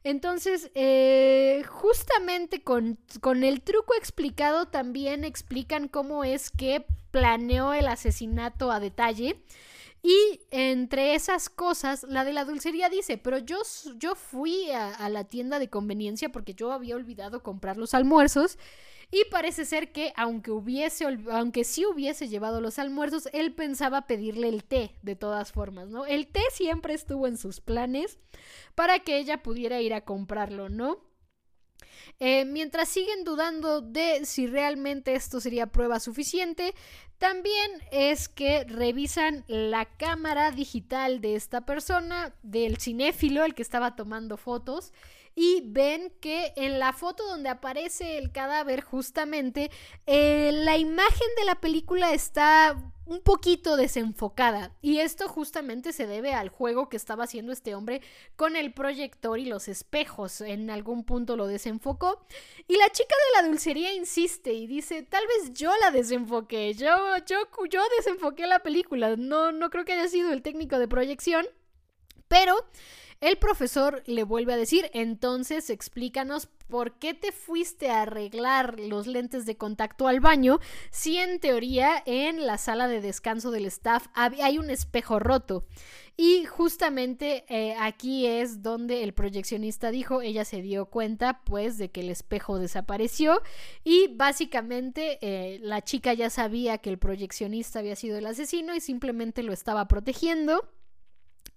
Entonces, 0.05 0.70
eh, 0.74 1.64
justamente 1.68 2.62
con, 2.62 2.97
con 3.20 3.45
el 3.45 3.61
truco 3.61 3.93
explicado 3.95 4.68
también 4.68 5.24
explican 5.24 5.88
cómo 5.88 6.24
es 6.24 6.51
que 6.51 6.86
planeó 7.11 7.74
el 7.74 7.88
asesinato 7.88 8.72
a 8.72 8.80
detalle. 8.80 9.36
Y 10.03 10.40
entre 10.51 11.14
esas 11.14 11.51
cosas, 11.51 12.05
la 12.05 12.24
de 12.24 12.32
la 12.32 12.46
dulcería 12.46 12.88
dice, 12.88 13.18
pero 13.18 13.38
yo, 13.38 13.59
yo 13.96 14.14
fui 14.14 14.70
a, 14.70 15.09
la 15.11 15.24
tienda 15.24 15.59
de 15.59 15.68
conveniencia 15.68 16.32
porque 16.32 16.55
yo 16.55 16.72
había 16.72 16.96
olvidado 16.96 17.42
comprar 17.42 17.76
los 17.76 17.92
almuerzos 17.92 18.59
y 19.11 19.24
parece 19.30 19.66
ser 19.66 19.92
que 19.92 20.12
aunque 20.16 20.53
hubiese, 20.53 21.05
aunque 21.30 21.64
sí 21.64 21.84
hubiese 21.84 22.28
llevado 22.28 22.62
los 22.62 22.78
almuerzos, 22.78 23.28
él 23.32 23.53
pensaba 23.55 24.07
pedirle 24.07 24.48
el 24.48 24.64
té 24.64 24.94
de 25.03 25.16
todas 25.16 25.53
formas, 25.53 25.88
¿no? 25.88 26.07
El 26.07 26.28
té 26.28 26.42
siempre 26.53 26.94
estuvo 26.94 27.26
en 27.26 27.36
sus 27.36 27.61
planes 27.61 28.18
para 28.74 29.01
que 29.01 29.18
ella 29.18 29.42
pudiera 29.42 29.80
ir 29.80 29.92
a 29.92 30.05
comprarlo, 30.05 30.68
¿no? 30.70 31.11
Eh, 32.18 32.44
mientras 32.44 32.88
siguen 32.88 33.24
dudando 33.24 33.80
de 33.80 34.24
si 34.24 34.46
realmente 34.46 35.14
esto 35.14 35.40
sería 35.40 35.66
prueba 35.66 36.01
suficiente, 36.01 36.74
también 37.21 37.71
es 37.93 38.31
que 38.31 38.64
revisan 38.64 39.45
la 39.47 39.85
cámara 39.85 40.53
digital 40.53 41.21
de 41.21 41.37
esta 41.37 41.66
persona, 41.66 42.35
del 42.43 42.79
cinéfilo, 42.79 43.45
el 43.45 43.55
que 43.55 43.61
estaba 43.61 43.95
tomando 43.95 44.39
fotos, 44.39 44.95
y 45.35 45.62
ven 45.66 46.14
que 46.23 46.55
en 46.57 46.79
la 46.79 46.95
foto 46.95 47.27
donde 47.27 47.51
aparece 47.51 48.16
el 48.16 48.33
cadáver 48.33 48.81
justamente, 48.81 49.71
eh, 50.07 50.51
la 50.64 50.79
imagen 50.79 51.29
de 51.37 51.45
la 51.45 51.57
película 51.57 52.14
está 52.14 52.83
un 53.11 53.21
poquito 53.21 53.77
desenfocada. 53.77 54.73
Y 54.81 55.01
esto 55.01 55.29
justamente 55.29 55.93
se 55.93 56.07
debe 56.07 56.33
al 56.33 56.49
juego 56.49 56.89
que 56.89 56.97
estaba 56.97 57.25
haciendo 57.25 57.51
este 57.51 57.75
hombre 57.75 58.03
con 58.37 58.55
el 58.55 58.73
proyector 58.73 59.41
y 59.41 59.47
los 59.47 59.67
espejos. 59.67 60.41
En 60.41 60.71
algún 60.71 61.03
punto 61.03 61.37
lo 61.37 61.49
desenfocó. 61.49 62.25
Y 62.69 62.77
la 62.77 62.89
chica 62.91 63.15
de 63.35 63.43
la 63.43 63.49
dulcería 63.49 63.93
insiste 63.93 64.53
y 64.53 64.69
dice, 64.69 65.03
tal 65.03 65.27
vez 65.27 65.53
yo 65.53 65.73
la 65.81 65.91
desenfoqué. 65.91 66.73
Yo, 66.75 67.17
yo, 67.27 67.49
yo 67.69 67.83
desenfoqué 67.97 68.47
la 68.47 68.61
película. 68.61 69.17
No, 69.17 69.51
no 69.51 69.71
creo 69.71 69.85
que 69.85 69.95
haya 69.95 70.07
sido 70.07 70.33
el 70.33 70.43
técnico 70.43 70.79
de 70.79 70.87
proyección. 70.87 71.47
Pero 72.29 72.65
el 73.21 73.37
profesor 73.37 74.03
le 74.07 74.25
vuelve 74.25 74.55
a 74.55 74.57
decir, 74.57 74.91
entonces 74.95 75.68
explícanos 75.68 76.49
por 76.68 76.99
qué 76.99 77.12
te 77.12 77.33
fuiste 77.33 77.91
a 77.91 78.03
arreglar 78.03 78.81
los 78.81 79.07
lentes 79.07 79.45
de 79.45 79.59
contacto 79.59 80.09
al 80.09 80.21
baño 80.21 80.59
si 80.91 81.18
en 81.18 81.39
teoría 81.39 82.03
en 82.07 82.47
la 82.47 82.57
sala 82.57 82.89
de 82.89 83.03
descanso 83.03 83.51
del 83.51 83.66
staff 83.66 84.07
hay 84.14 84.59
un 84.59 84.71
espejo 84.71 85.18
roto. 85.18 85.66
Y 86.16 86.45
justamente 86.45 87.45
eh, 87.49 87.75
aquí 87.79 88.27
es 88.27 88.62
donde 88.62 89.05
el 89.05 89.14
proyeccionista 89.14 89.91
dijo, 89.91 90.23
ella 90.23 90.45
se 90.45 90.62
dio 90.62 90.87
cuenta 90.87 91.43
pues 91.45 91.77
de 91.77 91.91
que 91.91 92.01
el 92.01 92.11
espejo 92.11 92.59
desapareció 92.59 93.43
y 93.85 94.09
básicamente 94.09 95.18
eh, 95.23 95.59
la 95.61 95.83
chica 95.83 96.14
ya 96.14 96.31
sabía 96.31 96.79
que 96.79 96.91
el 96.91 96.99
proyeccionista 96.99 97.79
había 97.81 97.97
sido 97.97 98.16
el 98.18 98.27
asesino 98.27 98.75
y 98.75 98.81
simplemente 98.81 99.43
lo 99.43 99.53
estaba 99.53 99.89
protegiendo. 99.89 100.68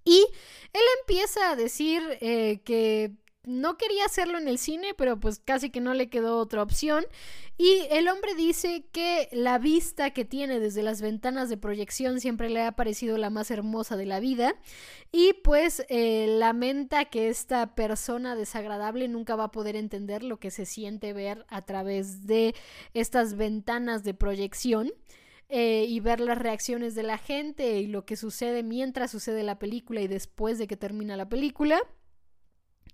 Y 0.03 0.25
él 0.73 0.81
empieza 1.01 1.51
a 1.51 1.55
decir 1.55 2.01
eh, 2.21 2.61
que 2.63 3.11
no 3.45 3.77
quería 3.77 4.05
hacerlo 4.05 4.37
en 4.37 4.47
el 4.47 4.57
cine, 4.57 4.93
pero 4.97 5.19
pues 5.19 5.39
casi 5.43 5.69
que 5.69 5.81
no 5.81 5.93
le 5.93 6.09
quedó 6.09 6.37
otra 6.37 6.63
opción. 6.63 7.05
Y 7.57 7.81
el 7.91 8.07
hombre 8.07 8.35
dice 8.35 8.85
que 8.91 9.27
la 9.31 9.59
vista 9.59 10.11
que 10.11 10.23
tiene 10.23 10.59
desde 10.59 10.81
las 10.81 11.01
ventanas 11.01 11.49
de 11.49 11.57
proyección 11.57 12.21
siempre 12.21 12.49
le 12.49 12.61
ha 12.61 12.71
parecido 12.71 13.17
la 13.17 13.29
más 13.29 13.51
hermosa 13.51 13.97
de 13.97 14.05
la 14.05 14.19
vida. 14.21 14.55
Y 15.11 15.33
pues 15.43 15.85
eh, 15.89 16.25
lamenta 16.29 17.05
que 17.05 17.27
esta 17.27 17.75
persona 17.75 18.35
desagradable 18.35 19.07
nunca 19.09 19.35
va 19.35 19.45
a 19.45 19.51
poder 19.51 19.75
entender 19.75 20.23
lo 20.23 20.39
que 20.39 20.49
se 20.49 20.65
siente 20.65 21.11
ver 21.11 21.45
a 21.49 21.63
través 21.63 22.25
de 22.25 22.55
estas 22.93 23.35
ventanas 23.35 24.03
de 24.03 24.13
proyección. 24.13 24.91
Eh, 25.49 25.85
y 25.87 25.99
ver 25.99 26.19
las 26.19 26.37
reacciones 26.37 26.95
de 26.95 27.03
la 27.03 27.17
gente 27.17 27.79
y 27.79 27.87
lo 27.87 28.05
que 28.05 28.15
sucede 28.15 28.63
mientras 28.63 29.11
sucede 29.11 29.43
la 29.43 29.59
película 29.59 30.01
y 30.01 30.07
después 30.07 30.57
de 30.57 30.65
que 30.67 30.77
termina 30.77 31.15
la 31.15 31.29
película. 31.29 31.79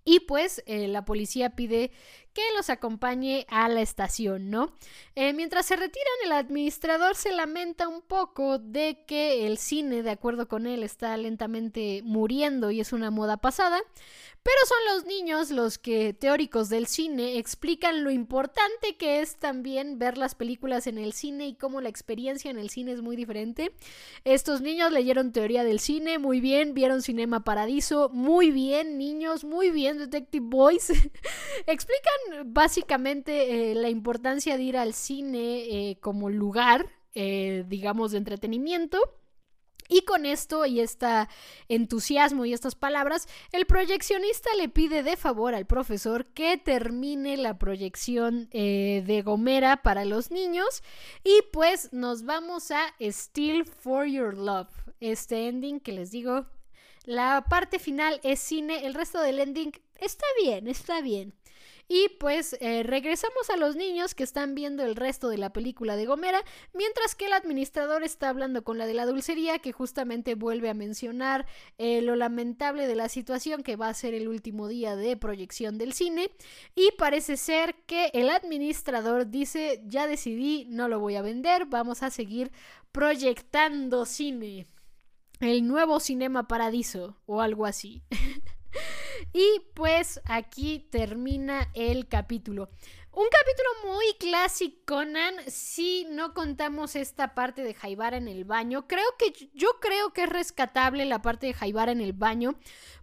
Y 0.03 0.21
pues 0.21 0.63
eh, 0.65 0.87
la 0.87 1.05
policía 1.05 1.51
pide 1.51 1.91
que 2.33 2.41
los 2.55 2.69
acompañe 2.69 3.45
a 3.49 3.67
la 3.69 3.81
estación, 3.81 4.49
¿no? 4.49 4.73
Eh, 5.15 5.33
mientras 5.33 5.65
se 5.65 5.75
retiran, 5.75 6.05
el 6.25 6.31
administrador 6.31 7.15
se 7.15 7.31
lamenta 7.31 7.87
un 7.87 8.01
poco 8.01 8.59
de 8.59 9.03
que 9.05 9.47
el 9.47 9.57
cine, 9.57 10.03
de 10.03 10.11
acuerdo 10.11 10.47
con 10.47 10.67
él, 10.67 10.83
está 10.83 11.15
lentamente 11.17 12.01
muriendo 12.03 12.71
y 12.71 12.79
es 12.79 12.93
una 12.93 13.11
moda 13.11 13.37
pasada. 13.37 13.81
Pero 14.41 14.57
son 14.65 14.95
los 14.95 15.05
niños 15.05 15.51
los 15.51 15.77
que, 15.77 16.13
teóricos 16.13 16.69
del 16.69 16.87
cine, 16.87 17.37
explican 17.37 18.05
lo 18.05 18.09
importante 18.09 18.95
que 18.97 19.19
es 19.19 19.35
también 19.35 19.99
ver 19.99 20.17
las 20.17 20.33
películas 20.33 20.87
en 20.87 20.97
el 20.97 21.11
cine 21.11 21.47
y 21.47 21.55
cómo 21.55 21.81
la 21.81 21.89
experiencia 21.89 22.49
en 22.49 22.57
el 22.57 22.69
cine 22.69 22.93
es 22.93 23.01
muy 23.01 23.17
diferente. 23.17 23.73
Estos 24.23 24.61
niños 24.61 24.93
leyeron 24.93 25.33
teoría 25.33 25.65
del 25.65 25.81
cine, 25.81 26.19
muy 26.19 26.39
bien, 26.39 26.73
vieron 26.73 27.01
Cinema 27.01 27.43
Paradiso, 27.43 28.09
muy 28.13 28.51
bien, 28.51 28.97
niños, 28.97 29.43
muy 29.43 29.71
bien, 29.71 29.97
Detective 29.97 30.45
Boys. 30.47 30.89
explican 31.67 32.18
básicamente 32.45 33.71
eh, 33.71 33.75
la 33.75 33.89
importancia 33.89 34.57
de 34.57 34.63
ir 34.63 34.77
al 34.77 34.93
cine 34.93 35.89
eh, 35.89 35.97
como 35.99 36.29
lugar, 36.29 36.89
eh, 37.13 37.65
digamos, 37.67 38.11
de 38.11 38.19
entretenimiento 38.19 38.99
y 39.87 40.01
con 40.01 40.27
esto 40.27 40.67
y 40.67 40.81
este 40.81 41.07
entusiasmo 41.67 42.45
y 42.45 42.53
estas 42.53 42.75
palabras, 42.75 43.27
el 43.51 43.65
proyeccionista 43.65 44.49
le 44.55 44.69
pide 44.69 45.01
de 45.01 45.17
favor 45.17 45.55
al 45.55 45.65
profesor 45.65 46.27
que 46.27 46.57
termine 46.57 47.37
la 47.37 47.57
proyección 47.57 48.49
de 48.51 49.21
Gomera 49.25 49.77
para 49.77 50.05
los 50.05 50.29
niños 50.29 50.83
y 51.23 51.41
pues 51.51 51.91
nos 51.91 52.23
vamos 52.23 52.69
a 52.69 52.81
Still 52.99 53.65
for 53.65 54.05
Your 54.05 54.37
Love, 54.37 54.69
este 54.99 55.47
ending 55.47 55.79
que 55.79 55.93
les 55.93 56.11
digo, 56.11 56.45
la 57.05 57.43
parte 57.49 57.79
final 57.79 58.19
es 58.21 58.39
cine, 58.39 58.85
el 58.85 58.93
resto 58.93 59.19
del 59.19 59.39
ending 59.39 59.71
está 59.99 60.25
bien, 60.43 60.67
está 60.67 61.01
bien. 61.01 61.33
Y 61.91 62.09
pues 62.19 62.55
eh, 62.61 62.83
regresamos 62.83 63.49
a 63.49 63.57
los 63.57 63.75
niños 63.75 64.13
que 64.13 64.23
están 64.23 64.53
viendo 64.53 64.83
el 64.83 64.95
resto 64.95 65.27
de 65.27 65.39
la 65.39 65.51
película 65.51 65.95
de 65.95 66.05
Gomera, 66.05 66.45
mientras 66.71 67.15
que 67.15 67.25
el 67.25 67.33
administrador 67.33 68.03
está 68.03 68.29
hablando 68.29 68.63
con 68.63 68.77
la 68.77 68.85
de 68.85 68.93
la 68.93 69.07
dulcería, 69.07 69.57
que 69.57 69.71
justamente 69.71 70.35
vuelve 70.35 70.69
a 70.69 70.75
mencionar 70.75 71.47
eh, 71.79 72.03
lo 72.03 72.15
lamentable 72.15 72.85
de 72.85 72.93
la 72.93 73.09
situación 73.09 73.63
que 73.63 73.75
va 73.75 73.89
a 73.89 73.93
ser 73.95 74.13
el 74.13 74.27
último 74.27 74.67
día 74.67 74.95
de 74.95 75.17
proyección 75.17 75.79
del 75.79 75.93
cine. 75.93 76.29
Y 76.75 76.91
parece 76.95 77.37
ser 77.37 77.73
que 77.87 78.11
el 78.13 78.29
administrador 78.29 79.31
dice, 79.31 79.81
ya 79.87 80.05
decidí, 80.05 80.65
no 80.69 80.89
lo 80.89 80.99
voy 80.99 81.15
a 81.15 81.23
vender, 81.23 81.65
vamos 81.65 82.03
a 82.03 82.11
seguir 82.11 82.51
proyectando 82.91 84.05
cine. 84.05 84.67
El 85.39 85.67
nuevo 85.67 85.99
Cinema 85.99 86.47
Paradiso 86.47 87.17
o 87.25 87.41
algo 87.41 87.65
así. 87.65 88.03
Y 89.33 89.61
pues 89.73 90.21
aquí 90.25 90.87
termina 90.91 91.69
el 91.73 92.07
capítulo. 92.07 92.69
Un 93.11 93.25
capítulo 93.25 93.95
muy 93.95 94.05
clásico, 94.19 94.77
Conan, 94.85 95.33
si 95.47 96.05
no 96.09 96.33
contamos 96.33 96.95
esta 96.95 97.33
parte 97.33 97.63
de 97.63 97.73
Jaibara 97.73 98.17
en 98.17 98.27
el 98.27 98.45
baño. 98.45 98.87
Creo 98.87 99.05
que 99.17 99.49
yo 99.53 99.79
creo 99.81 100.13
que 100.13 100.23
es 100.23 100.29
rescatable 100.29 101.05
la 101.05 101.21
parte 101.21 101.47
de 101.47 101.53
Jaibara 101.53 101.91
en 101.91 102.01
el 102.01 102.13
baño 102.13 102.55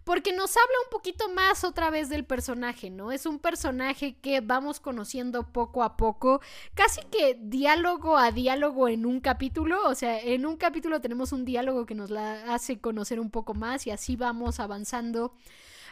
porque 0.05 0.31
nos 0.31 0.55
habla 0.55 0.75
un 0.85 0.89
poquito 0.89 1.27
más 1.29 1.65
otra 1.65 1.89
vez 1.89 2.07
del 2.07 2.25
personaje, 2.25 2.89
¿no? 2.89 3.11
Es 3.11 3.25
un 3.25 3.39
personaje 3.39 4.17
que 4.19 4.39
vamos 4.39 4.79
conociendo 4.79 5.51
poco 5.51 5.83
a 5.83 5.97
poco, 5.97 6.39
casi 6.73 7.01
que 7.11 7.37
diálogo 7.39 8.17
a 8.17 8.31
diálogo 8.31 8.87
en 8.87 9.05
un 9.05 9.19
capítulo, 9.19 9.87
o 9.87 9.93
sea, 9.93 10.19
en 10.19 10.45
un 10.45 10.55
capítulo 10.55 11.01
tenemos 11.01 11.33
un 11.33 11.43
diálogo 11.43 11.85
que 11.85 11.95
nos 11.95 12.09
la 12.09 12.53
hace 12.53 12.79
conocer 12.79 13.19
un 13.19 13.29
poco 13.29 13.53
más 13.53 13.85
y 13.85 13.91
así 13.91 14.15
vamos 14.15 14.61
avanzando 14.61 15.33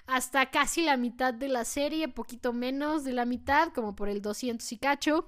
hasta 0.08 0.52
casi 0.52 0.84
la 0.84 0.98
mitad 0.98 1.34
de 1.34 1.50
la 1.50 1.66
serie, 1.66 2.08
poquito 2.08 2.54
menos 2.54 3.04
de 3.04 3.14
la 3.14 3.26
mitad, 3.26 3.74
como 3.74 3.96
por 3.96 4.10
el 4.10 4.22
200 4.22 4.72
y 4.72 4.78
cacho. 4.78 5.28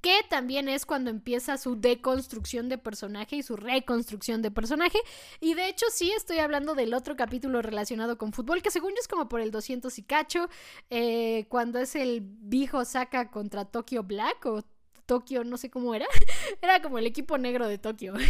Que 0.00 0.20
también 0.30 0.70
es 0.70 0.86
cuando 0.86 1.10
empieza 1.10 1.58
su 1.58 1.78
deconstrucción 1.78 2.70
de 2.70 2.78
personaje 2.78 3.36
y 3.36 3.42
su 3.42 3.56
reconstrucción 3.56 4.40
de 4.40 4.50
personaje. 4.50 4.98
Y 5.38 5.52
de 5.52 5.68
hecho, 5.68 5.84
sí 5.92 6.10
estoy 6.12 6.38
hablando 6.38 6.74
del 6.74 6.94
otro 6.94 7.14
capítulo 7.14 7.60
relacionado 7.60 8.16
con 8.16 8.32
fútbol, 8.32 8.62
que 8.62 8.70
según 8.70 8.92
yo 8.92 9.00
es 9.00 9.08
como 9.08 9.28
por 9.28 9.42
el 9.42 9.50
200 9.50 9.98
y 9.98 10.02
cacho, 10.02 10.48
eh, 10.88 11.44
cuando 11.50 11.78
es 11.78 11.94
el 11.94 12.22
Bijo 12.22 12.86
Saca 12.86 13.30
contra 13.30 13.66
Tokyo 13.66 14.02
Black 14.02 14.46
o 14.46 14.62
Tokio, 15.06 15.44
no 15.44 15.56
sé 15.56 15.70
cómo 15.70 15.94
era. 15.94 16.06
era 16.62 16.82
como 16.82 16.98
el 16.98 17.06
equipo 17.06 17.38
negro 17.38 17.66
de 17.68 17.78
Tokio. 17.78 18.14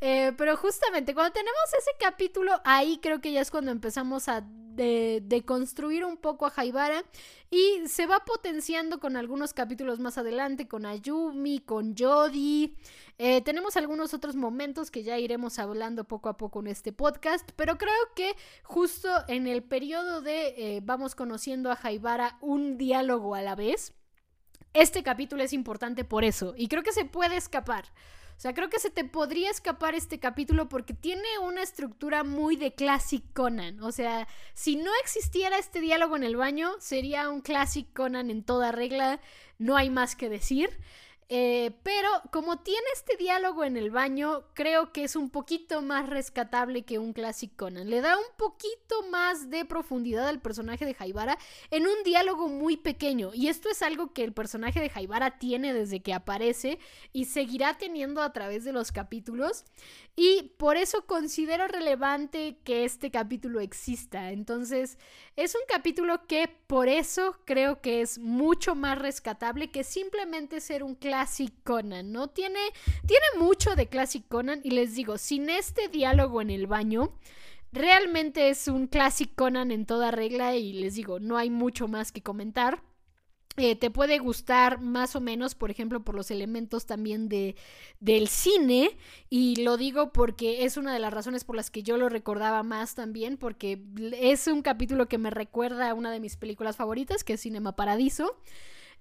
Eh, 0.00 0.32
pero 0.36 0.56
justamente 0.56 1.14
cuando 1.14 1.32
tenemos 1.32 1.58
ese 1.78 1.90
capítulo, 1.98 2.60
ahí 2.64 2.98
creo 3.02 3.20
que 3.20 3.32
ya 3.32 3.40
es 3.40 3.50
cuando 3.50 3.70
empezamos 3.70 4.28
a 4.28 4.46
de, 4.76 5.42
construir 5.44 6.04
un 6.04 6.16
poco 6.16 6.46
a 6.46 6.52
Haibara 6.54 7.04
y 7.50 7.86
se 7.88 8.06
va 8.06 8.24
potenciando 8.24 9.00
con 9.00 9.16
algunos 9.16 9.54
capítulos 9.54 9.98
más 9.98 10.18
adelante, 10.18 10.68
con 10.68 10.86
Ayumi, 10.86 11.60
con 11.60 11.94
Jody. 11.96 12.76
Eh, 13.18 13.40
tenemos 13.42 13.76
algunos 13.76 14.12
otros 14.14 14.36
momentos 14.36 14.90
que 14.90 15.02
ya 15.02 15.18
iremos 15.18 15.58
hablando 15.58 16.04
poco 16.04 16.28
a 16.28 16.36
poco 16.36 16.60
en 16.60 16.68
este 16.68 16.92
podcast, 16.92 17.48
pero 17.56 17.78
creo 17.78 17.94
que 18.14 18.34
justo 18.62 19.08
en 19.28 19.46
el 19.46 19.62
periodo 19.62 20.20
de 20.20 20.76
eh, 20.76 20.80
vamos 20.82 21.14
conociendo 21.14 21.70
a 21.70 21.78
Haibara 21.82 22.38
un 22.40 22.76
diálogo 22.76 23.34
a 23.34 23.42
la 23.42 23.54
vez, 23.54 23.94
este 24.76 25.02
capítulo 25.02 25.42
es 25.42 25.52
importante 25.52 26.04
por 26.04 26.24
eso 26.24 26.54
y 26.56 26.68
creo 26.68 26.82
que 26.82 26.92
se 26.92 27.04
puede 27.04 27.36
escapar. 27.36 27.86
O 28.36 28.40
sea, 28.40 28.52
creo 28.52 28.68
que 28.68 28.78
se 28.78 28.90
te 28.90 29.04
podría 29.04 29.50
escapar 29.50 29.94
este 29.94 30.20
capítulo 30.20 30.68
porque 30.68 30.92
tiene 30.92 31.38
una 31.42 31.62
estructura 31.62 32.22
muy 32.22 32.56
de 32.56 32.74
Classic 32.74 33.24
Conan. 33.32 33.82
O 33.82 33.92
sea, 33.92 34.28
si 34.52 34.76
no 34.76 34.90
existiera 35.00 35.56
este 35.56 35.80
diálogo 35.80 36.16
en 36.16 36.22
el 36.22 36.36
baño, 36.36 36.72
sería 36.78 37.30
un 37.30 37.40
Classic 37.40 37.90
Conan 37.94 38.30
en 38.30 38.44
toda 38.44 38.72
regla. 38.72 39.20
No 39.58 39.76
hay 39.78 39.88
más 39.88 40.16
que 40.16 40.28
decir. 40.28 40.68
Eh, 41.28 41.72
pero 41.82 42.08
como 42.30 42.60
tiene 42.60 42.86
este 42.94 43.16
diálogo 43.16 43.64
en 43.64 43.76
el 43.76 43.90
baño, 43.90 44.44
creo 44.54 44.92
que 44.92 45.02
es 45.02 45.16
un 45.16 45.28
poquito 45.30 45.82
más 45.82 46.08
rescatable 46.08 46.84
que 46.84 47.00
un 47.00 47.12
Classic 47.12 47.54
Conan. 47.56 47.90
Le 47.90 48.00
da 48.00 48.16
un 48.16 48.36
poquito 48.36 49.02
más 49.10 49.50
de 49.50 49.64
profundidad 49.64 50.28
al 50.28 50.40
personaje 50.40 50.84
de 50.84 50.94
Jaibara 50.94 51.36
en 51.70 51.82
un 51.88 52.04
diálogo 52.04 52.48
muy 52.48 52.76
pequeño. 52.76 53.32
Y 53.34 53.48
esto 53.48 53.68
es 53.68 53.82
algo 53.82 54.12
que 54.12 54.22
el 54.22 54.32
personaje 54.32 54.80
de 54.80 54.88
Jaibara 54.88 55.38
tiene 55.38 55.74
desde 55.74 56.00
que 56.00 56.14
aparece 56.14 56.78
y 57.12 57.24
seguirá 57.24 57.76
teniendo 57.76 58.22
a 58.22 58.32
través 58.32 58.64
de 58.64 58.72
los 58.72 58.92
capítulos. 58.92 59.64
Y 60.14 60.54
por 60.58 60.76
eso 60.76 61.06
considero 61.06 61.66
relevante 61.66 62.58
que 62.62 62.84
este 62.84 63.10
capítulo 63.10 63.60
exista. 63.60 64.30
Entonces, 64.30 64.96
es 65.34 65.54
un 65.54 65.60
capítulo 65.68 66.26
que 66.26 66.48
por 66.66 66.88
eso 66.88 67.36
creo 67.44 67.82
que 67.82 68.00
es 68.00 68.18
mucho 68.18 68.74
más 68.74 68.98
rescatable 68.98 69.70
que 69.70 69.84
simplemente 69.84 70.60
ser 70.60 70.82
un 70.84 70.94
Classic 70.94 71.15
Conan, 71.64 72.12
¿no? 72.12 72.28
Tiene, 72.28 72.60
tiene 73.06 73.26
mucho 73.38 73.74
de 73.74 73.88
Classic 73.88 74.26
Conan 74.26 74.60
y 74.64 74.70
les 74.70 74.94
digo, 74.94 75.18
sin 75.18 75.50
este 75.50 75.88
diálogo 75.88 76.40
en 76.40 76.50
el 76.50 76.66
baño, 76.66 77.12
realmente 77.72 78.48
es 78.48 78.68
un 78.68 78.86
Classic 78.86 79.32
Conan 79.34 79.70
en 79.70 79.86
toda 79.86 80.10
regla 80.10 80.56
y 80.56 80.72
les 80.72 80.94
digo, 80.94 81.20
no 81.20 81.36
hay 81.36 81.50
mucho 81.50 81.88
más 81.88 82.12
que 82.12 82.22
comentar. 82.22 82.82
Eh, 83.58 83.74
te 83.74 83.90
puede 83.90 84.18
gustar 84.18 84.82
más 84.82 85.16
o 85.16 85.20
menos, 85.20 85.54
por 85.54 85.70
ejemplo, 85.70 86.04
por 86.04 86.14
los 86.14 86.30
elementos 86.30 86.84
también 86.84 87.28
de, 87.28 87.56
del 88.00 88.28
cine. 88.28 88.96
Y 89.30 89.62
lo 89.62 89.78
digo 89.78 90.12
porque 90.12 90.64
es 90.64 90.76
una 90.76 90.92
de 90.92 90.98
las 90.98 91.12
razones 91.12 91.44
por 91.44 91.56
las 91.56 91.70
que 91.70 91.82
yo 91.82 91.96
lo 91.96 92.10
recordaba 92.10 92.62
más 92.62 92.94
también, 92.94 93.38
porque 93.38 93.82
es 94.20 94.46
un 94.46 94.60
capítulo 94.60 95.08
que 95.08 95.16
me 95.16 95.30
recuerda 95.30 95.90
a 95.90 95.94
una 95.94 96.10
de 96.10 96.20
mis 96.20 96.36
películas 96.36 96.76
favoritas, 96.76 97.24
que 97.24 97.34
es 97.34 97.40
Cinema 97.40 97.76
Paradiso. 97.76 98.36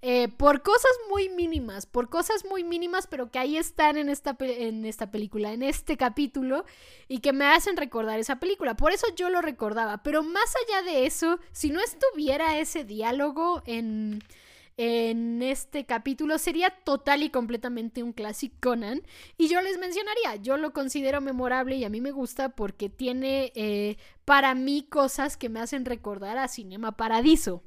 Eh, 0.07 0.27
por 0.27 0.61
cosas 0.61 0.91
muy 1.09 1.29
mínimas, 1.29 1.87
por 1.87 2.09
cosas 2.09 2.45
muy 2.45 2.63
mínimas, 2.63 3.07
pero 3.07 3.31
que 3.31 3.39
ahí 3.39 3.57
están 3.57 3.97
en 3.97 4.09
esta, 4.09 4.37
en 4.39 4.85
esta 4.85 5.09
película, 5.09 5.51
en 5.51 5.63
este 5.63 5.97
capítulo, 5.97 6.63
y 7.07 7.21
que 7.21 7.33
me 7.33 7.45
hacen 7.45 7.75
recordar 7.75 8.19
esa 8.19 8.39
película. 8.39 8.77
Por 8.77 8.91
eso 8.91 9.07
yo 9.15 9.31
lo 9.31 9.41
recordaba. 9.41 10.03
Pero 10.03 10.21
más 10.21 10.53
allá 10.67 10.83
de 10.83 11.07
eso, 11.07 11.39
si 11.51 11.71
no 11.71 11.81
estuviera 11.81 12.59
ese 12.59 12.83
diálogo 12.83 13.63
en 13.65 14.21
en 14.77 15.41
este 15.41 15.85
capítulo 15.85 16.37
sería 16.37 16.69
total 16.69 17.23
y 17.23 17.31
completamente 17.31 18.03
un 18.03 18.13
Classic 18.13 18.53
Conan. 18.59 19.01
Y 19.39 19.47
yo 19.47 19.59
les 19.61 19.79
mencionaría, 19.79 20.35
yo 20.35 20.57
lo 20.57 20.71
considero 20.71 21.19
memorable 21.19 21.77
y 21.77 21.83
a 21.83 21.89
mí 21.89 21.99
me 21.99 22.11
gusta 22.11 22.49
porque 22.49 22.89
tiene 22.89 23.53
eh, 23.55 23.97
para 24.23 24.53
mí 24.53 24.85
cosas 24.87 25.35
que 25.35 25.49
me 25.49 25.61
hacen 25.61 25.83
recordar 25.83 26.37
a 26.37 26.47
Cinema 26.47 26.91
Paradiso 26.91 27.63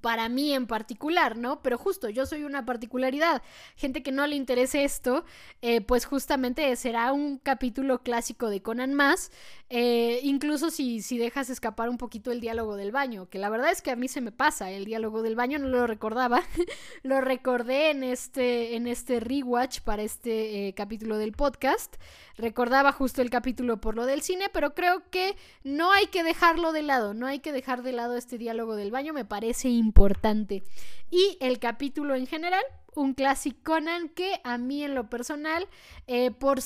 para 0.00 0.28
mí 0.28 0.52
en 0.52 0.66
particular, 0.66 1.36
¿no? 1.36 1.62
Pero 1.62 1.78
justo, 1.78 2.08
yo 2.08 2.26
soy 2.26 2.44
una 2.44 2.64
particularidad. 2.64 3.42
Gente 3.76 4.02
que 4.02 4.12
no 4.12 4.26
le 4.26 4.36
interese 4.36 4.84
esto, 4.84 5.24
eh, 5.62 5.80
pues 5.80 6.04
justamente 6.04 6.74
será 6.76 7.12
un 7.12 7.38
capítulo 7.38 8.02
clásico 8.02 8.50
de 8.50 8.62
Conan 8.62 8.94
más, 8.94 9.30
eh, 9.70 10.20
incluso 10.22 10.70
si, 10.70 11.02
si 11.02 11.18
dejas 11.18 11.50
escapar 11.50 11.90
un 11.90 11.98
poquito 11.98 12.32
el 12.32 12.40
diálogo 12.40 12.76
del 12.76 12.90
baño, 12.90 13.28
que 13.28 13.38
la 13.38 13.50
verdad 13.50 13.70
es 13.70 13.82
que 13.82 13.90
a 13.90 13.96
mí 13.96 14.08
se 14.08 14.20
me 14.20 14.32
pasa, 14.32 14.70
el 14.70 14.84
diálogo 14.84 15.22
del 15.22 15.36
baño 15.36 15.58
no 15.58 15.68
lo 15.68 15.86
recordaba, 15.86 16.42
lo 17.02 17.20
recordé 17.20 17.90
en 17.90 18.02
este, 18.02 18.76
en 18.76 18.86
este 18.86 19.20
rewatch 19.20 19.80
para 19.80 20.02
este 20.02 20.68
eh, 20.68 20.74
capítulo 20.74 21.18
del 21.18 21.32
podcast, 21.32 21.96
recordaba 22.36 22.92
justo 22.92 23.20
el 23.20 23.28
capítulo 23.30 23.80
por 23.80 23.94
lo 23.94 24.06
del 24.06 24.22
cine, 24.22 24.46
pero 24.52 24.74
creo 24.74 25.02
que 25.10 25.36
no 25.64 25.92
hay 25.92 26.06
que 26.06 26.22
dejarlo 26.22 26.72
de 26.72 26.82
lado, 26.82 27.12
no 27.12 27.26
hay 27.26 27.40
que 27.40 27.52
dejar 27.52 27.82
de 27.82 27.92
lado 27.92 28.16
este 28.16 28.38
diálogo 28.38 28.74
del 28.74 28.90
baño, 28.90 29.12
me 29.12 29.24
parece 29.24 29.68
importante. 29.78 30.62
Y 31.10 31.38
el 31.40 31.58
capítulo 31.58 32.14
en 32.14 32.26
general, 32.26 32.62
un 32.94 33.14
clásico 33.14 33.58
Conan 33.64 34.08
que 34.08 34.40
a 34.44 34.58
mí 34.58 34.82
en 34.82 34.94
lo 34.94 35.08
personal, 35.08 35.68
eh, 36.06 36.30
por 36.30 36.60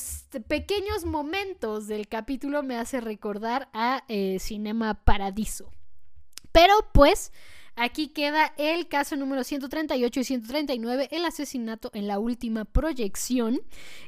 pequeños 0.49 1.05
momentos 1.05 1.87
del 1.87 2.09
capítulo, 2.09 2.63
me 2.63 2.77
hace 2.77 3.01
recordar 3.01 3.69
a 3.73 4.05
eh, 4.09 4.39
Cinema 4.41 4.95
Paradiso. 5.05 5.71
Pero 6.53 6.75
pues... 6.93 7.33
Aquí 7.75 8.09
queda 8.09 8.53
el 8.59 8.87
caso 8.89 9.17
número 9.17 9.45
138 9.45 10.21
y 10.21 10.25
139, 10.25 11.09
el 11.11 11.25
asesinato 11.25 11.91
en 11.95 12.07
la 12.07 12.19
última 12.19 12.67
proyección. 12.67 13.63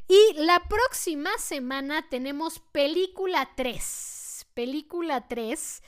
Y 0.07 0.33
la 0.37 0.67
próxima 0.67 1.31
semana 1.39 2.07
tenemos 2.07 2.59
película 2.71 3.49
3. 3.55 4.45
Película 4.53 5.27
3 5.27 5.81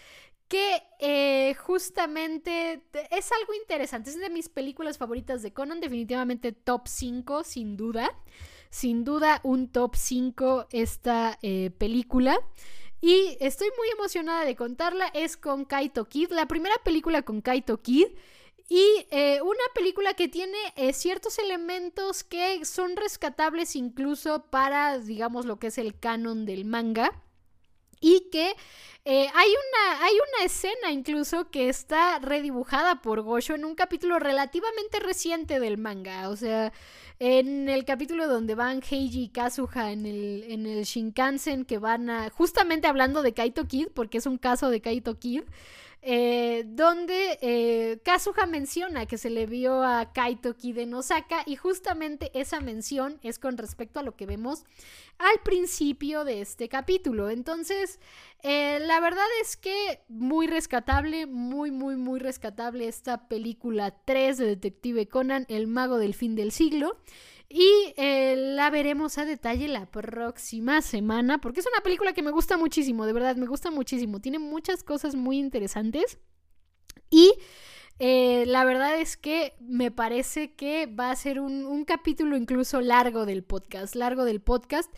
que 0.47 0.81
eh, 0.99 1.55
justamente 1.55 2.81
es 3.11 3.31
algo 3.31 3.53
interesante. 3.53 4.09
Es 4.09 4.19
de 4.19 4.29
mis 4.29 4.49
películas 4.49 4.97
favoritas 4.97 5.41
de 5.41 5.53
Conan, 5.53 5.79
definitivamente 5.79 6.51
top 6.51 6.87
5, 6.87 7.43
sin 7.43 7.77
duda. 7.77 8.09
Sin 8.69 9.03
duda 9.03 9.39
un 9.43 9.71
top 9.71 9.95
5 9.95 10.67
esta 10.71 11.37
eh, 11.41 11.71
película. 11.77 12.39
Y 13.01 13.37
estoy 13.39 13.69
muy 13.77 13.89
emocionada 13.89 14.45
de 14.45 14.55
contarla. 14.55 15.07
Es 15.13 15.37
con 15.37 15.65
Kaito 15.65 16.05
Kid, 16.05 16.31
la 16.31 16.47
primera 16.47 16.75
película 16.83 17.21
con 17.21 17.41
Kaito 17.41 17.81
Kid. 17.81 18.07
Y 18.69 19.07
eh, 19.11 19.41
una 19.41 19.63
película 19.73 20.13
que 20.13 20.27
tiene 20.27 20.57
ciertos 20.91 21.39
elementos 21.39 22.25
que 22.25 22.65
son 22.65 22.97
rescatables 22.97 23.77
incluso 23.77 24.43
para, 24.49 24.99
digamos, 24.99 25.45
lo 25.45 25.57
que 25.57 25.67
es 25.67 25.77
el 25.77 25.97
canon 25.97 26.45
del 26.45 26.65
manga. 26.65 27.11
Y 27.99 28.29
que 28.31 28.55
eh, 29.05 29.27
hay, 29.33 29.49
una, 29.49 30.03
hay 30.03 30.13
una 30.13 30.45
escena 30.45 30.91
incluso 30.91 31.49
que 31.49 31.69
está 31.69 32.19
redibujada 32.19 33.01
por 33.01 33.21
Gosho 33.21 33.55
en 33.55 33.63
un 33.63 33.73
capítulo 33.73 34.19
relativamente 34.19 34.99
reciente 34.99 35.59
del 35.59 35.77
manga. 35.77 36.27
O 36.29 36.35
sea, 36.35 36.73
en 37.19 37.69
el 37.69 37.85
capítulo 37.85 38.27
donde 38.27 38.53
van 38.53 38.81
Heiji 38.81 39.23
y 39.23 39.29
Kazuha 39.29 39.91
en 39.91 40.05
el, 40.05 40.43
en 40.49 40.65
el 40.65 40.83
Shinkansen, 40.83 41.65
que 41.65 41.77
van 41.77 42.09
a. 42.09 42.29
Justamente 42.29 42.87
hablando 42.87 43.23
de 43.23 43.33
Kaito 43.33 43.65
Kid, 43.65 43.87
porque 43.93 44.17
es 44.17 44.25
un 44.25 44.37
caso 44.37 44.69
de 44.69 44.81
Kaito 44.81 45.17
Kid. 45.17 45.43
Eh, 46.09 46.63
donde 46.65 47.37
eh, 47.41 47.99
Kazuha 48.01 48.45
menciona 48.45 49.07
que 49.07 49.17
se 49.17 49.29
le 49.29 49.45
vio 49.45 49.83
a 49.83 50.13
Kaito 50.13 50.55
Kid 50.55 50.77
en 50.77 50.93
Osaka 50.93 51.43
y 51.45 51.57
justamente 51.57 52.31
esa 52.33 52.61
mención 52.61 53.19
es 53.23 53.39
con 53.39 53.57
respecto 53.57 53.99
a 53.99 54.03
lo 54.03 54.15
que 54.15 54.25
vemos 54.25 54.63
al 55.17 55.41
principio 55.43 56.23
de 56.23 56.39
este 56.39 56.69
capítulo. 56.69 57.29
Entonces, 57.29 57.99
eh, 58.41 58.79
la 58.79 59.01
verdad 59.01 59.25
es 59.41 59.57
que 59.57 59.99
muy 60.07 60.47
rescatable, 60.47 61.25
muy, 61.25 61.71
muy, 61.71 61.97
muy 61.97 62.19
rescatable 62.19 62.87
esta 62.87 63.27
película 63.27 63.93
3 64.05 64.37
de 64.37 64.45
Detective 64.45 65.09
Conan, 65.09 65.45
El 65.49 65.67
mago 65.67 65.97
del 65.97 66.13
fin 66.13 66.35
del 66.35 66.53
siglo. 66.53 67.01
Y 67.49 67.93
eh, 67.95 68.35
la 68.35 68.69
veremos 68.69 69.17
a 69.17 69.25
detalle 69.25 69.67
la 69.69 69.85
próxima 69.85 70.81
semana, 70.81 71.39
porque 71.39 71.61
es 71.61 71.67
una 71.67 71.81
película 71.81 72.13
que 72.13 72.21
me 72.21 72.31
gusta 72.31 72.57
muchísimo, 72.57 73.05
de 73.05 73.13
verdad, 73.13 73.37
me 73.37 73.47
gusta 73.47 73.71
muchísimo. 73.71 74.19
Tiene 74.19 74.39
muchas 74.39 74.83
cosas 74.83 75.15
muy 75.15 75.37
interesantes. 75.39 76.19
Y 77.09 77.33
eh, 77.99 78.43
la 78.47 78.65
verdad 78.65 78.99
es 78.99 79.17
que 79.17 79.55
me 79.59 79.91
parece 79.91 80.55
que 80.55 80.87
va 80.87 81.09
a 81.09 81.15
ser 81.15 81.39
un, 81.39 81.65
un 81.65 81.85
capítulo 81.85 82.35
incluso 82.35 82.81
largo 82.81 83.25
del 83.25 83.43
podcast, 83.43 83.95
largo 83.95 84.25
del 84.25 84.41
podcast, 84.41 84.91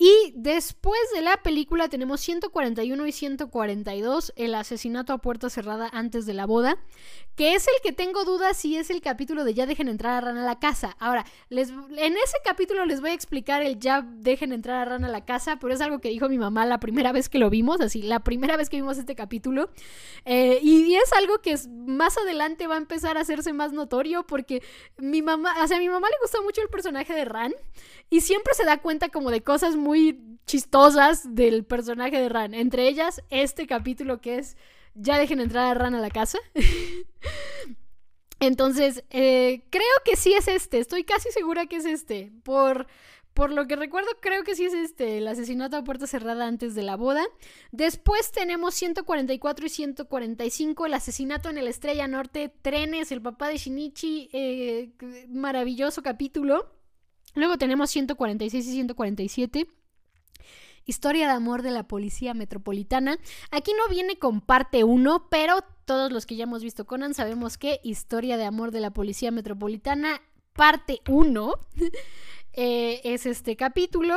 Y 0.00 0.32
después 0.36 1.00
de 1.12 1.22
la 1.22 1.42
película 1.42 1.88
tenemos 1.88 2.20
141 2.20 3.06
y 3.06 3.12
142, 3.12 4.32
el 4.36 4.54
asesinato 4.54 5.12
a 5.12 5.18
puerta 5.18 5.50
cerrada 5.50 5.90
antes 5.92 6.24
de 6.24 6.34
la 6.34 6.46
boda, 6.46 6.78
que 7.38 7.54
es 7.54 7.68
el 7.68 7.74
que 7.84 7.92
tengo 7.92 8.24
dudas 8.24 8.56
si 8.56 8.76
es 8.76 8.90
el 8.90 9.00
capítulo 9.00 9.44
de 9.44 9.54
ya 9.54 9.64
dejen 9.64 9.86
entrar 9.86 10.14
a 10.14 10.20
Rana 10.20 10.42
a 10.42 10.44
la 10.44 10.58
casa. 10.58 10.96
Ahora, 10.98 11.24
les, 11.50 11.68
en 11.68 12.16
ese 12.16 12.36
capítulo 12.44 12.84
les 12.84 13.00
voy 13.00 13.10
a 13.10 13.12
explicar 13.12 13.62
el 13.62 13.78
ya 13.78 14.02
dejen 14.02 14.52
entrar 14.52 14.80
a 14.80 14.84
Rana 14.84 15.06
a 15.06 15.10
la 15.10 15.24
casa, 15.24 15.56
pero 15.60 15.72
es 15.72 15.80
algo 15.80 16.00
que 16.00 16.08
dijo 16.08 16.28
mi 16.28 16.36
mamá 16.36 16.66
la 16.66 16.80
primera 16.80 17.12
vez 17.12 17.28
que 17.28 17.38
lo 17.38 17.48
vimos, 17.48 17.80
así, 17.80 18.02
la 18.02 18.18
primera 18.18 18.56
vez 18.56 18.68
que 18.68 18.78
vimos 18.78 18.98
este 18.98 19.14
capítulo. 19.14 19.70
Eh, 20.24 20.58
y, 20.64 20.96
es 20.96 21.12
algo 21.12 21.38
que 21.38 21.56
más 21.86 22.18
adelante 22.18 22.66
va 22.66 22.74
a 22.74 22.78
empezar 22.78 23.16
a 23.16 23.20
hacerse 23.20 23.52
más 23.52 23.72
notorio 23.72 24.26
porque 24.26 24.60
mi 24.96 25.22
mamá, 25.22 25.54
o 25.62 25.68
sea, 25.68 25.76
a 25.76 25.80
mi 25.80 25.88
mamá 25.88 26.08
le 26.08 26.16
gusta 26.20 26.42
mucho 26.42 26.60
el 26.60 26.68
personaje 26.68 27.14
de 27.14 27.24
Ran 27.24 27.54
y 28.10 28.22
siempre 28.22 28.52
se 28.54 28.64
da 28.64 28.78
cuenta 28.78 29.10
como 29.10 29.30
de 29.30 29.44
cosas 29.44 29.76
muy 29.76 30.20
chistosas 30.44 31.36
del 31.36 31.64
personaje 31.64 32.20
de 32.20 32.28
Ran. 32.28 32.52
Entre 32.52 32.88
ellas, 32.88 33.22
este 33.30 33.68
capítulo 33.68 34.20
que 34.20 34.38
es 34.38 34.56
ya 34.98 35.18
dejen 35.18 35.40
entrar 35.40 35.66
a 35.66 35.74
Ran 35.74 35.94
a 35.94 36.00
la 36.00 36.10
casa. 36.10 36.38
Entonces, 38.40 39.04
eh, 39.10 39.62
creo 39.70 39.84
que 40.04 40.16
sí 40.16 40.32
es 40.32 40.46
este, 40.48 40.78
estoy 40.78 41.04
casi 41.04 41.30
segura 41.30 41.66
que 41.66 41.76
es 41.76 41.84
este. 41.84 42.32
Por, 42.44 42.86
por 43.34 43.52
lo 43.52 43.66
que 43.66 43.76
recuerdo, 43.76 44.08
creo 44.20 44.44
que 44.44 44.54
sí 44.54 44.64
es 44.64 44.74
este, 44.74 45.18
el 45.18 45.26
asesinato 45.26 45.76
a 45.76 45.84
puerta 45.84 46.06
cerrada 46.06 46.46
antes 46.46 46.74
de 46.74 46.82
la 46.82 46.96
boda. 46.96 47.24
Después 47.72 48.30
tenemos 48.30 48.74
144 48.74 49.66
y 49.66 49.68
145, 49.68 50.86
el 50.86 50.94
asesinato 50.94 51.50
en 51.50 51.58
el 51.58 51.66
Estrella 51.66 52.06
Norte, 52.06 52.52
Trenes, 52.62 53.10
el 53.10 53.22
papá 53.22 53.48
de 53.48 53.58
Shinichi, 53.58 54.30
eh, 54.32 54.90
maravilloso 55.28 56.02
capítulo. 56.02 56.72
Luego 57.34 57.58
tenemos 57.58 57.90
146 57.90 58.66
y 58.66 58.72
147. 58.72 59.66
Historia 60.88 61.26
de 61.26 61.34
amor 61.34 61.60
de 61.60 61.70
la 61.70 61.82
Policía 61.82 62.32
Metropolitana. 62.32 63.18
Aquí 63.50 63.72
no 63.76 63.92
viene 63.92 64.18
con 64.18 64.40
parte 64.40 64.84
1, 64.84 65.28
pero 65.28 65.58
todos 65.84 66.10
los 66.10 66.24
que 66.24 66.34
ya 66.34 66.44
hemos 66.44 66.62
visto 66.62 66.86
Conan 66.86 67.12
sabemos 67.12 67.58
que 67.58 67.78
Historia 67.84 68.38
de 68.38 68.46
amor 68.46 68.70
de 68.70 68.80
la 68.80 68.90
Policía 68.90 69.30
Metropolitana, 69.30 70.22
parte 70.54 71.02
1. 71.06 71.52
Eh, 72.60 73.00
es 73.04 73.24
este 73.24 73.54
capítulo. 73.54 74.16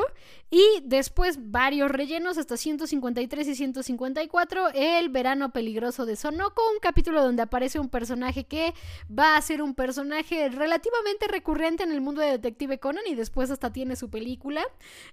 Y 0.50 0.66
después 0.84 1.52
varios 1.52 1.92
rellenos 1.92 2.40
hasta 2.40 2.58
153 2.58 3.48
y 3.48 3.56
154. 3.56 4.70
El 4.74 5.10
verano 5.10 5.54
peligroso 5.54 6.08
de 6.08 6.16
Sonoko, 6.16 6.62
un 6.74 6.80
capítulo 6.80 7.24
donde 7.24 7.44
aparece 7.44 7.80
un 7.80 7.88
personaje 7.88 8.46
que 8.46 8.74
va 9.08 9.38
a 9.38 9.42
ser 9.44 9.62
un 9.62 9.76
personaje 9.76 10.50
relativamente 10.50 11.28
recurrente 11.28 11.84
en 11.84 11.92
el 11.92 12.02
mundo 12.02 12.20
de 12.20 12.32
Detective 12.32 12.80
Conan 12.80 13.04
y 13.08 13.14
después 13.14 13.52
hasta 13.52 13.72
tiene 13.72 13.96
su 13.96 14.10
película. 14.10 14.64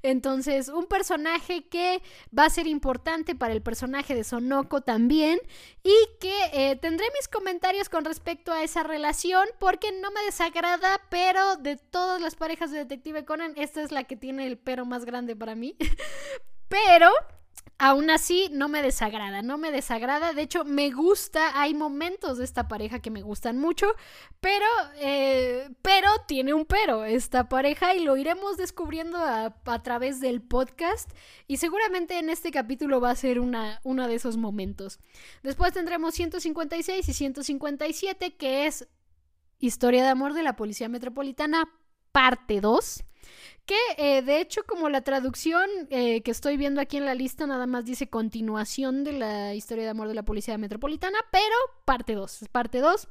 Entonces, 0.02 0.68
un 0.68 0.86
personaje 0.86 1.68
que 1.68 2.02
va 2.36 2.46
a 2.46 2.50
ser 2.50 2.66
importante 2.66 3.34
para 3.34 3.52
el 3.52 3.60
personaje 3.60 4.14
de 4.14 4.24
Sonoko 4.24 4.80
también 4.80 5.38
y 5.84 5.94
que 6.18 6.34
eh, 6.52 6.76
tendré 6.76 7.06
mis 7.16 7.28
comentarios 7.28 7.90
con 7.90 8.06
respecto 8.06 8.52
a 8.52 8.62
esa 8.62 8.82
relación 8.82 9.46
porque 9.60 9.92
no 9.92 10.10
me 10.10 10.24
desagrada, 10.24 11.00
pero 11.10 11.56
de 11.56 11.76
todas 11.76 12.20
las 12.20 12.34
parejas 12.34 12.72
de 12.72 12.78
Detective 12.78 13.17
Conan, 13.24 13.52
esta 13.56 13.82
es 13.82 13.92
la 13.92 14.04
que 14.04 14.16
tiene 14.16 14.46
el 14.46 14.58
pero 14.58 14.84
más 14.84 15.04
grande 15.04 15.36
para 15.36 15.54
mí. 15.54 15.76
Pero 16.68 17.10
aún 17.78 18.10
así 18.10 18.48
no 18.52 18.68
me 18.68 18.82
desagrada, 18.82 19.42
no 19.42 19.56
me 19.56 19.70
desagrada. 19.70 20.32
De 20.32 20.42
hecho, 20.42 20.64
me 20.64 20.90
gusta, 20.90 21.60
hay 21.60 21.74
momentos 21.74 22.38
de 22.38 22.44
esta 22.44 22.68
pareja 22.68 23.00
que 23.00 23.10
me 23.10 23.22
gustan 23.22 23.58
mucho, 23.58 23.86
pero, 24.40 24.66
eh, 24.96 25.70
pero 25.82 26.08
tiene 26.26 26.54
un 26.54 26.66
pero 26.66 27.04
esta 27.04 27.48
pareja 27.48 27.94
y 27.94 28.00
lo 28.04 28.16
iremos 28.16 28.56
descubriendo 28.56 29.18
a, 29.18 29.54
través 29.82 30.20
del 30.20 30.42
podcast 30.42 31.10
y 31.46 31.58
seguramente 31.58 32.18
en 32.18 32.30
este 32.30 32.50
capítulo 32.50 33.00
va 33.00 33.10
a 33.10 33.16
ser 33.16 33.38
una, 33.38 33.80
uno 33.84 34.08
de 34.08 34.16
esos 34.16 34.36
momentos. 34.36 34.98
Después 35.42 35.72
tendremos 35.72 36.14
156 36.14 37.08
y 37.08 37.12
157, 37.12 38.36
que 38.36 38.66
es 38.66 38.88
Historia 39.60 40.02
de 40.02 40.10
Amor 40.10 40.34
de 40.34 40.42
la 40.42 40.56
Policía 40.56 40.88
Metropolitana, 40.88 41.68
parte 42.18 42.60
2 42.60 43.04
que 43.64 43.76
eh, 43.96 44.22
de 44.22 44.40
hecho 44.40 44.64
como 44.66 44.88
la 44.88 45.02
traducción 45.02 45.70
eh, 45.90 46.20
que 46.22 46.32
estoy 46.32 46.56
viendo 46.56 46.80
aquí 46.80 46.96
en 46.96 47.04
la 47.04 47.14
lista 47.14 47.46
nada 47.46 47.68
más 47.68 47.84
dice 47.84 48.10
continuación 48.10 49.04
de 49.04 49.12
la 49.12 49.54
historia 49.54 49.84
de 49.84 49.90
amor 49.90 50.08
de 50.08 50.14
la 50.14 50.24
policía 50.24 50.58
metropolitana, 50.58 51.18
pero 51.30 51.54
parte 51.84 52.14
2, 52.14 52.46
parte 52.50 52.80
2. 52.80 53.06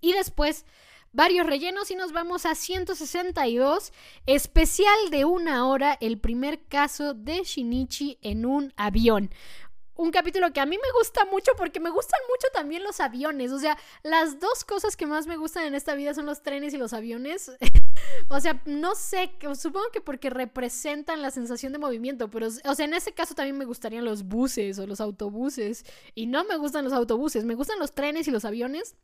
Y 0.00 0.14
después 0.14 0.64
varios 1.12 1.46
rellenos 1.46 1.92
y 1.92 1.94
nos 1.94 2.10
vamos 2.10 2.44
a 2.44 2.56
162, 2.56 3.92
especial 4.26 5.10
de 5.12 5.26
una 5.26 5.68
hora, 5.68 5.96
el 6.00 6.18
primer 6.18 6.64
caso 6.64 7.14
de 7.14 7.44
Shinichi 7.44 8.18
en 8.20 8.46
un 8.46 8.72
avión 8.76 9.30
un 9.96 10.10
capítulo 10.10 10.52
que 10.52 10.60
a 10.60 10.66
mí 10.66 10.76
me 10.76 10.98
gusta 10.98 11.24
mucho 11.26 11.52
porque 11.56 11.78
me 11.78 11.90
gustan 11.90 12.20
mucho 12.28 12.48
también 12.52 12.82
los 12.82 12.98
aviones. 13.00 13.52
O 13.52 13.58
sea, 13.58 13.78
las 14.02 14.40
dos 14.40 14.64
cosas 14.64 14.96
que 14.96 15.06
más 15.06 15.28
me 15.28 15.36
gustan 15.36 15.66
en 15.66 15.74
esta 15.76 15.94
vida 15.94 16.14
son 16.14 16.26
los 16.26 16.42
trenes 16.42 16.74
y 16.74 16.78
los 16.78 16.92
aviones. 16.92 17.52
o 18.28 18.40
sea, 18.40 18.60
no 18.66 18.94
sé, 18.94 19.30
supongo 19.58 19.90
que 19.92 20.00
porque 20.00 20.30
representan 20.30 21.22
la 21.22 21.30
sensación 21.30 21.72
de 21.72 21.78
movimiento, 21.78 22.30
pero, 22.30 22.48
o 22.48 22.74
sea, 22.74 22.84
en 22.84 22.94
ese 22.94 23.12
caso 23.12 23.34
también 23.34 23.58
me 23.58 23.64
gustarían 23.64 24.04
los 24.04 24.24
buses 24.24 24.78
o 24.78 24.86
los 24.86 25.00
autobuses. 25.00 25.84
Y 26.14 26.26
no 26.26 26.44
me 26.44 26.56
gustan 26.56 26.84
los 26.84 26.92
autobuses, 26.92 27.44
me 27.44 27.54
gustan 27.54 27.78
los 27.78 27.94
trenes 27.94 28.28
y 28.28 28.30
los 28.30 28.44
aviones. 28.44 28.96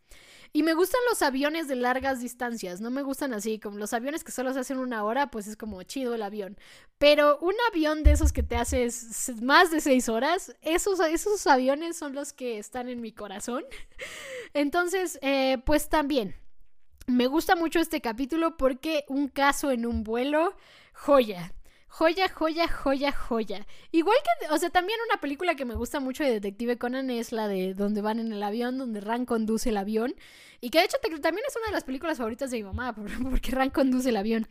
Y 0.53 0.65
me 0.65 0.75
gustan 0.75 1.01
los 1.09 1.23
aviones 1.23 1.69
de 1.69 1.77
largas 1.77 2.21
distancias, 2.21 2.81
no 2.81 2.91
me 2.91 3.03
gustan 3.03 3.33
así, 3.33 3.61
como 3.61 3.79
los 3.79 3.93
aviones 3.93 4.25
que 4.25 4.33
solo 4.33 4.53
se 4.53 4.59
hacen 4.59 4.79
una 4.79 5.05
hora, 5.05 5.31
pues 5.31 5.47
es 5.47 5.57
como 5.57 5.81
chido 5.85 6.13
el 6.15 6.23
avión. 6.23 6.57
Pero 6.99 7.39
un 7.39 7.55
avión 7.71 8.03
de 8.03 8.13
esos 8.13 8.33
que 8.33 8.43
te 8.43 8.57
haces 8.57 9.33
más 9.43 9.71
de 9.71 9.81
seis 9.81 10.09
horas, 10.09 10.57
esos, 10.61 10.99
esos 10.99 11.47
aviones 11.47 11.97
son 11.97 12.15
los 12.15 12.33
que 12.33 12.59
están 12.59 12.89
en 12.89 13.01
mi 13.01 13.13
corazón. 13.13 13.65
Entonces, 14.53 15.21
eh, 15.23 15.59
pues 15.65 15.89
también, 15.89 16.35
me 17.11 17.27
gusta 17.27 17.57
mucho 17.57 17.81
este 17.81 18.01
capítulo 18.01 18.57
porque 18.57 19.05
un 19.09 19.29
caso 19.29 19.71
en 19.71 19.87
un 19.87 20.03
vuelo, 20.05 20.55
joya. 20.95 21.53
Joya, 21.89 22.29
joya, 22.29 22.69
joya, 22.69 23.11
joya. 23.11 23.67
Igual 23.91 24.17
que, 24.23 24.53
o 24.53 24.59
sea, 24.59 24.71
también 24.71 25.01
una 25.09 25.21
película 25.21 25.57
que 25.57 25.65
me 25.65 25.75
gusta 25.75 25.99
mucho 25.99 26.23
de 26.23 26.31
Detective 26.31 26.79
Conan 26.79 27.11
es 27.11 27.33
la 27.33 27.49
de 27.49 27.75
donde 27.75 28.01
van 28.01 28.21
en 28.21 28.33
el 28.33 28.43
avión, 28.45 28.79
donde 28.79 29.01
Ran 29.01 29.27
conduce 29.27 29.71
el 29.71 29.77
avión. 29.77 30.15
Y 30.61 30.71
que 30.71 30.79
de 30.79 30.85
hecho 30.85 30.99
también 31.21 31.45
es 31.49 31.57
una 31.57 31.67
de 31.67 31.73
las 31.73 31.85
películas 31.85 32.19
favoritas 32.19 32.51
de 32.51 32.59
mi 32.59 32.65
mamá, 32.65 32.95
porque 33.31 33.51
Ran 33.53 33.71
conduce 33.71 34.11
el 34.11 34.17
avión. 34.17 34.47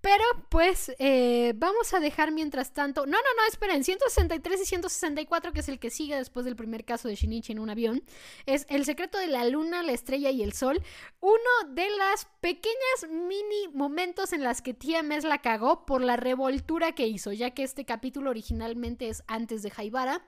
Pero 0.00 0.22
pues 0.48 0.92
eh, 1.00 1.54
vamos 1.56 1.92
a 1.92 1.98
dejar 1.98 2.30
mientras 2.30 2.72
tanto... 2.72 3.04
No, 3.04 3.18
no, 3.18 3.34
no, 3.36 3.48
esperen. 3.50 3.82
163 3.82 4.60
y 4.60 4.64
164, 4.64 5.52
que 5.52 5.60
es 5.60 5.68
el 5.68 5.80
que 5.80 5.90
sigue 5.90 6.14
después 6.14 6.44
del 6.44 6.54
primer 6.54 6.84
caso 6.84 7.08
de 7.08 7.16
Shinichi 7.16 7.52
en 7.52 7.58
un 7.58 7.68
avión, 7.68 8.04
es 8.46 8.64
El 8.68 8.84
secreto 8.84 9.18
de 9.18 9.26
la 9.26 9.44
luna, 9.44 9.82
la 9.82 9.90
estrella 9.90 10.30
y 10.30 10.42
el 10.42 10.52
sol. 10.52 10.80
Uno 11.20 11.72
de 11.74 11.88
las 11.96 12.28
pequeñas 12.40 13.08
mini 13.10 13.68
momentos 13.74 14.32
en 14.32 14.44
las 14.44 14.62
que 14.62 14.72
TMS 14.72 15.24
la 15.24 15.42
cagó 15.42 15.84
por 15.84 16.00
la 16.00 16.16
revoltura 16.16 16.92
que 16.92 17.08
hizo, 17.08 17.32
ya 17.32 17.50
que 17.50 17.64
este 17.64 17.84
capítulo 17.84 18.30
originalmente 18.30 19.08
es 19.08 19.24
antes 19.26 19.62
de 19.62 19.72
Haibara. 19.76 20.24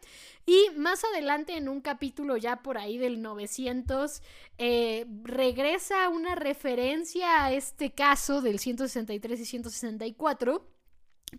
Y 0.47 0.71
más 0.77 1.05
adelante 1.05 1.57
en 1.57 1.69
un 1.69 1.81
capítulo 1.81 2.37
ya 2.37 2.57
por 2.57 2.77
ahí 2.77 2.99
del 2.99 3.23
900, 3.23 4.21
eh, 4.59 5.07
regresa 5.25 6.09
una 6.09 6.35
referencia 6.35 7.45
a 7.45 7.53
este 7.53 7.93
caso 7.93 8.41
del 8.41 8.59
163 8.59 9.41
y 9.41 9.45
164. 9.45 10.67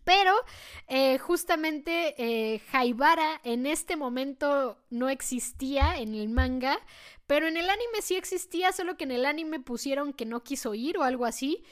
Pero 0.05 0.33
eh, 0.87 1.17
justamente 1.17 2.15
eh, 2.17 2.61
en 3.43 3.65
este 3.65 3.97
momento 3.97 4.77
no 4.89 5.09
existía 5.09 5.97
en 5.97 6.15
el 6.15 6.29
manga, 6.29 6.79
pero 7.27 7.47
en 7.47 7.57
el 7.57 7.69
anime 7.69 8.01
sí 8.01 8.15
existía, 8.15 8.71
solo 8.71 8.95
que 8.95 9.03
en 9.03 9.11
el 9.11 9.25
anime 9.25 9.59
pusieron 9.59 10.13
que 10.13 10.25
no 10.25 10.43
quiso 10.43 10.73
ir 10.73 10.97
o 10.97 11.03
algo 11.03 11.25
así. 11.25 11.63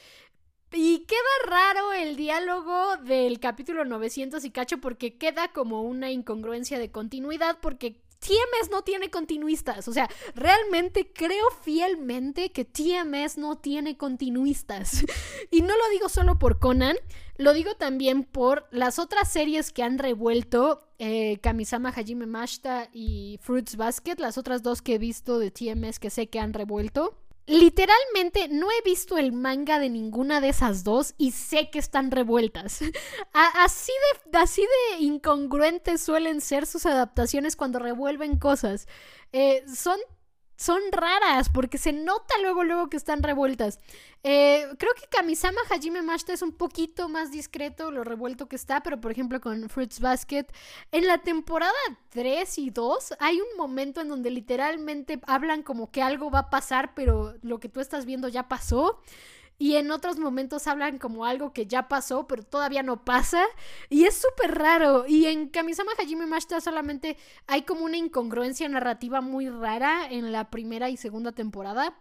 Y 0.72 1.00
queda 1.06 1.18
raro 1.46 1.92
el 1.92 2.14
diálogo 2.14 2.96
del 2.98 3.40
capítulo 3.40 3.84
900 3.84 4.44
y 4.44 4.50
cacho 4.50 4.78
porque 4.78 5.18
queda 5.18 5.48
como 5.52 5.82
una 5.82 6.12
incongruencia 6.12 6.78
de 6.78 6.92
continuidad 6.92 7.58
porque 7.60 8.00
TMS 8.20 8.70
no 8.70 8.82
tiene 8.82 9.10
continuistas. 9.10 9.88
O 9.88 9.92
sea, 9.92 10.08
realmente 10.34 11.12
creo 11.12 11.44
fielmente 11.62 12.52
que 12.52 12.64
TMS 12.64 13.38
no 13.38 13.58
tiene 13.58 13.96
continuistas. 13.96 15.04
y 15.50 15.62
no 15.62 15.76
lo 15.76 15.88
digo 15.90 16.08
solo 16.08 16.38
por 16.38 16.58
Conan, 16.58 16.96
lo 17.36 17.52
digo 17.54 17.74
también 17.74 18.24
por 18.24 18.68
las 18.70 18.98
otras 18.98 19.32
series 19.32 19.72
que 19.72 19.82
han 19.82 19.98
revuelto, 19.98 20.86
eh, 20.98 21.38
Kamisama 21.40 21.88
Hajime 21.88 22.26
Mashita 22.26 22.90
y 22.92 23.38
Fruits 23.42 23.76
Basket, 23.76 24.16
las 24.18 24.36
otras 24.36 24.62
dos 24.62 24.82
que 24.82 24.94
he 24.94 24.98
visto 24.98 25.38
de 25.38 25.50
TMS 25.50 25.98
que 25.98 26.10
sé 26.10 26.28
que 26.28 26.38
han 26.38 26.52
revuelto. 26.52 27.16
Literalmente 27.50 28.46
no 28.46 28.68
he 28.70 28.80
visto 28.84 29.18
el 29.18 29.32
manga 29.32 29.80
de 29.80 29.90
ninguna 29.90 30.40
de 30.40 30.50
esas 30.50 30.84
dos 30.84 31.14
y 31.18 31.32
sé 31.32 31.68
que 31.68 31.80
están 31.80 32.12
revueltas. 32.12 32.78
así, 33.32 33.92
de, 34.62 35.02
incongruentes 35.02 36.00
suelen 36.00 36.40
ser 36.40 36.64
sus 36.64 36.86
adaptaciones 36.86 37.56
cuando 37.56 37.80
revuelven 37.80 38.38
cosas. 38.38 38.86
Eh, 39.32 39.64
son 39.66 39.98
son 40.60 40.82
raras 40.92 41.48
porque 41.48 41.78
se 41.78 41.90
nota 41.90 42.34
luego, 42.42 42.64
luego 42.64 42.90
que 42.90 42.98
están 42.98 43.22
revueltas. 43.22 43.78
Eh, 44.22 44.66
creo 44.76 44.92
que 44.92 45.08
Kamisama 45.08 45.58
Hajime 45.70 46.02
Mashita 46.02 46.34
es 46.34 46.42
un 46.42 46.52
poquito 46.52 47.08
más 47.08 47.30
discreto 47.30 47.90
lo 47.90 48.04
revuelto 48.04 48.46
que 48.46 48.56
está, 48.56 48.82
pero 48.82 49.00
por 49.00 49.10
ejemplo 49.10 49.40
con 49.40 49.70
Fruits 49.70 50.00
Basket, 50.00 50.44
en 50.92 51.06
la 51.06 51.16
temporada 51.16 51.72
3 52.10 52.58
y 52.58 52.68
2 52.68 53.14
hay 53.20 53.40
un 53.40 53.56
momento 53.56 54.02
en 54.02 54.08
donde 54.08 54.30
literalmente 54.30 55.18
hablan 55.26 55.62
como 55.62 55.90
que 55.90 56.02
algo 56.02 56.30
va 56.30 56.40
a 56.40 56.50
pasar, 56.50 56.92
pero 56.94 57.36
lo 57.40 57.58
que 57.58 57.70
tú 57.70 57.80
estás 57.80 58.04
viendo 58.04 58.28
ya 58.28 58.46
pasó 58.46 59.00
y 59.60 59.76
en 59.76 59.90
otros 59.90 60.18
momentos 60.18 60.66
hablan 60.66 60.98
como 60.98 61.26
algo 61.26 61.52
que 61.52 61.66
ya 61.66 61.86
pasó, 61.86 62.26
pero 62.26 62.42
todavía 62.42 62.82
no 62.82 63.04
pasa. 63.04 63.44
Y 63.90 64.04
es 64.04 64.14
súper 64.14 64.54
raro. 64.54 65.04
Y 65.06 65.26
en 65.26 65.50
Kamisama 65.50 65.92
Hajime 65.98 66.24
Mashita 66.24 66.62
solamente 66.62 67.18
hay 67.46 67.62
como 67.62 67.84
una 67.84 67.98
incongruencia 67.98 68.66
narrativa 68.70 69.20
muy 69.20 69.50
rara 69.50 70.10
en 70.10 70.32
la 70.32 70.48
primera 70.48 70.88
y 70.88 70.96
segunda 70.96 71.32
temporada. 71.32 71.94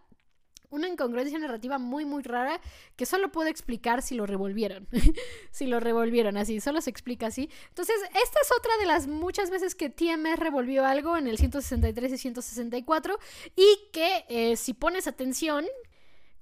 Una 0.69 0.87
incongruencia 0.87 1.37
narrativa 1.37 1.79
muy, 1.79 2.05
muy 2.05 2.23
rara 2.23 2.61
que 2.95 3.05
solo 3.05 3.29
puedo 3.29 3.49
explicar 3.49 4.03
si 4.03 4.15
lo 4.15 4.25
revolvieron. 4.25 4.87
si 5.51 5.67
lo 5.67 5.81
revolvieron 5.81 6.37
así, 6.37 6.61
solo 6.61 6.79
se 6.79 6.91
explica 6.91 7.27
así. 7.27 7.49
Entonces, 7.67 7.97
esta 8.23 8.39
es 8.41 8.51
otra 8.57 8.71
de 8.79 8.85
las 8.85 9.07
muchas 9.07 9.49
veces 9.49 9.75
que 9.75 9.89
TMS 9.89 10.39
revolvió 10.39 10.85
algo 10.85 11.17
en 11.17 11.27
el 11.27 11.37
163 11.37 12.13
y 12.13 12.17
164 12.17 13.19
y 13.57 13.89
que 13.91 14.23
eh, 14.29 14.55
si 14.55 14.73
pones 14.73 15.07
atención, 15.07 15.65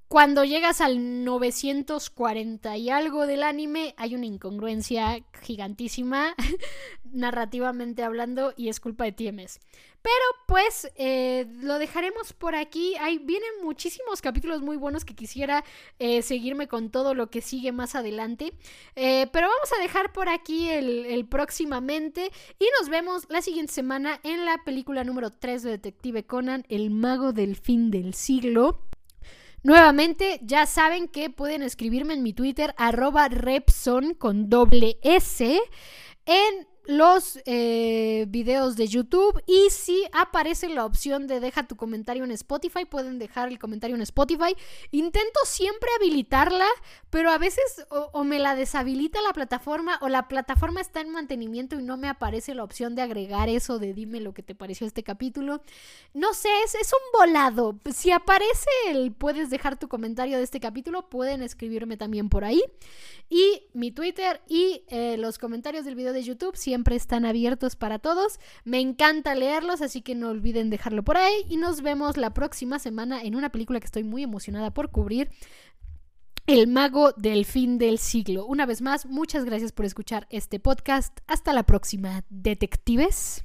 cuando 0.08 0.46
llegas 0.46 0.80
al 0.80 1.26
940 1.26 2.78
y 2.78 2.90
algo 2.90 3.28
del 3.28 3.44
anime, 3.44 3.94
hay 3.98 4.16
una 4.16 4.26
incongruencia 4.26 5.22
gigantísima, 5.42 6.34
narrativamente 7.12 8.04
hablando, 8.04 8.54
y 8.56 8.70
es 8.70 8.80
culpa 8.80 9.04
de 9.04 9.12
TMS. 9.12 9.60
Pero 10.02 10.14
pues 10.48 10.90
eh, 10.96 11.46
lo 11.60 11.78
dejaremos 11.78 12.32
por 12.32 12.56
aquí. 12.56 12.96
Vienen 13.24 13.50
muchísimos 13.62 14.22
capítulos 14.22 14.62
muy 14.62 14.78
buenos 14.78 15.04
que 15.04 15.14
quisiera 15.14 15.66
eh, 16.00 16.22
seguirme 16.22 16.70
con 16.70 16.90
todo 16.90 17.14
lo 17.14 17.30
que 17.30 17.42
sigue 17.42 17.74
más 17.74 17.94
adelante. 17.94 18.54
Eh, 18.96 19.28
pero 19.34 19.50
vamos 19.50 19.74
a 19.78 19.82
dejar 19.82 20.14
por 20.14 20.30
aquí 20.30 20.70
el, 20.70 21.06
el, 21.08 21.28
próximamente. 21.28 22.32
Y 22.60 22.68
nos 22.80 22.88
vemos 22.88 23.26
la 23.28 23.42
siguiente 23.42 23.74
semana 23.74 24.22
en 24.24 24.46
la 24.46 24.64
película 24.64 25.04
número 25.04 25.32
3 25.32 25.64
de 25.64 25.72
Detective 25.72 26.26
Conan, 26.26 26.64
El 26.70 26.92
mago 26.92 27.34
del 27.34 27.58
fin 27.58 27.92
del 27.92 28.14
siglo. 28.14 28.87
Nuevamente, 29.64 30.40
ya 30.44 30.66
saben 30.66 31.08
que 31.08 31.30
pueden 31.30 31.64
escribirme 31.64 32.14
en 32.14 32.24
mi 32.24 32.34
Twitter, 32.34 32.74
arroba 32.78 33.28
Repson 33.28 34.14
con 34.14 34.50
doble 34.50 34.98
S, 35.02 35.60
en 36.26 36.68
los 36.88 37.40
eh, 37.46 38.26
videos 38.30 38.76
de 38.78 38.88
YouTube 38.88 39.42
y 39.46 39.70
si 39.70 40.06
aparece 40.14 40.70
la 40.70 40.86
opción 40.86 41.28
de 41.28 41.40
deja 41.40 41.68
tu 41.68 41.76
comentario 41.76 42.24
en 42.24 42.32
Spotify, 42.32 42.86
pueden 42.86 43.20
dejar 43.20 43.50
el 43.50 43.60
comentario 43.60 43.96
en 43.96 44.02
Spotify. 44.02 44.56
Intento 44.92 45.40
siempre 45.46 45.90
habilitarla, 45.98 46.68
pero 47.10 47.30
a 47.30 47.38
veces 47.38 47.86
o, 47.90 48.24
me 48.24 48.40
la 48.40 48.56
deshabilita 48.56 49.22
la 49.22 49.34
plataforma 49.34 50.00
o 50.02 50.08
la 50.08 50.28
plataforma 50.28 50.80
está 50.80 51.02
en 51.02 51.10
mantenimiento 51.10 51.78
y 51.80 51.84
no 51.84 51.98
me 51.98 52.08
aparece 52.08 52.56
la 52.56 52.64
opción 52.64 52.96
de 52.96 53.02
agregar 53.02 53.50
eso 53.50 53.80
de 53.80 53.94
dime 53.94 54.22
lo 54.22 54.34
que 54.34 54.44
te 54.44 54.56
pareció 54.56 54.88
este 54.88 55.04
capítulo. 55.04 55.62
No 56.14 56.34
sé, 56.34 56.50
es, 56.64 56.76
es 56.76 56.92
un 56.94 57.20
volado. 57.20 57.78
Si 57.94 58.12
aparece 58.12 58.70
el 58.90 59.12
puedes 59.12 59.50
dejar 59.50 59.78
tu 59.78 59.90
comentario 59.90 60.38
de 60.38 60.44
este 60.44 60.60
capítulo, 60.60 61.10
pueden 61.10 61.42
escribirme 61.42 61.98
también 61.98 62.30
por 62.30 62.46
ahí. 62.46 62.64
Y 63.30 63.64
mi 63.74 63.92
Twitter 63.92 64.42
y 64.48 64.84
eh, 64.88 65.18
los 65.18 65.38
comentarios 65.38 65.84
del 65.84 65.96
video 65.96 66.14
de 66.14 66.24
YouTube 66.24 66.56
siempre 66.78 66.96
están 66.96 67.26
abiertos 67.26 67.76
para 67.76 67.98
todos. 67.98 68.40
Me 68.64 68.80
encanta 68.80 69.34
leerlos, 69.34 69.82
así 69.82 70.04
que 70.04 70.14
no 70.14 70.30
olviden 70.30 70.70
dejarlo 70.70 71.02
por 71.02 71.18
ahí. 71.18 71.34
Y 71.50 71.58
nos 71.58 71.82
vemos 71.82 72.18
la 72.18 72.36
próxima 72.36 72.78
semana 72.78 73.24
en 73.24 73.36
una 73.36 73.50
película 73.50 73.80
que 73.80 73.88
estoy 73.88 74.04
muy 74.04 74.22
emocionada 74.22 74.72
por 74.72 74.92
cubrir. 74.92 75.32
El 76.46 76.68
mago 76.68 77.14
del 77.14 77.46
fin 77.46 77.80
del 77.80 77.98
siglo. 77.98 78.46
Una 78.46 78.68
vez 78.68 78.84
más, 78.84 79.08
muchas 79.08 79.44
gracias 79.44 79.72
por 79.72 79.86
escuchar 79.86 80.28
este 80.30 80.60
podcast. 80.60 81.18
Hasta 81.26 81.52
la 81.52 81.64
próxima, 81.64 82.24
detectives. 82.30 83.44